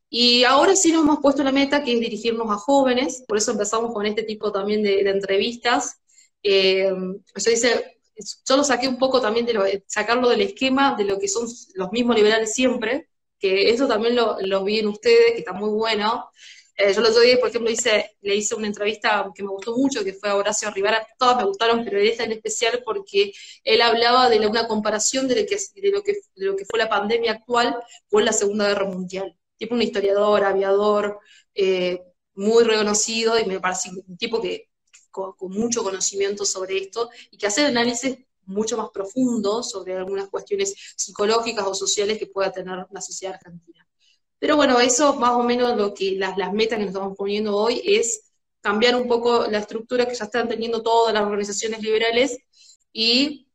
Y 0.08 0.44
ahora 0.44 0.76
sí 0.76 0.92
nos 0.92 1.02
hemos 1.02 1.18
puesto 1.20 1.42
la 1.42 1.52
meta 1.52 1.82
que 1.82 1.94
es 1.94 2.00
dirigirnos 2.00 2.48
a 2.50 2.56
jóvenes, 2.56 3.24
por 3.26 3.38
eso 3.38 3.52
empezamos 3.52 3.92
con 3.92 4.06
este 4.06 4.22
tipo 4.22 4.52
también 4.52 4.82
de, 4.82 5.00
entrevistas. 5.10 6.00
Eh, 6.42 6.90
yo 6.90 7.50
dice, 7.50 7.98
yo 8.16 8.56
lo 8.56 8.64
saqué 8.64 8.88
un 8.88 8.98
poco 8.98 9.20
también 9.20 9.46
de 9.46 9.54
lo, 9.54 9.64
sacarlo 9.86 10.28
del 10.28 10.42
esquema 10.42 10.94
de 10.96 11.04
lo 11.04 11.18
que 11.18 11.28
son 11.28 11.46
los 11.74 11.92
mismos 11.92 12.16
liberales 12.16 12.52
siempre, 12.52 13.08
que 13.38 13.70
eso 13.70 13.86
también 13.88 14.16
lo, 14.16 14.64
vi 14.64 14.78
en 14.78 14.88
ustedes, 14.88 15.32
que 15.32 15.38
está 15.38 15.52
muy 15.52 15.70
bueno. 15.70 16.30
Eh, 16.76 16.92
yo 16.92 17.00
el 17.00 17.06
otro 17.06 17.20
día, 17.20 17.38
por 17.38 17.50
ejemplo, 17.50 17.70
hice, 17.70 18.16
le 18.22 18.34
hice 18.34 18.54
una 18.54 18.66
entrevista 18.66 19.30
que 19.34 19.42
me 19.42 19.50
gustó 19.50 19.76
mucho, 19.76 20.02
que 20.02 20.12
fue 20.12 20.28
a 20.28 20.36
Horacio 20.36 20.70
Rivera, 20.70 21.06
todas 21.18 21.36
me 21.36 21.44
gustaron, 21.44 21.84
pero 21.84 21.98
esta 21.98 22.24
en 22.24 22.32
especial 22.32 22.82
porque 22.84 23.32
él 23.62 23.82
hablaba 23.82 24.28
de 24.28 24.46
una 24.46 24.66
comparación 24.66 25.28
de 25.28 25.42
lo, 25.42 25.46
que, 25.46 25.56
de, 25.56 25.90
lo 25.90 26.02
que, 26.02 26.12
de 26.34 26.46
lo 26.46 26.56
que 26.56 26.64
fue 26.64 26.78
la 26.78 26.88
pandemia 26.88 27.32
actual 27.32 27.76
con 28.08 28.24
la 28.24 28.32
Segunda 28.32 28.68
Guerra 28.68 28.86
Mundial. 28.86 29.36
Tipo 29.56 29.74
un 29.74 29.82
historiador, 29.82 30.44
aviador, 30.44 31.20
eh, 31.54 32.02
muy 32.34 32.64
reconocido, 32.64 33.38
y 33.38 33.44
me 33.44 33.60
parece 33.60 33.90
un 33.90 34.16
tipo 34.16 34.40
que 34.40 34.68
con, 35.14 35.50
mucho 35.52 35.84
conocimiento 35.84 36.44
sobre 36.44 36.78
esto 36.78 37.08
y 37.30 37.38
que 37.38 37.46
hacer 37.46 37.66
análisis 37.66 38.18
mucho 38.46 38.76
más 38.76 38.90
profundo 38.90 39.62
sobre 39.62 39.96
algunas 39.96 40.28
cuestiones 40.28 40.74
psicológicas 40.96 41.64
o 41.66 41.74
sociales 41.74 42.18
que 42.18 42.26
pueda 42.26 42.52
tener 42.52 42.86
la 42.90 43.00
sociedad 43.00 43.34
argentina. 43.34 43.86
Pero 44.38 44.56
bueno, 44.56 44.80
eso 44.80 45.14
más 45.14 45.32
o 45.32 45.42
menos 45.42 45.76
lo 45.76 45.94
que 45.94 46.16
las, 46.16 46.36
metas 46.52 46.78
que 46.78 46.84
nos 46.84 46.94
estamos 46.94 47.16
poniendo 47.16 47.56
hoy 47.56 47.80
es 47.84 48.32
cambiar 48.60 48.96
un 48.96 49.06
poco 49.06 49.46
la 49.46 49.58
estructura 49.58 50.06
que 50.06 50.14
ya 50.14 50.24
están 50.24 50.48
teniendo 50.48 50.82
todas 50.82 51.14
las 51.14 51.22
organizaciones 51.22 51.80
liberales 51.80 52.36
y 52.92 53.48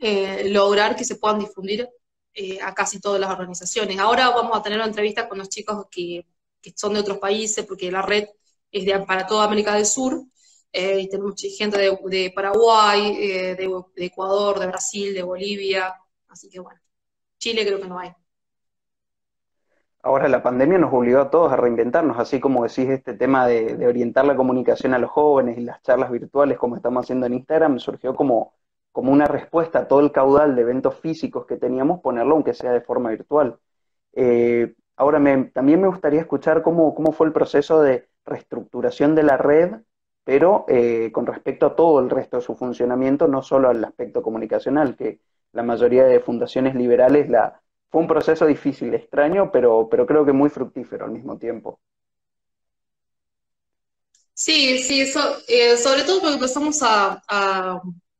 eh, 0.00 0.48
lograr 0.50 0.96
que 0.96 1.04
se 1.04 1.16
puedan 1.16 1.38
difundir 1.38 1.88
eh, 2.34 2.58
a 2.60 2.74
casi 2.74 3.00
todas 3.00 3.20
las 3.20 3.30
organizaciones. 3.30 3.98
Ahora 3.98 4.30
vamos 4.30 4.58
a 4.58 4.62
tener 4.62 4.78
una 4.78 4.88
entrevista 4.88 5.28
con 5.28 5.38
los 5.38 5.48
chicos 5.48 5.86
que, 5.90 6.26
que 6.60 6.72
son 6.76 6.94
de 6.94 7.00
otros 7.00 7.18
países, 7.18 7.64
porque 7.64 7.90
la 7.90 8.02
red 8.02 8.26
es 8.72 8.86
de, 8.86 8.98
para 9.00 9.26
toda 9.26 9.44
América 9.44 9.74
del 9.74 9.86
Sur, 9.86 10.24
eh, 10.72 11.00
y 11.00 11.08
tenemos 11.08 11.34
gente 11.40 11.76
de, 11.78 12.32
Paraguay, 12.34 13.16
eh, 13.20 13.56
de, 13.56 14.06
Ecuador, 14.06 14.58
de 14.58 14.66
Brasil, 14.66 15.12
de 15.12 15.22
Bolivia, 15.22 15.94
así 16.28 16.48
que 16.48 16.60
bueno, 16.60 16.80
Chile 17.38 17.66
creo 17.66 17.80
que 17.80 17.88
no 17.88 17.98
hay. 17.98 18.12
Ahora 20.04 20.28
la 20.28 20.42
pandemia 20.42 20.78
nos 20.78 20.92
obligó 20.92 21.20
a 21.20 21.30
todos 21.30 21.52
a 21.52 21.56
reinventarnos, 21.56 22.18
así 22.18 22.40
como 22.40 22.64
decís 22.64 22.88
este 22.88 23.14
tema 23.14 23.46
de, 23.46 23.86
orientar 23.86 24.24
la 24.24 24.34
comunicación 24.34 24.94
a 24.94 24.98
los 24.98 25.10
jóvenes 25.10 25.58
y 25.58 25.60
las 25.60 25.82
charlas 25.82 26.10
virtuales 26.10 26.58
como 26.58 26.76
estamos 26.76 27.04
haciendo 27.04 27.26
en 27.26 27.34
Instagram, 27.34 27.78
surgió 27.78 28.14
como, 28.16 28.54
como 28.92 29.12
una 29.12 29.26
respuesta 29.26 29.80
a 29.80 29.88
todo 29.88 30.00
el 30.00 30.10
caudal 30.10 30.56
de 30.56 30.62
eventos 30.62 30.98
físicos 30.98 31.46
que 31.46 31.56
teníamos, 31.56 32.00
ponerlo 32.00 32.34
aunque 32.34 32.54
sea 32.54 32.72
de 32.72 32.80
forma 32.80 33.10
virtual. 33.10 33.58
Eh, 34.14 34.74
ahora 34.96 35.18
también 35.52 35.80
me 35.80 35.88
gustaría 35.88 36.20
escuchar 36.20 36.62
cómo, 36.62 36.94
cómo 36.94 37.12
fue 37.12 37.26
el 37.26 37.32
proceso 37.32 37.82
de 37.82 38.08
reestructuración 38.24 39.14
de 39.14 39.22
la 39.22 39.36
red 39.36 39.74
pero 40.24 40.64
eh, 40.68 41.10
con 41.12 41.26
respecto 41.26 41.66
a 41.66 41.76
todo 41.76 42.00
el 42.00 42.10
resto 42.10 42.36
de 42.36 42.42
su 42.42 42.54
funcionamiento, 42.54 43.28
no 43.28 43.42
solo 43.42 43.68
al 43.68 43.84
aspecto 43.84 44.22
comunicacional, 44.22 44.96
que 44.96 45.20
la 45.52 45.62
mayoría 45.62 46.04
de 46.04 46.20
fundaciones 46.20 46.74
liberales 46.74 47.28
la, 47.28 47.60
fue 47.90 48.00
un 48.00 48.06
proceso 48.06 48.46
difícil, 48.46 48.94
extraño, 48.94 49.50
pero, 49.52 49.88
pero 49.90 50.06
creo 50.06 50.24
que 50.24 50.32
muy 50.32 50.48
fructífero 50.48 51.04
al 51.04 51.10
mismo 51.10 51.38
tiempo. 51.38 51.80
Sí, 54.34 54.78
sí, 54.78 55.02
eso, 55.02 55.20
eh, 55.46 55.76
sobre 55.76 56.02
todo 56.04 56.20
porque 56.20 56.34
empezamos 56.34 56.80
a, 56.82 57.22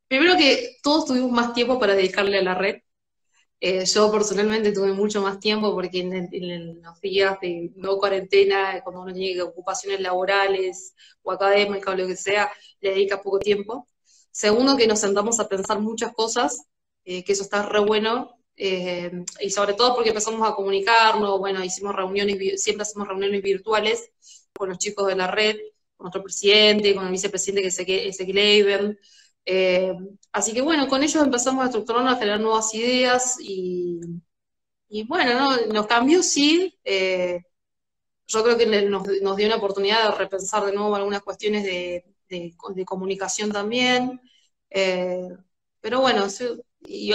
primero 0.08 0.36
que 0.36 0.76
todos 0.82 1.06
tuvimos 1.06 1.32
más 1.32 1.54
tiempo 1.54 1.80
para 1.80 1.94
dedicarle 1.94 2.38
a 2.38 2.42
la 2.42 2.54
red, 2.54 2.82
eh, 3.64 3.84
yo 3.84 4.10
personalmente 4.10 4.72
tuve 4.72 4.92
mucho 4.92 5.22
más 5.22 5.38
tiempo 5.38 5.72
porque 5.72 6.00
en, 6.00 6.82
los 6.82 7.00
días 7.00 7.38
de 7.40 7.70
no 7.76 7.96
cuarentena, 7.96 8.80
cuando 8.82 9.02
uno 9.02 9.14
tiene 9.14 9.40
ocupaciones 9.40 10.00
laborales 10.00 10.94
o 11.22 11.30
académicas 11.30 11.94
o 11.94 11.96
lo 11.96 12.08
que 12.08 12.16
sea, 12.16 12.50
le 12.80 12.90
dedica 12.90 13.22
poco 13.22 13.38
tiempo. 13.38 13.86
Segundo, 14.32 14.76
que 14.76 14.88
nos 14.88 14.98
sentamos 14.98 15.38
a 15.38 15.48
pensar 15.48 15.78
muchas 15.78 16.12
cosas, 16.12 16.64
eh, 17.04 17.22
que 17.22 17.34
eso 17.34 17.44
está 17.44 17.62
re 17.62 17.78
bueno, 17.78 18.36
eh, 18.56 19.12
y 19.40 19.50
sobre 19.50 19.74
todo 19.74 19.94
porque 19.94 20.10
empezamos 20.10 20.48
a 20.48 20.56
comunicarnos, 20.56 21.38
bueno, 21.38 21.62
hicimos 21.62 21.94
reuniones, 21.94 22.60
siempre 22.60 22.82
hacemos 22.82 23.06
reuniones 23.06 23.42
virtuales 23.42 24.10
con 24.52 24.70
los 24.70 24.78
chicos 24.78 25.06
de 25.06 25.14
la 25.14 25.28
red, 25.28 25.56
nuestro 26.00 26.20
presidente, 26.24 26.96
con 26.96 27.06
el 27.06 27.12
vicepresidente 27.12 27.62
que 27.62 27.68
es 27.68 27.78
Ezequiel 28.16 28.38
Eiben. 28.38 28.98
Eh, 29.44 29.94
así 30.32 30.52
que 30.52 30.62
bueno, 30.62 30.88
con 30.88 31.02
ellos 31.02 31.22
empezamos 31.22 31.62
a 31.62 31.66
estructurarnos, 31.66 32.14
a 32.14 32.16
generar 32.16 32.40
nuevas 32.40 32.72
ideas 32.74 33.38
y, 33.40 34.00
bueno, 35.06 35.34
¿no? 35.34 35.66
nos 35.72 35.86
cambió, 35.86 36.22
sí. 36.22 36.78
Eh, 36.84 37.42
yo 38.26 38.42
creo 38.42 38.56
que 38.56 38.66
nos, 38.88 39.04
dio 39.36 39.46
una 39.46 39.56
oportunidad 39.56 40.10
de 40.10 40.18
repensar 40.18 40.64
de 40.64 40.72
nuevo 40.72 40.94
algunas 40.94 41.22
cuestiones 41.22 41.64
de, 41.64 42.04
comunicación 42.86 43.52
también. 43.52 44.20
Eh, 44.70 45.28
pero 45.80 46.00
bueno, 46.00 46.26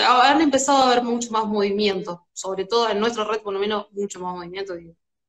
han 0.01 0.41
empezado 0.41 0.83
a 0.83 0.91
haber 0.91 1.03
mucho 1.03 1.31
más 1.31 1.45
movimiento, 1.45 2.27
sobre 2.33 2.65
todo 2.65 2.89
en 2.89 2.99
nuestra 2.99 3.23
red, 3.23 3.41
por 3.41 3.53
lo 3.53 3.59
menos, 3.59 3.91
mucho 3.93 4.19
más 4.19 4.35
movimiento 4.35 4.75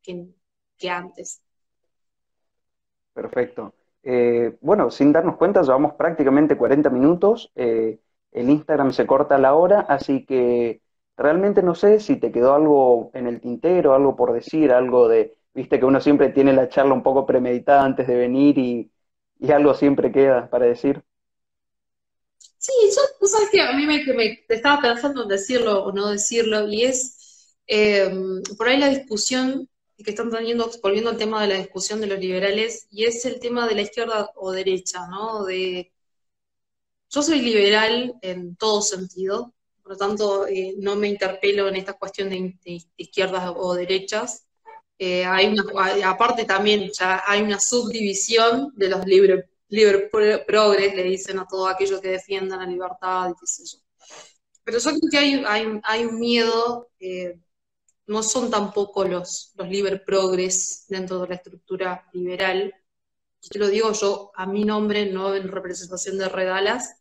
que, 0.02 0.90
antes. 0.90 1.42
Perfecto. 3.14 3.74
Eh, 4.10 4.56
bueno, 4.62 4.90
sin 4.90 5.12
darnos 5.12 5.36
cuenta, 5.36 5.60
llevamos 5.60 5.92
prácticamente 5.92 6.56
40 6.56 6.88
minutos. 6.88 7.52
Eh, 7.54 8.00
el 8.32 8.48
Instagram 8.48 8.90
se 8.92 9.06
corta 9.06 9.36
la 9.36 9.54
hora, 9.54 9.80
así 9.80 10.24
que 10.24 10.80
realmente 11.14 11.62
no 11.62 11.74
sé 11.74 12.00
si 12.00 12.16
te 12.16 12.32
quedó 12.32 12.54
algo 12.54 13.10
en 13.12 13.26
el 13.26 13.38
tintero, 13.38 13.92
algo 13.94 14.16
por 14.16 14.32
decir, 14.32 14.72
algo 14.72 15.08
de, 15.08 15.36
viste 15.52 15.78
que 15.78 15.84
uno 15.84 16.00
siempre 16.00 16.30
tiene 16.30 16.54
la 16.54 16.70
charla 16.70 16.94
un 16.94 17.02
poco 17.02 17.26
premeditada 17.26 17.84
antes 17.84 18.06
de 18.08 18.16
venir 18.16 18.56
y, 18.56 18.90
y 19.40 19.50
algo 19.52 19.74
siempre 19.74 20.10
queda 20.10 20.48
para 20.48 20.64
decir. 20.64 21.04
Sí, 22.56 22.72
yo, 22.96 23.02
tú 23.20 23.26
sabes 23.26 23.50
que 23.50 23.60
a 23.60 23.72
mí 23.74 23.84
me, 23.84 24.02
estaba 24.48 24.80
pensando 24.80 25.24
en 25.24 25.28
decirlo 25.28 25.84
o 25.84 25.92
no 25.92 26.08
decirlo, 26.08 26.66
y 26.66 26.84
es 26.84 27.58
em, 27.66 28.42
por 28.56 28.68
ahí 28.68 28.78
la 28.78 28.88
discusión 28.88 29.68
que 30.04 30.10
están 30.10 30.30
teniendo, 30.30 30.70
volviendo 30.82 31.10
al 31.10 31.16
tema 31.16 31.42
de 31.42 31.48
la 31.48 31.54
discusión 31.56 32.00
de 32.00 32.06
los 32.06 32.18
liberales, 32.18 32.86
y 32.90 33.04
es 33.04 33.24
el 33.24 33.40
tema 33.40 33.66
de 33.68 33.74
la 33.74 33.82
izquierda 33.82 34.30
o 34.36 34.52
derecha, 34.52 35.06
¿no? 35.08 35.44
De, 35.44 35.92
yo 37.10 37.22
soy 37.22 37.40
liberal 37.40 38.14
en 38.22 38.56
todo 38.56 38.82
sentido, 38.82 39.54
por 39.82 39.92
lo 39.92 39.98
tanto 39.98 40.46
eh, 40.46 40.74
no 40.78 40.96
me 40.96 41.08
interpelo 41.08 41.68
en 41.68 41.76
esta 41.76 41.94
cuestión 41.94 42.30
de, 42.30 42.56
izquierdas 42.96 43.52
o 43.56 43.74
derechas. 43.74 44.46
Eh, 44.98 45.24
hay 45.24 45.46
una, 45.46 45.64
aparte 46.08 46.44
también 46.44 46.90
ya 46.92 47.22
hay 47.26 47.42
una 47.42 47.60
subdivisión 47.60 48.72
de 48.76 48.88
los 48.88 49.06
libres 49.06 49.44
libre 49.68 50.10
progres, 50.46 50.94
le 50.94 51.02
dicen 51.02 51.38
a 51.38 51.46
todos 51.46 51.70
aquellos 51.70 52.00
que 52.00 52.08
defiendan 52.08 52.60
la 52.60 52.66
libertad 52.66 53.30
y 53.30 53.34
qué 53.34 53.46
sé 53.46 53.64
yo. 53.64 53.78
Pero 54.64 54.78
yo 54.78 54.90
creo 54.90 55.10
que 55.10 55.18
hay, 55.18 55.44
hay, 55.46 55.80
hay 55.82 56.04
un 56.04 56.18
miedo, 56.18 56.88
eh, 57.00 57.38
no 58.08 58.22
son 58.22 58.50
tampoco 58.50 59.04
los, 59.04 59.52
los 59.56 59.68
liber 59.68 60.04
progres 60.04 60.86
dentro 60.88 61.20
de 61.20 61.28
la 61.28 61.34
estructura 61.36 62.08
liberal. 62.12 62.74
Te 63.50 63.58
lo 63.58 63.68
digo 63.68 63.92
yo 63.92 64.32
a 64.34 64.46
mi 64.46 64.64
nombre, 64.64 65.06
no 65.12 65.34
en 65.34 65.48
representación 65.48 66.18
de 66.18 66.28
Redalas, 66.28 66.96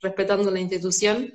respetando 0.00 0.50
la 0.50 0.60
institución, 0.60 1.32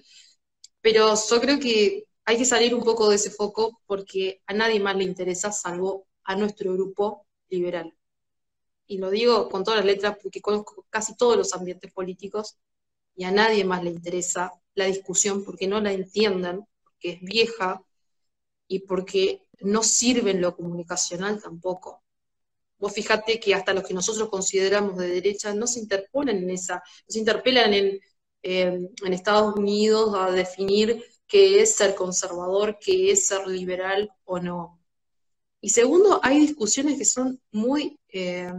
pero 0.81 1.13
yo 1.15 1.41
creo 1.41 1.59
que 1.59 2.05
hay 2.25 2.37
que 2.37 2.45
salir 2.45 2.75
un 2.75 2.83
poco 2.83 3.09
de 3.09 3.15
ese 3.17 3.31
foco 3.31 3.81
porque 3.85 4.41
a 4.47 4.53
nadie 4.53 4.79
más 4.79 4.95
le 4.97 5.03
interesa 5.05 5.51
salvo 5.51 6.07
a 6.23 6.35
nuestro 6.35 6.73
grupo 6.73 7.27
liberal 7.49 7.93
y 8.87 8.97
lo 8.97 9.09
digo 9.09 9.49
con 9.49 9.63
todas 9.63 9.79
las 9.79 9.85
letras 9.85 10.17
porque 10.21 10.41
conozco 10.41 10.85
casi 10.89 11.15
todos 11.15 11.37
los 11.37 11.53
ambientes 11.53 11.91
políticos 11.91 12.57
y 13.15 13.25
a 13.25 13.31
nadie 13.31 13.65
más 13.65 13.83
le 13.83 13.89
interesa 13.91 14.51
la 14.75 14.85
discusión 14.85 15.43
porque 15.43 15.67
no 15.67 15.81
la 15.81 15.91
entiendan, 15.91 16.65
porque 16.83 17.11
es 17.13 17.21
vieja 17.21 17.83
y 18.67 18.79
porque 18.79 19.43
no 19.61 19.83
sirve 19.83 20.31
en 20.31 20.41
lo 20.41 20.55
comunicacional 20.55 21.41
tampoco. 21.41 22.03
Vos 22.79 22.93
fíjate 22.93 23.39
que 23.39 23.55
hasta 23.55 23.73
los 23.73 23.83
que 23.83 23.93
nosotros 23.93 24.29
consideramos 24.29 24.97
de 24.97 25.07
derecha 25.07 25.53
no 25.53 25.65
se 25.65 25.79
interponen 25.79 26.37
en 26.37 26.49
esa, 26.51 26.75
no 26.75 27.07
se 27.07 27.19
interpelan 27.19 27.73
en, 27.73 27.99
en 28.43 29.13
Estados 29.13 29.55
Unidos 29.55 30.13
a 30.15 30.31
definir 30.31 31.03
qué 31.27 31.61
es 31.61 31.75
ser 31.75 31.95
conservador, 31.95 32.77
qué 32.79 33.11
es 33.11 33.27
ser 33.27 33.47
liberal 33.47 34.11
o 34.25 34.39
no. 34.39 34.79
Y 35.59 35.69
segundo, 35.69 36.19
hay 36.23 36.39
discusiones 36.39 36.97
que 36.97 37.05
son 37.05 37.41
muy, 37.51 37.99
eh, 38.09 38.51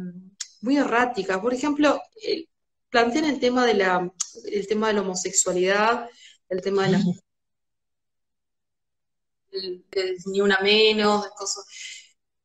muy 0.60 0.76
erráticas. 0.76 1.38
Por 1.38 1.54
ejemplo, 1.54 2.00
plantean 2.90 3.24
el 3.24 3.40
tema 3.40 3.64
de 3.64 3.74
la, 3.74 4.12
el 4.44 4.66
tema 4.66 4.88
de 4.88 4.94
la 4.94 5.02
homosexualidad, 5.02 6.08
el 6.48 6.60
tema 6.60 6.88
de 6.88 6.98
ni 10.26 10.40
una 10.40 10.58
menos, 10.62 11.28
cosas. 11.36 11.64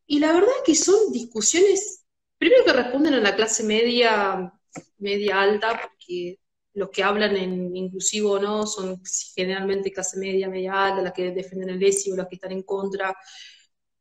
Y 0.05 0.19
la 0.19 0.33
verdad 0.33 0.51
que 0.65 0.75
son 0.75 1.11
discusiones, 1.11 2.05
primero 2.37 2.65
que 2.65 2.73
responden 2.73 3.13
a 3.15 3.19
la 3.19 3.35
clase 3.35 3.63
media, 3.63 4.53
media 4.97 5.41
alta, 5.41 5.79
porque 5.81 6.39
los 6.73 6.89
que 6.89 7.03
hablan 7.03 7.35
en 7.37 7.75
inclusivo 7.75 8.33
o 8.33 8.39
no 8.39 8.65
son 8.65 9.01
generalmente 9.35 9.91
clase 9.91 10.17
media, 10.17 10.49
media 10.49 10.85
alta, 10.85 11.01
las 11.01 11.13
que 11.13 11.31
defienden 11.31 11.69
el 11.69 11.83
ESI 11.83 12.11
o 12.11 12.15
las 12.15 12.27
que 12.27 12.35
están 12.35 12.51
en 12.51 12.63
contra. 12.63 13.15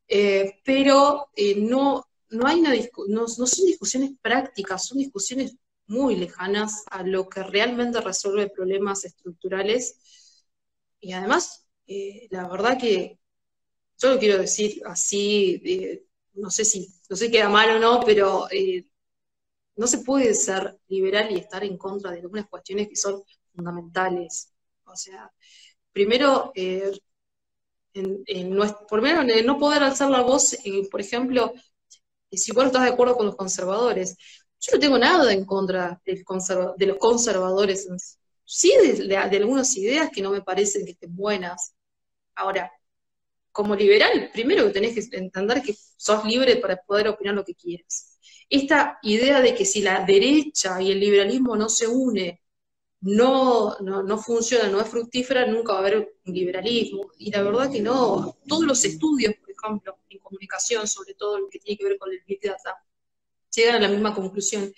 Eh, 0.09 0.61
pero 0.65 1.31
eh, 1.37 1.57
no, 1.57 2.07
no, 2.31 2.47
hay 2.47 2.61
una 2.61 2.75
no, 3.09 3.29
son 3.29 3.67
discusiones 3.67 4.13
prácticas, 4.21 4.87
son 4.87 4.99
discusiones 4.99 5.57
muy 5.87 6.17
lejanas 6.17 6.85
a 6.91 7.03
lo 7.03 7.29
que 7.29 7.43
realmente 7.43 8.01
resuelve 8.01 8.51
problemas 8.51 9.05
estructurales. 9.05 9.99
Y 11.01 11.13
además, 11.13 11.67
eh, 11.87 12.29
la 12.31 12.49
verdad 12.49 12.79
que 12.79 13.19
yo 13.99 14.15
lo 14.15 14.19
quiero 14.19 14.39
decir 14.39 14.83
así, 14.87 16.03
no 16.35 16.51
sé 16.51 16.65
si 16.65 16.89
no 17.09 17.17
sé 17.17 17.31
queda 17.31 17.49
mal 17.49 17.77
o 17.77 17.81
no, 17.81 18.01
pero 18.05 18.49
no 19.77 19.87
se 19.87 19.99
puede 19.99 20.35
ser 20.35 20.79
liberal 20.89 21.31
y 21.33 21.37
estar 21.37 21.65
en 21.65 21.77
contra 21.77 22.11
de 22.11 22.21
algunas 22.21 22.49
cuestiones 22.49 22.89
que 22.89 22.97
son 22.97 23.23
fundamentales. 23.55 24.53
O 24.85 24.97
sea, 24.97 25.31
primero, 25.93 26.53
en, 26.55 26.93
no, 28.55 28.65
por 28.89 29.03
menos 29.03 29.27
en 29.29 29.47
no 29.47 29.59
poder 29.59 29.83
alzar 29.83 30.11
la 30.11 30.23
voz, 30.23 30.57
por 30.91 31.01
ejemplo, 31.01 31.53
si 32.31 32.53
vos 32.53 32.67
estás 32.67 32.85
de 32.85 32.91
acuerdo 32.91 33.17
con 33.17 33.27
los 33.27 33.37
conservadores, 33.37 34.17
yo 34.61 34.75
no 34.75 34.81
tengo 34.81 34.99
nada 34.99 35.33
en 35.33 35.45
contra 35.45 36.01
de 36.05 36.87
los 36.87 36.99
conservadores, 36.99 37.89
sí 38.45 38.73
de, 39.07 39.17
algunas 39.17 39.77
ideas 39.77 40.11
que 40.13 40.23
no 40.23 40.31
me 40.31 40.43
parecen 40.43 40.85
que 40.85 40.93
estén 40.93 41.15
buenas. 41.15 41.75
Ahora, 42.35 42.71
como 43.51 43.75
liberal, 43.75 44.31
primero 44.33 44.67
que 44.67 44.73
tenés 44.73 44.95
que 44.95 45.17
entender 45.17 45.63
que 45.63 45.77
sos 45.97 46.25
libre 46.25 46.57
para 46.57 46.77
poder 46.77 47.09
opinar 47.09 47.35
lo 47.35 47.45
que 47.45 47.55
quieras. 47.55 48.19
Esta 48.49 48.99
idea 49.03 49.41
de 49.41 49.55
que 49.55 49.65
si 49.65 49.83
la 49.83 50.05
derecha 50.05 50.81
y 50.81 50.91
el 50.93 51.01
liberalismo 51.01 51.57
no 51.57 51.69
se 51.69 51.87
une 51.87 52.43
no, 53.03 53.77
no, 53.81 54.19
funciona, 54.19 54.69
no 54.69 54.81
es 54.81 54.89
fructífera, 54.89 55.47
nunca 55.47 55.73
va 55.73 55.79
a 55.79 55.83
haber 55.83 56.15
un 56.25 56.35
liberalismo. 56.35 57.11
Y 57.19 57.31
la 57.33 57.43
verdad 57.43 57.71
que 57.71 57.81
no. 57.81 58.39
Todos 58.47 58.65
los 58.65 58.85
estudios, 58.85 59.35
por 59.35 59.51
ejemplo, 59.51 59.99
en 60.09 60.19
comunicación, 60.21 60.87
sobre 60.87 61.15
todo 61.15 61.39
lo 61.39 61.49
que 61.49 61.59
tiene 61.59 61.77
que 61.77 61.85
ver 61.85 61.99
con 61.99 62.13
el 62.13 62.21
Big 62.27 62.41
Data, 62.41 62.77
llegan 63.55 63.77
a 63.77 63.81
la 63.81 63.89
misma 63.89 64.15
conclusión. 64.15 64.73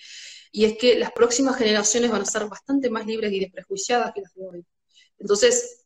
Y 0.57 0.67
es 0.67 0.79
que 0.79 0.97
las 0.97 1.11
próximas 1.11 1.57
generaciones 1.57 2.13
van 2.13 2.23
a 2.23 2.27
ser 2.27 2.47
bastante 2.47 2.89
más 2.89 3.05
libres 3.05 3.33
y 3.33 3.41
desprejuiciadas 3.41 4.13
que 4.15 4.21
las 4.21 4.33
de 4.35 4.47
hoy. 4.47 4.65
Entonces, 5.19 5.85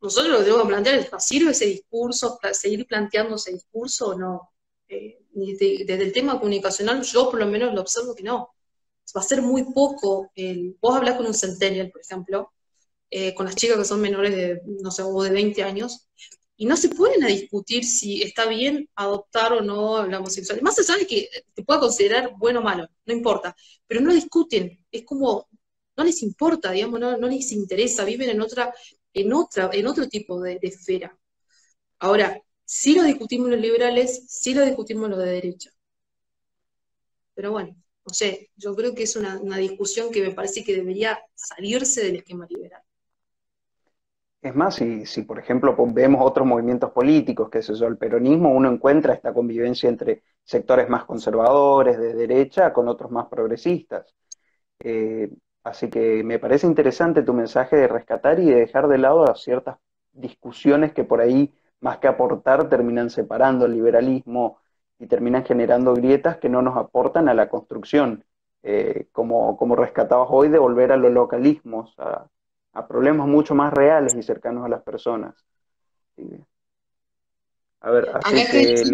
nosotros 0.00 0.32
lo 0.32 0.38
que 0.38 0.44
tenemos 0.44 0.62
que 0.62 0.68
plantear 0.68 0.94
es, 0.96 1.10
¿sirve 1.18 1.50
ese 1.50 1.66
discurso, 1.66 2.38
seguir 2.52 2.86
planteando 2.86 3.36
ese 3.36 3.52
discurso 3.52 4.08
o 4.08 4.18
no? 4.18 4.52
Eh, 4.88 5.18
desde 5.34 6.02
el 6.02 6.14
tema 6.14 6.38
comunicacional, 6.38 7.02
yo 7.02 7.30
por 7.30 7.40
lo 7.40 7.46
menos 7.46 7.74
lo 7.74 7.82
observo 7.82 8.14
que 8.14 8.22
no 8.22 8.54
va 9.14 9.20
a 9.20 9.24
ser 9.24 9.42
muy 9.42 9.64
poco. 9.74 10.30
El, 10.34 10.78
vos 10.80 10.96
hablas 10.96 11.16
con 11.16 11.26
un 11.26 11.34
centennial, 11.34 11.90
por 11.90 12.00
ejemplo, 12.00 12.54
eh, 13.10 13.34
con 13.34 13.44
las 13.44 13.54
chicas 13.54 13.76
que 13.76 13.84
son 13.84 14.00
menores 14.00 14.34
de, 14.34 14.62
no 14.64 14.90
sé, 14.90 15.02
o 15.02 15.22
de 15.22 15.30
20 15.30 15.62
años, 15.62 16.08
y 16.60 16.66
no 16.66 16.76
se 16.76 16.90
pueden 16.90 17.24
a 17.24 17.28
discutir 17.28 17.86
si 17.86 18.22
está 18.22 18.46
bien 18.46 18.86
adoptar 18.94 19.54
o 19.54 19.62
no 19.62 20.06
la 20.06 20.18
homosexualidad. 20.18 20.62
Más 20.62 20.78
allá 20.78 20.98
de 20.98 21.06
que 21.06 21.30
te 21.54 21.62
pueda 21.64 21.80
considerar 21.80 22.34
bueno 22.36 22.60
o 22.60 22.62
malo, 22.62 22.86
no 23.06 23.14
importa, 23.14 23.56
pero 23.86 24.02
no 24.02 24.12
discuten, 24.12 24.78
es 24.92 25.04
como, 25.06 25.48
no 25.96 26.04
les 26.04 26.22
importa, 26.22 26.70
digamos, 26.72 27.00
no, 27.00 27.16
les 27.28 27.50
interesa, 27.52 28.04
viven 28.04 28.28
en 28.28 28.42
otra, 28.42 28.74
en 29.14 29.32
otra, 29.32 29.70
en 29.72 29.86
otro 29.86 30.06
tipo 30.06 30.38
de, 30.42 30.58
esfera. 30.60 31.18
Ahora, 31.98 32.38
si 32.62 32.94
lo 32.94 33.04
discutimos 33.04 33.48
los 33.48 33.58
liberales, 33.58 34.26
sí 34.28 34.52
lo 34.52 34.62
discutimos 34.62 35.08
los 35.08 35.18
de 35.18 35.30
derecha. 35.30 35.70
Pero 37.32 37.52
bueno, 37.52 37.74
no 38.04 38.12
sé, 38.12 38.50
yo 38.56 38.76
creo 38.76 38.94
que 38.94 39.04
es 39.04 39.16
una, 39.16 39.38
discusión 39.56 40.12
que 40.12 40.20
me 40.20 40.32
parece 40.32 40.62
que 40.62 40.76
debería 40.76 41.18
salirse 41.34 42.04
del 42.04 42.16
esquema 42.16 42.46
liberal. 42.50 42.82
Es 44.42 44.54
más, 44.54 44.76
si, 44.76 45.22
por 45.22 45.38
ejemplo 45.38 45.76
vemos 45.92 46.22
otros 46.24 46.46
movimientos 46.46 46.90
políticos, 46.92 47.50
que 47.50 47.58
es 47.58 47.68
eso, 47.68 47.86
el 47.86 47.98
peronismo, 47.98 48.50
uno 48.50 48.70
encuentra 48.70 49.12
esta 49.12 49.34
convivencia 49.34 49.88
entre 49.88 50.22
sectores 50.44 50.88
más 50.88 51.04
conservadores, 51.04 51.98
de 51.98 52.14
derecha, 52.14 52.72
con 52.72 52.88
otros 52.88 53.10
más 53.10 53.26
progresistas. 53.28 54.14
Eh, 54.80 55.30
así 55.64 55.90
que 55.90 56.24
me 56.24 56.38
parece 56.38 56.66
interesante 56.66 57.22
tu 57.22 57.34
mensaje 57.34 57.76
de 57.76 57.88
rescatar 57.88 58.40
y 58.40 58.46
de 58.46 58.56
dejar 58.60 58.88
de 58.88 58.98
lado 58.98 59.34
ciertas 59.34 59.78
discusiones 60.12 60.92
que 60.94 61.04
por 61.04 61.20
ahí, 61.20 61.52
más 61.80 61.98
que 61.98 62.08
aportar, 62.08 62.68
terminan 62.70 63.10
separando 63.10 63.66
el 63.66 63.72
liberalismo 63.72 64.58
y 64.98 65.06
terminan 65.06 65.44
generando 65.44 65.94
grietas 65.94 66.38
que 66.38 66.48
no 66.48 66.62
nos 66.62 66.76
aportan 66.78 67.28
a 67.28 67.34
la 67.34 67.48
construcción, 67.50 68.24
eh, 68.62 69.08
como, 69.12 69.56
como 69.58 69.76
rescatabas 69.76 70.28
hoy, 70.30 70.48
de 70.48 70.58
volver 70.58 70.92
a 70.92 70.96
los 70.96 71.12
localismos, 71.12 71.94
problemas 72.88 73.26
mucho 73.26 73.54
más 73.54 73.72
reales 73.72 74.14
y 74.14 74.22
cercanos 74.22 74.64
a 74.64 74.68
las 74.68 74.82
personas. 74.82 75.34
A 77.80 77.90
ver, 77.90 78.10
así 78.22 78.46
que... 78.50 78.84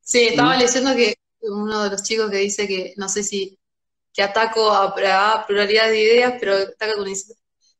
Sí, 0.00 0.28
estaba 0.28 0.56
leyendo 0.56 0.94
que 0.94 1.16
uno 1.40 1.82
de 1.82 1.90
los 1.90 2.02
chicos 2.02 2.30
que 2.30 2.36
dice 2.36 2.68
que, 2.68 2.94
no 2.96 3.08
sé 3.08 3.24
si, 3.24 3.58
que 4.12 4.22
ataco 4.22 4.70
a, 4.70 4.94
pluralidad 4.94 5.88
de 5.88 6.00
ideas, 6.00 6.34
pero 6.38 6.54
ataca 6.54 6.94
con... 6.94 7.08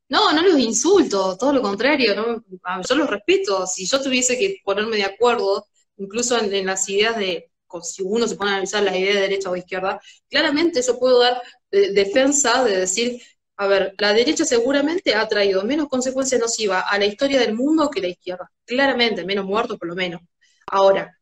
No, 0.09 0.31
no 0.31 0.41
los 0.41 0.59
insulto, 0.59 1.37
todo 1.37 1.53
lo 1.53 1.61
contrario, 1.61 2.15
¿no? 2.15 2.43
yo 2.87 2.95
los 2.95 3.09
respeto. 3.09 3.65
Si 3.67 3.85
yo 3.85 4.01
tuviese 4.01 4.37
que 4.37 4.61
ponerme 4.63 4.97
de 4.97 5.03
acuerdo, 5.03 5.67
incluso 5.97 6.37
en, 6.37 6.65
las 6.65 6.87
ideas 6.89 7.17
de, 7.17 7.49
si 7.81 8.03
uno 8.03 8.27
se 8.27 8.35
pone 8.35 8.51
a 8.51 8.53
analizar 8.53 8.83
las 8.83 8.95
ideas 8.95 9.15
de 9.15 9.21
derecha 9.21 9.49
o 9.49 9.55
izquierda, 9.55 9.99
claramente 10.29 10.81
yo 10.81 10.97
puedo 10.97 11.19
dar 11.19 11.41
defensa 11.71 12.63
de 12.63 12.77
decir, 12.77 13.21
a 13.57 13.67
ver, 13.67 13.95
la 13.97 14.13
derecha 14.13 14.45
seguramente 14.45 15.15
ha 15.15 15.27
traído 15.27 15.63
menos 15.63 15.89
consecuencias 15.89 16.39
nocivas 16.39 16.83
a 16.87 16.99
la 16.99 17.05
historia 17.05 17.39
del 17.39 17.55
mundo 17.55 17.89
que 17.89 18.01
la 18.01 18.07
izquierda. 18.07 18.51
Claramente, 18.65 19.25
menos 19.25 19.45
muertos 19.45 19.79
por 19.79 19.87
lo 19.87 19.95
menos. 19.95 20.21
Ahora, 20.67 21.19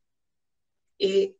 eh, 0.99 1.35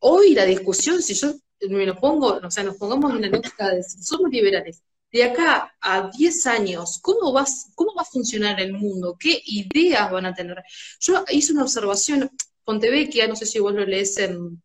hoy 0.00 0.34
la 0.34 0.44
discusión, 0.44 1.00
si 1.02 1.14
yo 1.14 1.34
me 1.68 1.86
lo 1.86 1.96
pongo, 1.98 2.40
o 2.42 2.50
sea, 2.50 2.64
nos 2.64 2.76
pongamos 2.76 3.12
en 3.14 3.22
la 3.22 3.28
lógica 3.28 3.70
de 3.70 3.82
si 3.82 4.02
somos 4.02 4.30
liberales, 4.30 4.82
de 5.12 5.22
acá 5.22 5.72
a 5.80 6.10
10 6.10 6.46
años, 6.48 6.98
¿cómo, 7.00 7.32
vas, 7.32 7.70
¿cómo 7.76 7.94
va 7.94 8.02
a 8.02 8.04
funcionar 8.04 8.60
el 8.60 8.72
mundo? 8.72 9.16
¿Qué 9.18 9.40
ideas 9.46 10.10
van 10.10 10.26
a 10.26 10.34
tener? 10.34 10.62
Yo 11.00 11.24
hice 11.30 11.52
una 11.52 11.62
observación, 11.62 12.30
Pontevecchia, 12.64 13.28
no 13.28 13.36
sé 13.36 13.46
si 13.46 13.60
vos 13.60 13.72
lo 13.72 13.86
lees 13.86 14.18
en, 14.18 14.60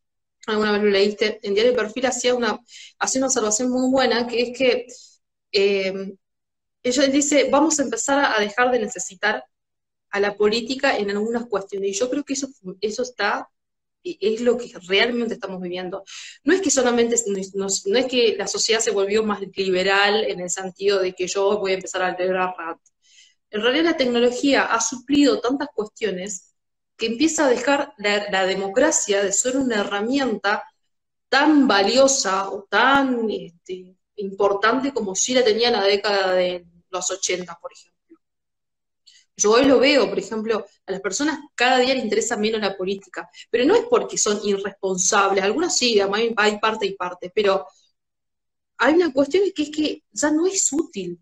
alguna 0.48 0.72
vez 0.72 0.82
lo 0.82 0.90
leíste, 0.90 1.40
en 1.44 1.54
Diario 1.54 1.74
de 1.74 1.78
Perfil 1.78 2.08
hacía 2.08 2.34
una, 2.34 2.60
hacía 2.98 3.20
una 3.20 3.28
observación 3.28 3.70
muy 3.70 3.92
buena, 3.92 4.26
que 4.26 4.42
es 4.42 4.58
que 4.58 4.88
eh, 5.52 6.14
ella 6.84 7.08
dice, 7.08 7.50
vamos 7.52 7.80
a 7.80 7.84
empezar 7.84 8.34
a 8.36 8.40
dejar 8.40 8.72
de 8.72 8.80
necesitar 8.80 9.44
a 10.12 10.20
la 10.20 10.36
política 10.36 10.98
en 10.98 11.10
algunas 11.12 11.46
cuestiones. 11.48 11.90
Y 11.90 12.00
yo 12.00 12.10
creo 12.10 12.24
que 12.24 12.34
eso, 12.34 12.50
eso 12.82 13.04
está, 13.04 13.50
es 14.04 14.42
lo 14.42 14.58
que 14.58 14.72
realmente 14.88 15.36
estamos 15.36 15.62
viviendo. 15.62 16.04
No 16.44 16.54
es 16.54 16.62
que 16.62 16.72
solamente, 16.72 17.16
no, 17.56 17.68
es 17.68 18.06
que 18.10 18.36
la 18.38 18.48
sociedad 18.48 18.80
se 18.80 18.92
volvió 18.92 19.24
más 19.24 19.42
liberal 19.56 20.24
en 20.24 20.40
el 20.40 20.50
sentido 20.50 21.00
de 21.00 21.14
que 21.14 21.28
yo 21.28 21.58
voy 21.60 21.72
a 21.72 21.76
empezar 21.76 22.02
a 22.02 22.18
leer 22.18 22.38
a 22.38 22.54
RAT. 22.58 22.80
En 23.52 23.62
realidad 23.62 23.86
la 23.86 23.98
tecnología 23.98 24.66
ha 24.66 24.80
suplido 24.80 25.42
tantas 25.42 25.70
cuestiones 25.74 26.54
que 26.98 27.08
empieza 27.08 27.46
a 27.46 27.50
dejar 27.50 27.94
la, 27.98 28.46
democracia 28.46 29.24
de 29.24 29.32
ser 29.32 29.58
una 29.58 29.82
herramienta 29.82 30.64
tan 31.30 31.68
valiosa 31.68 32.50
o 32.50 32.64
tan 32.70 33.30
este, 33.30 33.96
importante 34.20 34.94
como 34.94 35.16
si 35.16 35.34
la 35.34 35.44
tenía 35.44 35.68
en 35.68 35.74
la 35.74 35.84
década 35.84 36.34
de 36.34 36.66
los 36.90 37.12
80, 37.12 37.58
por 37.62 37.74
ejemplo. 37.74 38.20
Yo 39.38 39.52
hoy 39.52 39.66
lo 39.66 39.80
veo, 39.80 40.10
por 40.10 40.20
ejemplo, 40.20 40.66
a 40.86 40.92
las 40.92 41.02
personas 41.02 41.40
cada 41.56 41.78
día 41.80 41.94
les 41.94 42.04
interesa 42.04 42.36
menos 42.36 42.60
la 42.60 42.76
política, 42.76 43.30
pero 43.50 43.66
no 43.66 43.76
es 43.76 43.86
porque 43.90 44.18
son 44.18 44.40
irresponsables, 44.44 45.44
algunos 45.44 45.76
sí, 45.78 46.00
hay 46.00 46.60
parte 46.60 46.86
y 46.86 46.96
parte, 46.96 47.32
pero 47.34 47.66
hay 48.78 48.94
una 48.96 49.14
cuestión 49.14 49.44
que 49.56 49.64
es 49.64 49.72
que 49.72 50.04
ya 50.12 50.32
no 50.32 50.46
es 50.48 50.72
útil. 50.74 51.20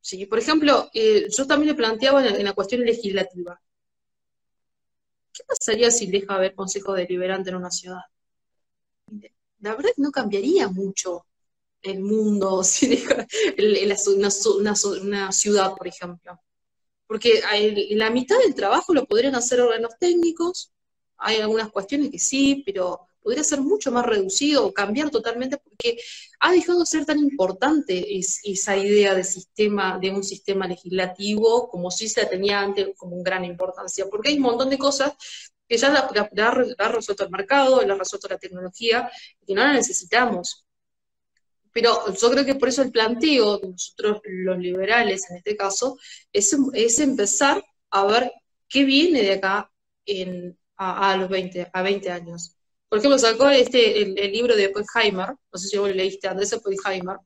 ¿sí? 0.00 0.26
Por 0.26 0.38
ejemplo, 0.38 0.90
eh, 0.94 1.28
yo 1.36 1.46
también 1.46 1.70
le 1.70 1.74
planteaba 1.74 2.26
en, 2.26 2.44
la 2.44 2.52
cuestión 2.52 2.82
legislativa. 2.82 3.60
¿Qué 5.32 5.42
pasaría 5.44 5.90
si 5.90 6.06
deja 6.06 6.34
de 6.34 6.34
haber 6.34 6.54
consejo 6.54 6.92
deliberante 6.92 7.50
en 7.50 7.56
una 7.56 7.70
ciudad? 7.70 8.02
La 9.60 9.74
verdad 9.74 9.90
que 9.94 10.02
no 10.02 10.10
cambiaría 10.10 10.68
mucho 10.68 11.26
el 11.82 12.00
mundo, 12.00 12.62
una, 14.16 14.74
una, 15.02 15.32
ciudad, 15.32 15.74
por 15.74 15.88
ejemplo. 15.88 16.40
Porque 17.06 17.42
la 17.90 18.10
mitad 18.10 18.38
del 18.38 18.54
trabajo 18.54 18.94
lo 18.94 19.04
podrían 19.04 19.34
hacer 19.34 19.60
órganos 19.60 19.92
técnicos, 19.98 20.72
hay 21.18 21.40
algunas 21.40 21.70
cuestiones 21.70 22.10
que 22.10 22.18
sí, 22.18 22.62
pero 22.64 23.06
podría 23.22 23.44
ser 23.44 23.60
mucho 23.60 23.92
más 23.92 24.04
reducido 24.04 24.66
o 24.66 24.72
cambiar 24.72 25.10
totalmente 25.10 25.56
porque 25.58 25.98
ha 26.40 26.52
dejado 26.52 26.80
de 26.80 26.86
ser 26.86 27.04
tan 27.04 27.18
importante 27.18 28.18
esa 28.18 28.76
idea 28.76 29.14
de 29.14 29.24
sistema, 29.24 29.98
de 29.98 30.10
un 30.10 30.24
sistema 30.24 30.66
legislativo 30.66 31.68
como 31.68 31.90
si 31.90 32.08
se 32.08 32.26
tenía 32.26 32.60
antes 32.60 32.88
como 32.96 33.14
una 33.14 33.24
gran 33.24 33.44
importancia, 33.44 34.06
porque 34.10 34.30
hay 34.30 34.36
un 34.36 34.42
montón 34.42 34.70
de 34.70 34.78
cosas 34.78 35.12
que 35.68 35.78
ya 35.78 35.90
la, 35.90 36.28
ha 36.78 36.88
resuelto 36.88 37.24
el 37.24 37.30
mercado, 37.30 37.80
la 37.82 37.94
ha 37.94 37.96
resuelto 37.96 38.28
la 38.28 38.38
tecnología, 38.38 39.10
y 39.40 39.46
que 39.46 39.54
no 39.54 39.62
la 39.62 39.72
necesitamos. 39.72 40.66
Pero 41.72 42.14
yo 42.14 42.30
creo 42.30 42.44
que 42.44 42.54
por 42.54 42.68
eso 42.68 42.82
el 42.82 42.92
planteo 42.92 43.58
de 43.58 43.68
nosotros 43.68 44.20
los 44.24 44.58
liberales 44.58 45.28
en 45.30 45.36
este 45.38 45.56
caso 45.56 45.98
es, 46.32 46.56
es 46.74 46.98
empezar 46.98 47.64
a 47.90 48.06
ver 48.06 48.32
qué 48.68 48.84
viene 48.84 49.22
de 49.22 49.32
acá 49.32 49.70
en, 50.06 50.58
a, 50.76 51.16
los 51.16 51.28
20, 51.28 51.70
a 51.72 51.82
20 51.82 52.10
años. 52.10 52.56
Por 52.88 52.98
ejemplo, 52.98 53.18
sacó 53.18 53.48
este, 53.48 54.02
el, 54.02 54.32
libro 54.32 54.54
de 54.54 54.68
Oppenheimer, 54.68 55.28
no 55.30 55.58
sé 55.58 55.68
si 55.68 55.78
vos 55.78 55.88
lo 55.88 55.94
leíste, 55.94 56.28
Andrés 56.28 56.52
Oppenheimer, 56.52 57.16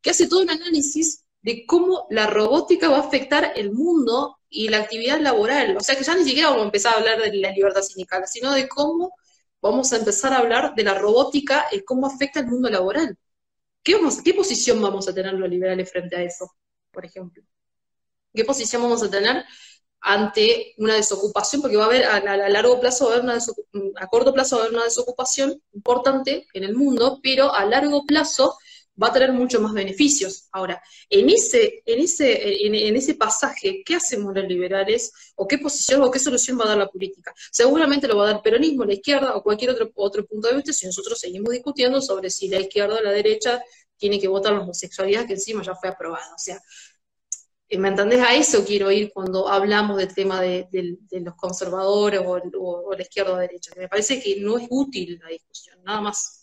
que 0.00 0.10
hace 0.10 0.28
todo 0.28 0.42
un 0.42 0.50
análisis 0.50 1.24
de 1.40 1.66
cómo 1.66 2.06
la 2.10 2.26
robótica 2.26 2.88
va 2.88 2.98
a 2.98 3.06
afectar 3.06 3.52
el 3.56 3.72
mundo 3.72 4.36
y 4.48 4.68
la 4.68 4.78
actividad 4.78 5.20
laboral. 5.20 5.76
O 5.76 5.80
sea 5.80 5.96
que 5.96 6.04
ya 6.04 6.14
ni 6.14 6.24
siquiera 6.24 6.50
vamos 6.50 6.62
a 6.62 6.66
empezar 6.66 6.94
a 6.94 6.98
hablar 6.98 7.20
de 7.20 7.36
la 7.38 7.50
libertad 7.50 7.82
sindical, 7.82 8.24
sino 8.26 8.52
de 8.52 8.68
cómo 8.68 9.12
vamos 9.60 9.92
a 9.92 9.96
empezar 9.96 10.32
a 10.32 10.38
hablar 10.38 10.74
de 10.74 10.84
la 10.84 10.94
robótica 10.94 11.66
y 11.72 11.82
cómo 11.82 12.06
afecta 12.06 12.40
el 12.40 12.46
mundo 12.46 12.68
laboral. 12.68 13.16
¿Qué, 13.82 13.98
¿Qué 14.24 14.34
posición 14.34 14.80
vamos 14.80 15.08
a 15.08 15.14
tener 15.14 15.34
los 15.34 15.48
liberales 15.48 15.90
frente 15.90 16.16
a 16.16 16.22
eso, 16.22 16.50
por 16.90 17.04
ejemplo? 17.04 17.42
¿Qué 18.34 18.44
posición 18.44 18.82
vamos 18.82 19.02
a 19.02 19.10
tener 19.10 19.44
ante 20.00 20.74
una 20.78 20.94
desocupación? 20.94 21.60
Porque 21.60 21.76
va 21.76 21.84
a 21.84 21.86
haber, 21.86 22.04
a, 22.04 22.48
largo 22.48 22.80
plazo, 22.80 23.06
va 23.06 23.10
a 23.10 23.14
haber 23.14 23.24
una 23.24 23.38
a 23.96 24.06
corto 24.06 24.32
plazo 24.32 24.56
va 24.56 24.62
a 24.62 24.64
haber 24.66 24.76
una 24.76 24.84
desocupación 24.84 25.62
importante 25.72 26.46
en 26.54 26.64
el 26.64 26.74
mundo, 26.74 27.20
pero 27.22 27.52
a 27.52 27.64
largo 27.64 28.04
plazo 28.06 28.56
va 29.00 29.08
a 29.08 29.12
tener 29.12 29.32
muchos 29.32 29.60
más 29.60 29.72
beneficios. 29.72 30.48
Ahora, 30.52 30.82
en 31.08 31.30
ese, 31.30 31.82
en 31.86 32.00
ese, 32.00 32.66
en, 32.66 32.96
ese 32.96 33.14
pasaje, 33.14 33.82
¿qué 33.84 33.94
hacemos 33.94 34.34
los 34.34 34.46
liberales? 34.46 35.12
¿O 35.36 35.46
qué 35.46 35.58
posición 35.58 36.02
o 36.02 36.10
qué 36.10 36.18
solución 36.18 36.58
va 36.58 36.64
a 36.64 36.68
dar 36.68 36.78
la 36.78 36.88
política? 36.88 37.32
Seguramente 37.50 38.06
lo 38.08 38.16
va 38.16 38.24
a 38.24 38.26
dar 38.28 38.36
el 38.36 38.42
peronismo, 38.42 38.84
la 38.84 38.94
izquierda 38.94 39.34
o 39.36 39.42
cualquier 39.42 39.70
otro, 39.70 39.90
otro 39.94 40.26
punto 40.26 40.48
de 40.48 40.56
vista 40.56 40.72
si 40.72 40.86
nosotros 40.86 41.18
seguimos 41.18 41.52
discutiendo 41.52 42.00
sobre 42.02 42.30
si 42.30 42.48
la 42.48 42.60
izquierda 42.60 42.96
o 42.96 43.02
la 43.02 43.12
derecha 43.12 43.62
tiene 43.96 44.20
que 44.20 44.28
votar 44.28 44.52
la 44.52 44.60
homosexualidad, 44.60 45.26
que 45.26 45.34
encima 45.34 45.62
ya 45.62 45.74
fue 45.74 45.88
aprobada. 45.88 46.34
O 46.34 46.38
sea, 46.38 46.60
¿me 47.78 47.88
entendés? 47.88 48.20
A 48.20 48.34
eso 48.34 48.64
quiero 48.64 48.90
ir 48.90 49.10
cuando 49.12 49.48
hablamos 49.48 49.96
del 49.96 50.14
tema 50.14 50.40
de, 50.42 50.68
los 51.10 51.34
conservadores 51.36 52.20
o, 52.24 52.40
o 52.60 52.94
la 52.94 53.02
izquierda 53.02 53.32
o 53.32 53.36
la 53.36 53.42
derecha. 53.42 53.72
Me 53.76 53.88
parece 53.88 54.20
que 54.20 54.40
no 54.40 54.58
es 54.58 54.66
útil 54.70 55.18
la 55.22 55.28
discusión, 55.28 55.82
nada 55.82 56.00
más. 56.02 56.41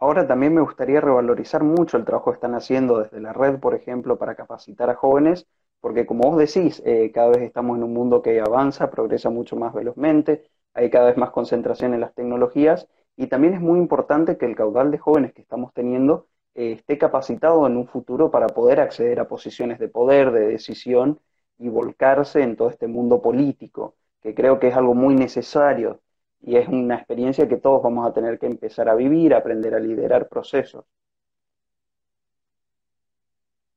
Ahora 0.00 0.26
también 0.26 0.54
me 0.54 0.60
gustaría 0.60 1.00
revalorizar 1.00 1.64
mucho 1.64 1.96
el 1.96 2.04
trabajo 2.04 2.30
que 2.30 2.36
están 2.36 2.54
haciendo 2.54 2.98
desde 3.00 3.20
la 3.20 3.32
red, 3.32 3.58
por 3.58 3.74
ejemplo, 3.74 4.16
para 4.18 4.34
capacitar 4.36 4.90
a 4.90 4.94
jóvenes, 4.94 5.46
porque 5.80 6.06
como 6.06 6.30
vos 6.30 6.38
decís, 6.38 6.82
eh, 6.84 7.10
cada 7.12 7.30
vez 7.30 7.42
estamos 7.42 7.76
en 7.76 7.84
un 7.84 7.92
mundo 7.94 8.22
que 8.22 8.40
avanza, 8.40 8.90
progresa 8.90 9.30
mucho 9.30 9.56
más 9.56 9.74
velozmente, 9.74 10.50
hay 10.74 10.90
cada 10.90 11.06
vez 11.06 11.16
más 11.16 11.30
concentración 11.30 11.94
en 11.94 12.00
las 12.00 12.14
tecnologías 12.14 12.88
y 13.16 13.26
también 13.26 13.54
es 13.54 13.60
muy 13.60 13.78
importante 13.78 14.36
que 14.38 14.46
el 14.46 14.54
caudal 14.56 14.90
de 14.92 14.98
jóvenes 14.98 15.32
que 15.32 15.42
estamos 15.42 15.72
teniendo 15.74 16.28
eh, 16.54 16.72
esté 16.72 16.96
capacitado 16.98 17.66
en 17.66 17.76
un 17.76 17.86
futuro 17.88 18.30
para 18.30 18.46
poder 18.48 18.80
acceder 18.80 19.18
a 19.20 19.28
posiciones 19.28 19.78
de 19.80 19.88
poder, 19.88 20.30
de 20.32 20.46
decisión 20.46 21.20
y 21.58 21.68
volcarse 21.68 22.42
en 22.42 22.56
todo 22.56 22.70
este 22.70 22.86
mundo 22.86 23.20
político, 23.20 23.96
que 24.22 24.34
creo 24.34 24.58
que 24.60 24.68
es 24.68 24.76
algo 24.76 24.94
muy 24.94 25.14
necesario 25.16 26.00
y 26.40 26.56
es 26.56 26.68
una 26.68 26.96
experiencia 26.96 27.48
que 27.48 27.56
todos 27.56 27.82
vamos 27.82 28.08
a 28.08 28.12
tener 28.12 28.38
que 28.38 28.46
empezar 28.46 28.88
a 28.88 28.94
vivir, 28.94 29.34
aprender 29.34 29.74
a 29.74 29.80
liderar 29.80 30.28
procesos. 30.28 30.84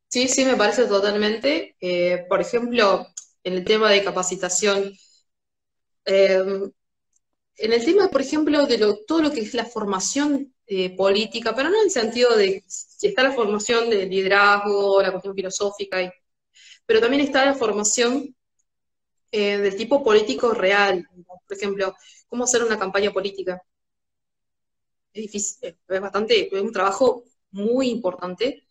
Sí, 0.10 0.28
sí, 0.28 0.46
me 0.46 0.56
parece 0.58 0.86
totalmente. 0.88 1.76
Eh, 1.80 2.26
por 2.28 2.42
ejemplo, 2.42 3.08
en 3.44 3.54
el 3.54 3.64
tema 3.66 3.90
de 3.90 4.04
capacitación, 4.04 4.94
eh, 6.06 6.44
en 7.58 7.74
el 7.74 7.86
tema, 7.86 8.10
por 8.10 8.22
ejemplo, 8.22 8.66
de 8.66 8.78
todo 9.08 9.22
lo 9.22 9.32
que 9.32 9.42
es 9.42 9.54
la 9.54 9.66
formación 9.66 10.54
eh, 10.68 10.96
política, 10.96 11.54
pero 11.56 11.70
no 11.70 11.78
en 11.78 11.86
el 11.86 11.92
sentido 11.92 12.36
de 12.36 12.64
está 13.02 13.24
la 13.24 13.32
formación 13.32 13.90
de 13.90 14.06
liderazgo, 14.06 15.02
la 15.02 15.12
cuestión 15.12 15.36
filosófica, 15.36 15.98
pero 16.86 17.00
también 17.02 17.24
está 17.24 17.46
la 17.46 17.56
formación 17.56 18.36
del 19.32 19.76
tipo 19.78 20.04
político 20.04 20.54
real. 20.54 21.08
Por 21.48 21.58
ejemplo, 21.58 21.96
cómo 22.32 22.46
hacer 22.46 22.64
una 22.64 22.80
campaña 22.80 23.12
política. 23.12 23.62
Es 25.14 25.22
difícil, 25.22 25.78
es 25.88 26.02
bastante, 26.02 26.48
es 26.56 26.62
un 26.62 26.72
trabajo 26.72 27.26
muy 27.52 27.90
importante 27.90 28.64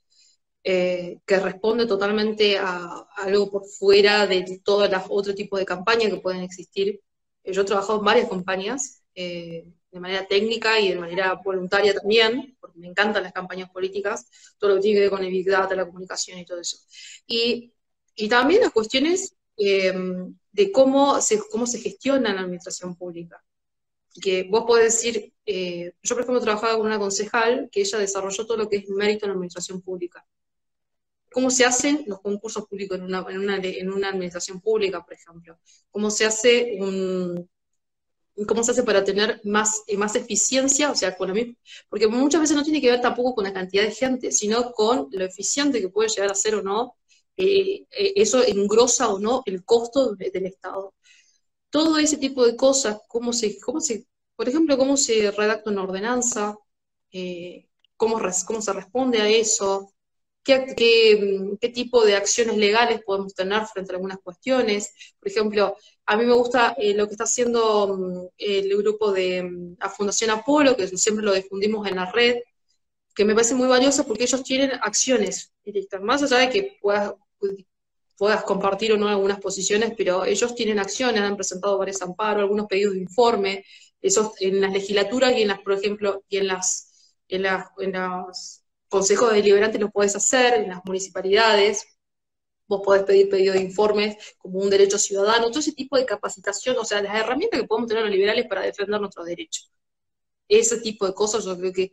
eh, 0.65 1.21
que 1.27 1.39
responde 1.39 1.87
totalmente 1.87 2.59
a, 2.59 3.07
algo 3.17 3.51
por 3.51 3.67
fuera 3.67 4.27
de 4.27 4.61
todo 4.65 4.85
el 4.85 4.93
otro 5.11 5.35
tipo 5.35 5.59
de 5.59 5.67
campañas 5.67 6.11
que 6.11 6.21
pueden 6.21 6.43
existir 6.43 7.01
yo 7.45 7.63
he 7.63 7.65
trabajado 7.65 7.99
en 7.99 8.05
varias 8.05 8.29
campañas, 8.29 9.03
de 9.15 10.01
manera 10.01 10.27
técnica 10.27 10.79
y 10.81 10.91
de 10.91 10.99
manera 10.99 11.35
voluntaria 11.45 11.95
también, 11.95 12.57
porque 12.61 12.79
me 12.79 12.87
encantan 12.87 13.23
las 13.23 13.33
campañas 13.33 13.71
políticas, 13.71 14.27
todo 14.59 14.71
lo 14.71 14.77
que 14.77 14.83
tiene 14.83 14.97
que 14.97 15.01
ver 15.03 15.11
con 15.11 15.25
el 15.25 15.31
Big 15.31 15.49
Data, 15.49 15.75
la 15.75 15.87
comunicación 15.87 16.39
y 16.39 16.45
todo 16.45 16.61
eso. 16.61 16.79
Y 17.27 17.73
también 18.29 18.61
las 18.63 18.73
cuestiones 18.73 19.35
de 19.57 20.73
cómo 20.73 21.21
se, 21.21 21.41
cómo 21.51 21.67
se 21.67 21.81
gestiona 21.81 22.35
la 22.35 22.43
administración 22.43 22.97
pública. 22.97 23.43
Que 24.23 24.45
vos 24.51 24.65
podés 24.67 24.95
decir, 24.95 25.33
eh, 25.47 25.93
yo 26.03 26.15
por 26.15 26.23
ejemplo 26.23 26.41
trabajaba 26.41 26.77
con 26.77 26.87
una 26.87 26.99
concejal 26.99 27.69
que 27.71 27.81
ella 27.81 27.99
desarrolló 27.99 28.47
todo 28.47 28.57
lo 28.57 28.69
que 28.69 28.79
es 28.79 28.89
mérito 28.89 29.25
en 29.25 29.31
la 29.31 29.35
administración 29.35 29.81
pública. 29.83 30.27
¿Cómo 31.33 31.51
se 31.51 31.65
hacen 31.65 32.05
los 32.07 32.21
concursos 32.21 32.67
públicos 32.67 32.99
en 32.99 33.05
una, 33.05 33.25
en 33.29 33.39
una, 33.39 33.57
en 33.57 33.93
una 33.93 34.09
administración 34.09 34.61
pública, 34.61 35.05
por 35.05 35.15
ejemplo? 35.15 35.59
¿Cómo 35.91 36.11
se 36.11 36.25
hace 36.25 36.77
un, 36.81 37.49
cómo 38.47 38.65
se 38.65 38.73
hace 38.73 38.83
para 38.83 39.05
tener 39.05 39.41
más, 39.45 39.83
eh, 39.87 39.97
más 39.97 40.17
eficiencia, 40.17 40.91
o 40.91 40.95
sea, 40.95 41.17
con 41.17 41.33
porque 41.89 42.09
muchas 42.09 42.41
veces 42.41 42.57
no 42.57 42.65
tiene 42.65 42.81
que 42.81 42.91
ver 42.91 43.01
tampoco 43.01 43.35
con 43.37 43.45
la 43.45 43.53
cantidad 43.53 43.85
de 43.85 43.93
gente, 43.93 44.33
sino 44.33 44.73
con 44.73 45.09
lo 45.13 45.25
eficiente 45.25 45.81
que 45.81 45.89
puede 45.89 46.09
llegar 46.09 46.31
a 46.31 46.35
ser 46.35 46.57
o 46.57 46.63
no 46.63 46.97
eh, 47.37 47.87
eso 47.91 48.45
engrosa 48.45 49.09
o 49.09 49.19
no 49.19 49.43
el 49.47 49.65
costo 49.65 50.15
del 50.15 50.47
Estado. 50.47 50.95
Todo 51.71 51.99
ese 51.99 52.17
tipo 52.19 52.45
de 52.47 52.57
cosas, 52.57 53.01
cómo 53.09 53.33
se, 53.33 53.59
cómo 53.61 53.81
se, 53.81 54.07
por 54.37 54.49
ejemplo, 54.49 54.77
cómo 54.79 54.97
se 54.97 55.31
redacta 55.31 55.71
una 55.71 55.85
ordenanza, 55.85 56.57
eh, 57.13 57.69
cómo, 57.97 58.21
cómo 58.47 58.63
se 58.63 58.73
responde 58.73 59.21
a 59.21 59.29
eso, 59.29 59.93
qué, 60.43 60.75
qué, 61.61 61.69
tipo 61.71 62.05
de 62.05 62.17
acciones 62.17 62.57
legales 62.57 63.03
podemos 63.05 63.35
tener 63.35 63.67
frente 63.67 63.93
a 63.93 63.97
algunas 63.97 64.19
cuestiones. 64.21 64.93
Por 65.19 65.29
ejemplo, 65.29 65.77
a 66.07 66.17
mí 66.17 66.25
me 66.25 66.35
gusta 66.35 66.77
lo 66.95 67.07
que 67.07 67.13
está 67.13 67.25
haciendo 67.25 67.97
mm, 67.97 68.29
el 68.39 68.77
grupo 68.79 69.13
de 69.13 69.43
mm, 69.43 69.77
la 69.81 69.89
Fundación 69.91 70.31
Apolo, 70.31 70.77
que 70.77 70.89
siempre 70.89 71.25
lo 71.25 71.35
difundimos 71.35 71.87
en 71.89 71.97
la 71.97 72.11
red, 72.11 72.37
que 73.15 73.25
me 73.25 73.35
parece 73.35 73.55
muy 73.55 73.69
valioso 73.69 74.07
porque 74.07 74.25
ellos 74.25 74.43
tienen 74.43 74.73
acciones 74.83 75.53
directas, 75.65 76.01
más 76.03 76.23
allá 76.23 76.39
de 76.39 76.51
que 76.51 76.79
puedas 76.81 77.15
puedas 78.21 78.45
compartir 78.45 78.93
o 78.93 78.99
no 78.99 79.09
algunas 79.09 79.41
posiciones, 79.41 79.95
pero 79.97 80.27
ellos 80.27 80.55
tienen 80.55 80.79
acciones, 80.79 81.23
han 81.23 81.37
presentado 81.37 81.79
varios 81.79 82.03
amparos, 82.03 82.43
algunos 82.43 82.67
pedidos 82.67 82.93
de 82.93 83.01
informe, 83.01 83.65
esos 84.03 84.33
en 84.41 84.61
las 84.61 84.73
legislaturas 84.73 85.33
y 85.39 85.41
en 85.41 85.49
las, 85.49 85.61
por 85.61 85.73
ejemplo, 85.73 86.23
y 86.29 86.37
en 86.37 86.49
las, 86.49 87.17
en 87.29 87.47
en 87.47 87.93
los 87.93 88.63
consejos 88.91 89.33
deliberantes 89.33 89.81
los 89.81 89.91
puedes 89.91 90.15
hacer, 90.17 90.53
en 90.61 90.69
las 90.69 90.85
municipalidades, 90.85 91.87
vos 92.69 92.83
podés 92.85 93.05
pedir 93.05 93.31
pedido 93.31 93.55
de 93.55 93.63
informes 93.63 94.19
como 94.37 94.59
un 94.59 94.69
derecho 94.69 94.99
ciudadano, 94.99 95.49
todo 95.49 95.61
ese 95.61 95.73
tipo 95.73 95.97
de 95.97 96.05
capacitación, 96.05 96.77
o 96.77 96.85
sea, 96.85 97.01
las 97.01 97.15
herramientas 97.17 97.59
que 97.59 97.67
podemos 97.67 97.89
tener 97.89 98.03
los 98.03 98.13
liberales 98.13 98.47
para 98.47 98.61
defender 98.61 99.01
nuestros 99.01 99.25
derechos. 99.25 99.73
Ese 100.47 100.79
tipo 100.83 101.07
de 101.07 101.15
cosas 101.15 101.47
yo 101.47 101.57
creo 101.59 101.73
que 101.73 101.93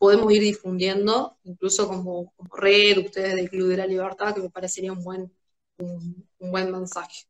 podemos 0.00 0.32
ir 0.32 0.40
difundiendo, 0.40 1.36
incluso 1.44 1.86
como, 1.86 2.32
red, 2.56 3.04
ustedes 3.04 3.34
del 3.34 3.50
Club 3.50 3.68
de 3.68 3.76
la 3.76 3.86
Libertad, 3.86 4.34
que 4.34 4.40
me 4.40 4.48
parecería 4.48 4.94
un 4.94 5.04
buen, 5.04 5.30
un, 5.76 6.26
buen 6.38 6.72
mensaje. 6.72 7.26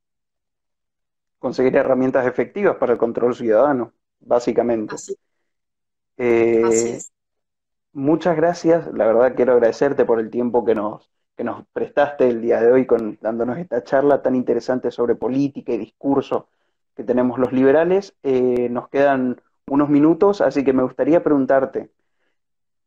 Conseguir 1.41 1.75
herramientas 1.75 2.29
efectivas 2.29 2.77
para 2.77 2.93
el 2.93 2.99
control 2.99 3.35
ciudadano, 3.35 3.93
básicamente. 4.21 4.95
Eh, 6.16 6.62
Así, 6.64 6.89
es. 6.91 7.12
Muchas 7.93 8.37
gracias, 8.37 8.87
la 8.95 9.05
verdad 9.05 9.35
quiero 9.35 9.55
agradecerte 9.55 10.05
por 10.05 10.21
el 10.21 10.31
tiempo 10.31 10.64
que 10.64 10.77
nos, 10.77 11.11
que 11.37 11.43
nos 11.43 11.66
prestaste 11.73 12.29
el 12.29 12.41
día 12.41 12.61
de 12.61 12.71
hoy 12.71 12.87
con, 12.87 13.18
dándonos 13.21 13.59
esta 13.59 13.83
charla 13.83 14.23
tan 14.23 14.37
interesante 14.37 14.93
sobre 14.93 15.16
política 15.16 15.73
y 15.73 15.79
discurso 15.79 16.47
que 16.95 17.03
tenemos 17.03 17.37
los 17.41 17.53
liberales. 17.53 18.14
Eh, 18.23 18.68
nos 18.71 18.89
quedan 18.91 19.43
unos 19.66 19.89
minutos, 19.89 20.41
así 20.41 20.62
que 20.62 20.73
me 20.73 20.85
gustaría 20.85 21.25
preguntarte, 21.25 21.91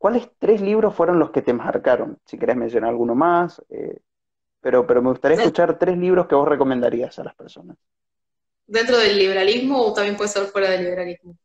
¿Cuáles 0.03 0.27
tres 0.37 0.59
libros 0.59 0.93
fueron 0.93 1.17
los 1.17 1.31
que 1.31 1.41
te 1.41 1.53
marcaron? 1.53 2.19
Si 2.25 2.37
querés 2.37 2.57
mencionar 2.57 2.89
alguno 2.89 3.15
más, 3.15 3.63
eh, 3.69 4.01
pero, 4.59 4.85
pero 4.85 5.01
me 5.01 5.11
gustaría 5.11 5.37
escuchar 5.37 5.79
tres 5.79 5.97
libros 5.97 6.27
que 6.27 6.35
vos 6.35 6.45
recomendarías 6.45 7.17
a 7.19 7.23
las 7.23 7.33
personas. 7.33 7.77
¿Dentro 8.67 8.97
del 8.97 9.17
liberalismo 9.17 9.81
o 9.81 9.93
también 9.93 10.17
puede 10.17 10.29
ser 10.29 10.43
fuera 10.47 10.71
del 10.71 10.83
liberalismo? 10.83 11.37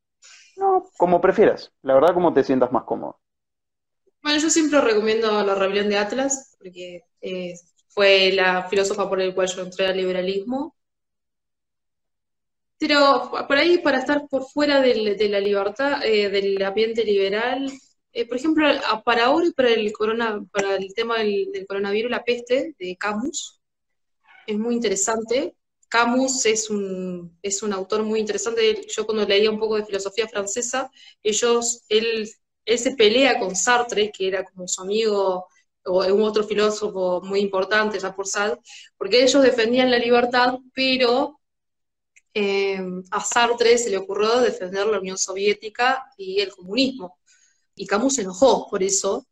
No, 0.57 0.91
como 0.97 1.21
prefieras. 1.21 1.73
La 1.83 1.95
verdad, 1.95 2.13
como 2.13 2.35
te 2.35 2.43
sientas 2.43 2.73
más 2.73 2.83
cómodo. 2.83 3.21
Bueno, 4.25 4.41
yo 4.41 4.51
siempre 4.51 4.81
recomiendo 4.81 5.41
La 5.45 5.55
Rebelión 5.55 5.89
de 5.89 5.99
Atlas, 5.99 6.57
porque 6.59 7.05
eh, 7.21 7.55
fue 7.87 8.33
la 8.33 8.69
filósofa 8.69 9.09
por 9.09 9.21
el 9.21 9.37
cual 9.37 9.47
yo 9.47 9.63
entré 9.63 9.87
al 9.87 9.97
liberalismo. 9.97 10.75
Pero 12.77 13.31
por 13.47 13.57
ahí, 13.57 13.79
para 13.79 13.99
estar 13.99 14.27
por 14.29 14.43
fuera 14.51 14.81
de 14.81 15.29
la 15.29 15.39
libertad, 15.39 16.05
eh, 16.05 16.29
del 16.29 16.61
ambiente 16.65 17.05
liberal, 17.05 17.71
eh, 18.13 18.27
por 18.27 18.37
ejemplo, 18.37 18.67
para 19.05 19.27
ahora 19.27 19.47
y 19.47 19.53
para 19.53 19.71
el, 19.71 19.93
corona, 19.93 20.45
para 20.53 20.77
el 20.77 20.95
tema 20.95 21.19
del, 21.19 21.67
coronavirus, 21.69 22.11
la 22.11 22.25
peste 22.25 22.75
de 22.79 22.97
Camus, 22.97 23.61
es 24.47 24.59
muy 24.59 24.75
interesante. 24.75 25.55
Camus 25.89 26.47
es 26.47 26.71
un, 26.71 27.39
es 27.43 27.63
un 27.63 27.73
autor 27.73 28.03
muy 28.05 28.21
interesante. 28.21 28.87
Yo 28.89 29.07
cuando 29.07 29.27
leía 29.27 29.51
un 29.51 29.59
poco 29.61 29.77
de 29.77 29.85
filosofía 29.85 30.29
francesa, 30.29 30.91
ellos, 31.23 31.85
él, 31.89 32.31
él 32.65 32.79
se 32.79 32.97
pelea 32.97 33.39
con 33.39 33.55
Sartre, 33.57 34.11
que 34.11 34.29
era 34.29 34.45
como 34.45 34.67
su 34.69 34.83
amigo 34.83 35.47
o 35.85 36.07
un 36.15 36.23
otro 36.23 36.45
filósofo 36.45 37.23
muy 37.23 37.41
importante, 37.41 37.99
Jean 37.99 38.15
Paul 38.15 38.27
Sartre, 38.27 38.61
porque 38.97 39.23
ellos 39.23 39.43
defendían 39.43 39.91
la 39.91 39.99
libertad, 39.99 40.59
pero 40.75 41.41
eh, 42.35 42.79
a 43.11 43.21
Sartre 43.21 43.79
se 43.79 43.91
le 43.91 43.97
ocurrió 43.99 44.41
defender 44.41 44.87
la 44.87 45.01
Unión 45.01 45.19
Soviética 45.19 46.05
y 46.17 46.41
el 46.41 46.51
comunismo 46.51 47.18
y 47.79 47.87
Camus 47.87 48.15
se 48.15 48.23
enojó 48.23 48.69
por 48.69 48.83
eso, 48.83 49.27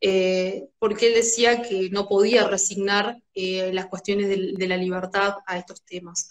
eh, 0.00 0.68
porque 0.78 1.08
él 1.08 1.14
decía 1.14 1.62
que 1.62 1.90
no 1.90 2.06
podía 2.06 2.46
resignar 2.46 3.20
eh, 3.34 3.72
las 3.72 3.86
cuestiones 3.86 4.28
de, 4.28 4.68
la 4.68 4.76
libertad 4.76 5.34
a 5.46 5.58
estos 5.58 5.84
temas. 5.84 6.28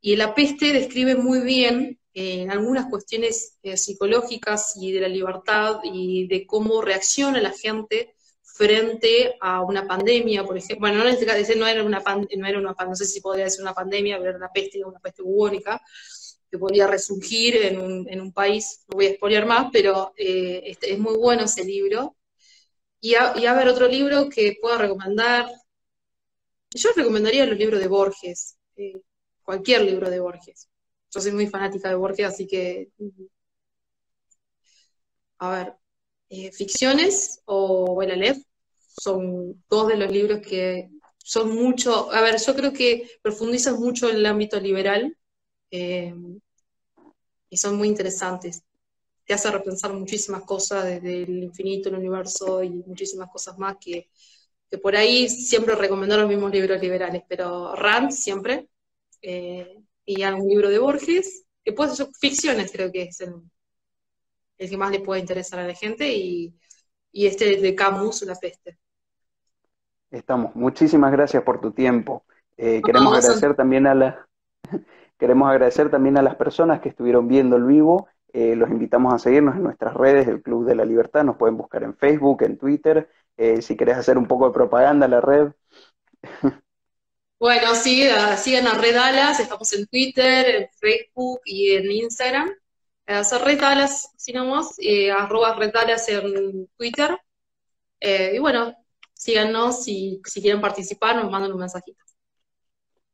Y 0.00 0.16
La 0.16 0.34
peste 0.34 0.72
describe 0.72 1.14
muy 1.14 1.40
bien 1.40 1.98
eh, 2.12 2.46
algunas 2.50 2.86
cuestiones 2.86 3.58
psicológicas 3.76 4.74
y 4.76 4.92
de 4.92 5.00
la 5.00 5.08
libertad 5.08 5.80
y 5.84 6.26
de 6.28 6.46
cómo 6.46 6.82
reacciona 6.82 7.40
la 7.40 7.52
gente 7.52 8.14
frente 8.56 9.36
a 9.40 9.60
una 9.60 9.86
pandemia, 9.86 10.42
por 10.44 10.56
ejemplo, 10.56 10.88
bueno, 10.88 11.04
no, 11.04 11.10
este 11.10 11.56
no 11.56 11.66
era 11.66 11.84
una, 11.84 12.02
no 12.36 12.46
era 12.46 12.58
una 12.58 12.74
no 12.86 12.96
sé 12.96 13.04
si 13.04 13.20
podría 13.20 13.50
ser 13.50 13.62
una 13.62 13.74
pandemia, 13.74 14.16
pero 14.16 14.30
era 14.30 14.38
una 14.38 14.50
peste, 14.50 14.82
una 14.82 14.98
peste 14.98 15.22
bubónica, 15.22 15.80
que 16.56 16.60
podría 16.60 16.86
resurgir 16.86 17.56
en 17.56 17.78
un, 17.78 18.08
en 18.08 18.20
un 18.20 18.32
país, 18.32 18.84
no 18.88 18.96
voy 18.96 19.06
a 19.06 19.10
expoliar 19.10 19.46
más, 19.46 19.68
pero 19.70 20.12
eh, 20.16 20.62
este, 20.64 20.92
es 20.92 20.98
muy 20.98 21.16
bueno 21.16 21.44
ese 21.44 21.64
libro. 21.64 22.16
Y 23.00 23.14
a, 23.14 23.32
ver, 23.34 23.68
otro 23.68 23.86
libro 23.88 24.28
que 24.28 24.56
puedo 24.60 24.78
recomendar. 24.78 25.46
Yo 26.74 26.90
recomendaría 26.96 27.46
los 27.46 27.58
libros 27.58 27.80
de 27.80 27.88
Borges, 27.88 28.56
eh, 28.76 29.00
cualquier 29.42 29.82
libro 29.82 30.10
de 30.10 30.18
Borges. 30.20 30.68
Yo 31.10 31.20
soy 31.20 31.32
muy 31.32 31.46
fanática 31.46 31.88
de 31.88 31.94
Borges, 31.94 32.26
así 32.26 32.46
que. 32.46 32.88
A 35.38 35.50
ver, 35.50 35.74
eh, 36.30 36.50
Ficciones 36.52 37.42
o 37.44 38.02
El 38.02 38.12
Aleph 38.12 38.38
son 39.00 39.62
dos 39.68 39.88
de 39.88 39.96
los 39.96 40.10
libros 40.10 40.40
que 40.40 40.88
son 41.18 41.54
mucho. 41.54 42.10
A 42.12 42.20
ver, 42.22 42.40
yo 42.40 42.56
creo 42.56 42.72
que 42.72 43.10
profundizan 43.22 43.78
mucho 43.78 44.08
en 44.08 44.16
el 44.16 44.26
ámbito 44.26 44.58
liberal 44.58 45.16
y 47.48 47.56
son 47.56 47.76
muy 47.76 47.88
interesantes. 47.88 48.62
Te 49.24 49.34
hace 49.34 49.50
repensar 49.50 49.92
muchísimas 49.92 50.42
cosas 50.42 50.84
desde 50.84 51.22
el 51.24 51.44
infinito, 51.44 51.88
el 51.88 51.96
universo 51.96 52.62
y 52.62 52.70
muchísimas 52.70 53.28
cosas 53.30 53.58
más 53.58 53.76
que, 53.80 54.08
por 54.82 54.96
ahí 54.96 55.28
siempre 55.28 55.74
recomiendo 55.74 56.16
los 56.16 56.28
mismos 56.28 56.52
libros 56.52 56.80
liberales, 56.80 57.22
pero 57.28 57.74
Rand 57.74 58.10
siempre, 58.10 58.68
eh, 59.22 59.82
y 60.04 60.22
algún 60.22 60.48
libro 60.48 60.68
de 60.68 60.78
Borges, 60.78 61.46
que 61.64 61.72
puede 61.72 61.94
ser 61.94 62.08
ficciones, 62.18 62.70
creo 62.70 62.92
que 62.92 63.02
es 63.02 63.20
el, 63.20 63.34
que 64.58 64.76
más 64.76 64.90
le 64.90 65.00
puede 65.00 65.20
interesar 65.20 65.60
a 65.60 65.66
la 65.66 65.74
gente, 65.74 66.12
y, 66.12 66.54
este 67.12 67.56
de 67.56 67.74
Camus, 67.74 68.22
La 68.22 68.34
peste. 68.34 68.78
Estamos. 70.10 70.54
Muchísimas 70.54 71.10
gracias 71.10 71.42
por 71.42 71.60
tu 71.60 71.72
tiempo. 71.72 72.24
Eh, 72.58 72.82
queremos 72.84 73.16
agradecer 73.16 73.56
también 73.56 73.86
a 73.86 73.94
la, 73.94 74.28
Queremos 75.18 75.48
agradecer 75.50 75.90
también 75.90 76.18
a 76.18 76.22
las 76.22 76.36
personas 76.36 76.80
que 76.80 76.90
estuvieron 76.90 77.26
viendo 77.28 77.56
el 77.56 77.64
vivo. 77.64 78.08
Eh, 78.32 78.54
los 78.54 78.68
invitamos 78.68 79.14
a 79.14 79.18
seguirnos 79.18 79.56
en 79.56 79.62
nuestras 79.62 79.94
redes 79.94 80.26
del 80.26 80.42
Club 80.42 80.66
de 80.66 80.74
la 80.74 80.84
Libertad. 80.84 81.24
Nos 81.24 81.36
pueden 81.36 81.56
buscar 81.56 81.82
en 81.82 81.96
Facebook, 81.96 82.42
en 82.42 82.58
Twitter. 82.58 83.08
Eh, 83.38 83.62
si 83.62 83.76
querés 83.76 83.96
hacer 83.96 84.18
un 84.18 84.26
poco 84.26 84.46
de 84.46 84.52
propaganda 84.52 85.06
a 85.06 85.08
la 85.08 85.20
red. 85.20 85.52
Bueno, 87.38 87.74
sí, 87.74 88.02
sigan 88.38 88.66
a 88.66 88.78
Red 88.78 88.96
Alas. 88.96 89.40
Estamos 89.40 89.70
en 89.74 89.86
Twitter, 89.88 90.46
en 90.46 90.68
Facebook 90.80 91.40
y 91.44 91.72
en 91.72 91.90
Instagram. 91.90 92.50
Hacer 93.06 93.42
Red 93.42 93.62
Alas, 93.62 94.10
si 94.16 94.32
no 94.32 94.58
eh, 94.78 95.10
arroba 95.12 95.54
Red 95.54 95.76
Alas 95.76 96.08
en 96.08 96.66
Twitter. 96.78 97.18
y 98.00 98.38
bueno, 98.38 98.74
síganos 99.12 99.86
y 99.86 100.22
si 100.24 100.40
quieren 100.40 100.62
participar, 100.62 101.16
nos 101.16 101.30
mandan 101.30 101.52
un 101.52 101.58
mensajito. 101.58 102.05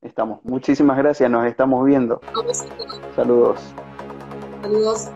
Estamos. 0.03 0.41
Muchísimas 0.45 0.99
gracias, 0.99 1.31
nos 1.31 1.47
estamos 1.47 1.85
viendo. 1.85 2.21
Saludos. 3.17 3.75
Saludos. 4.63 5.11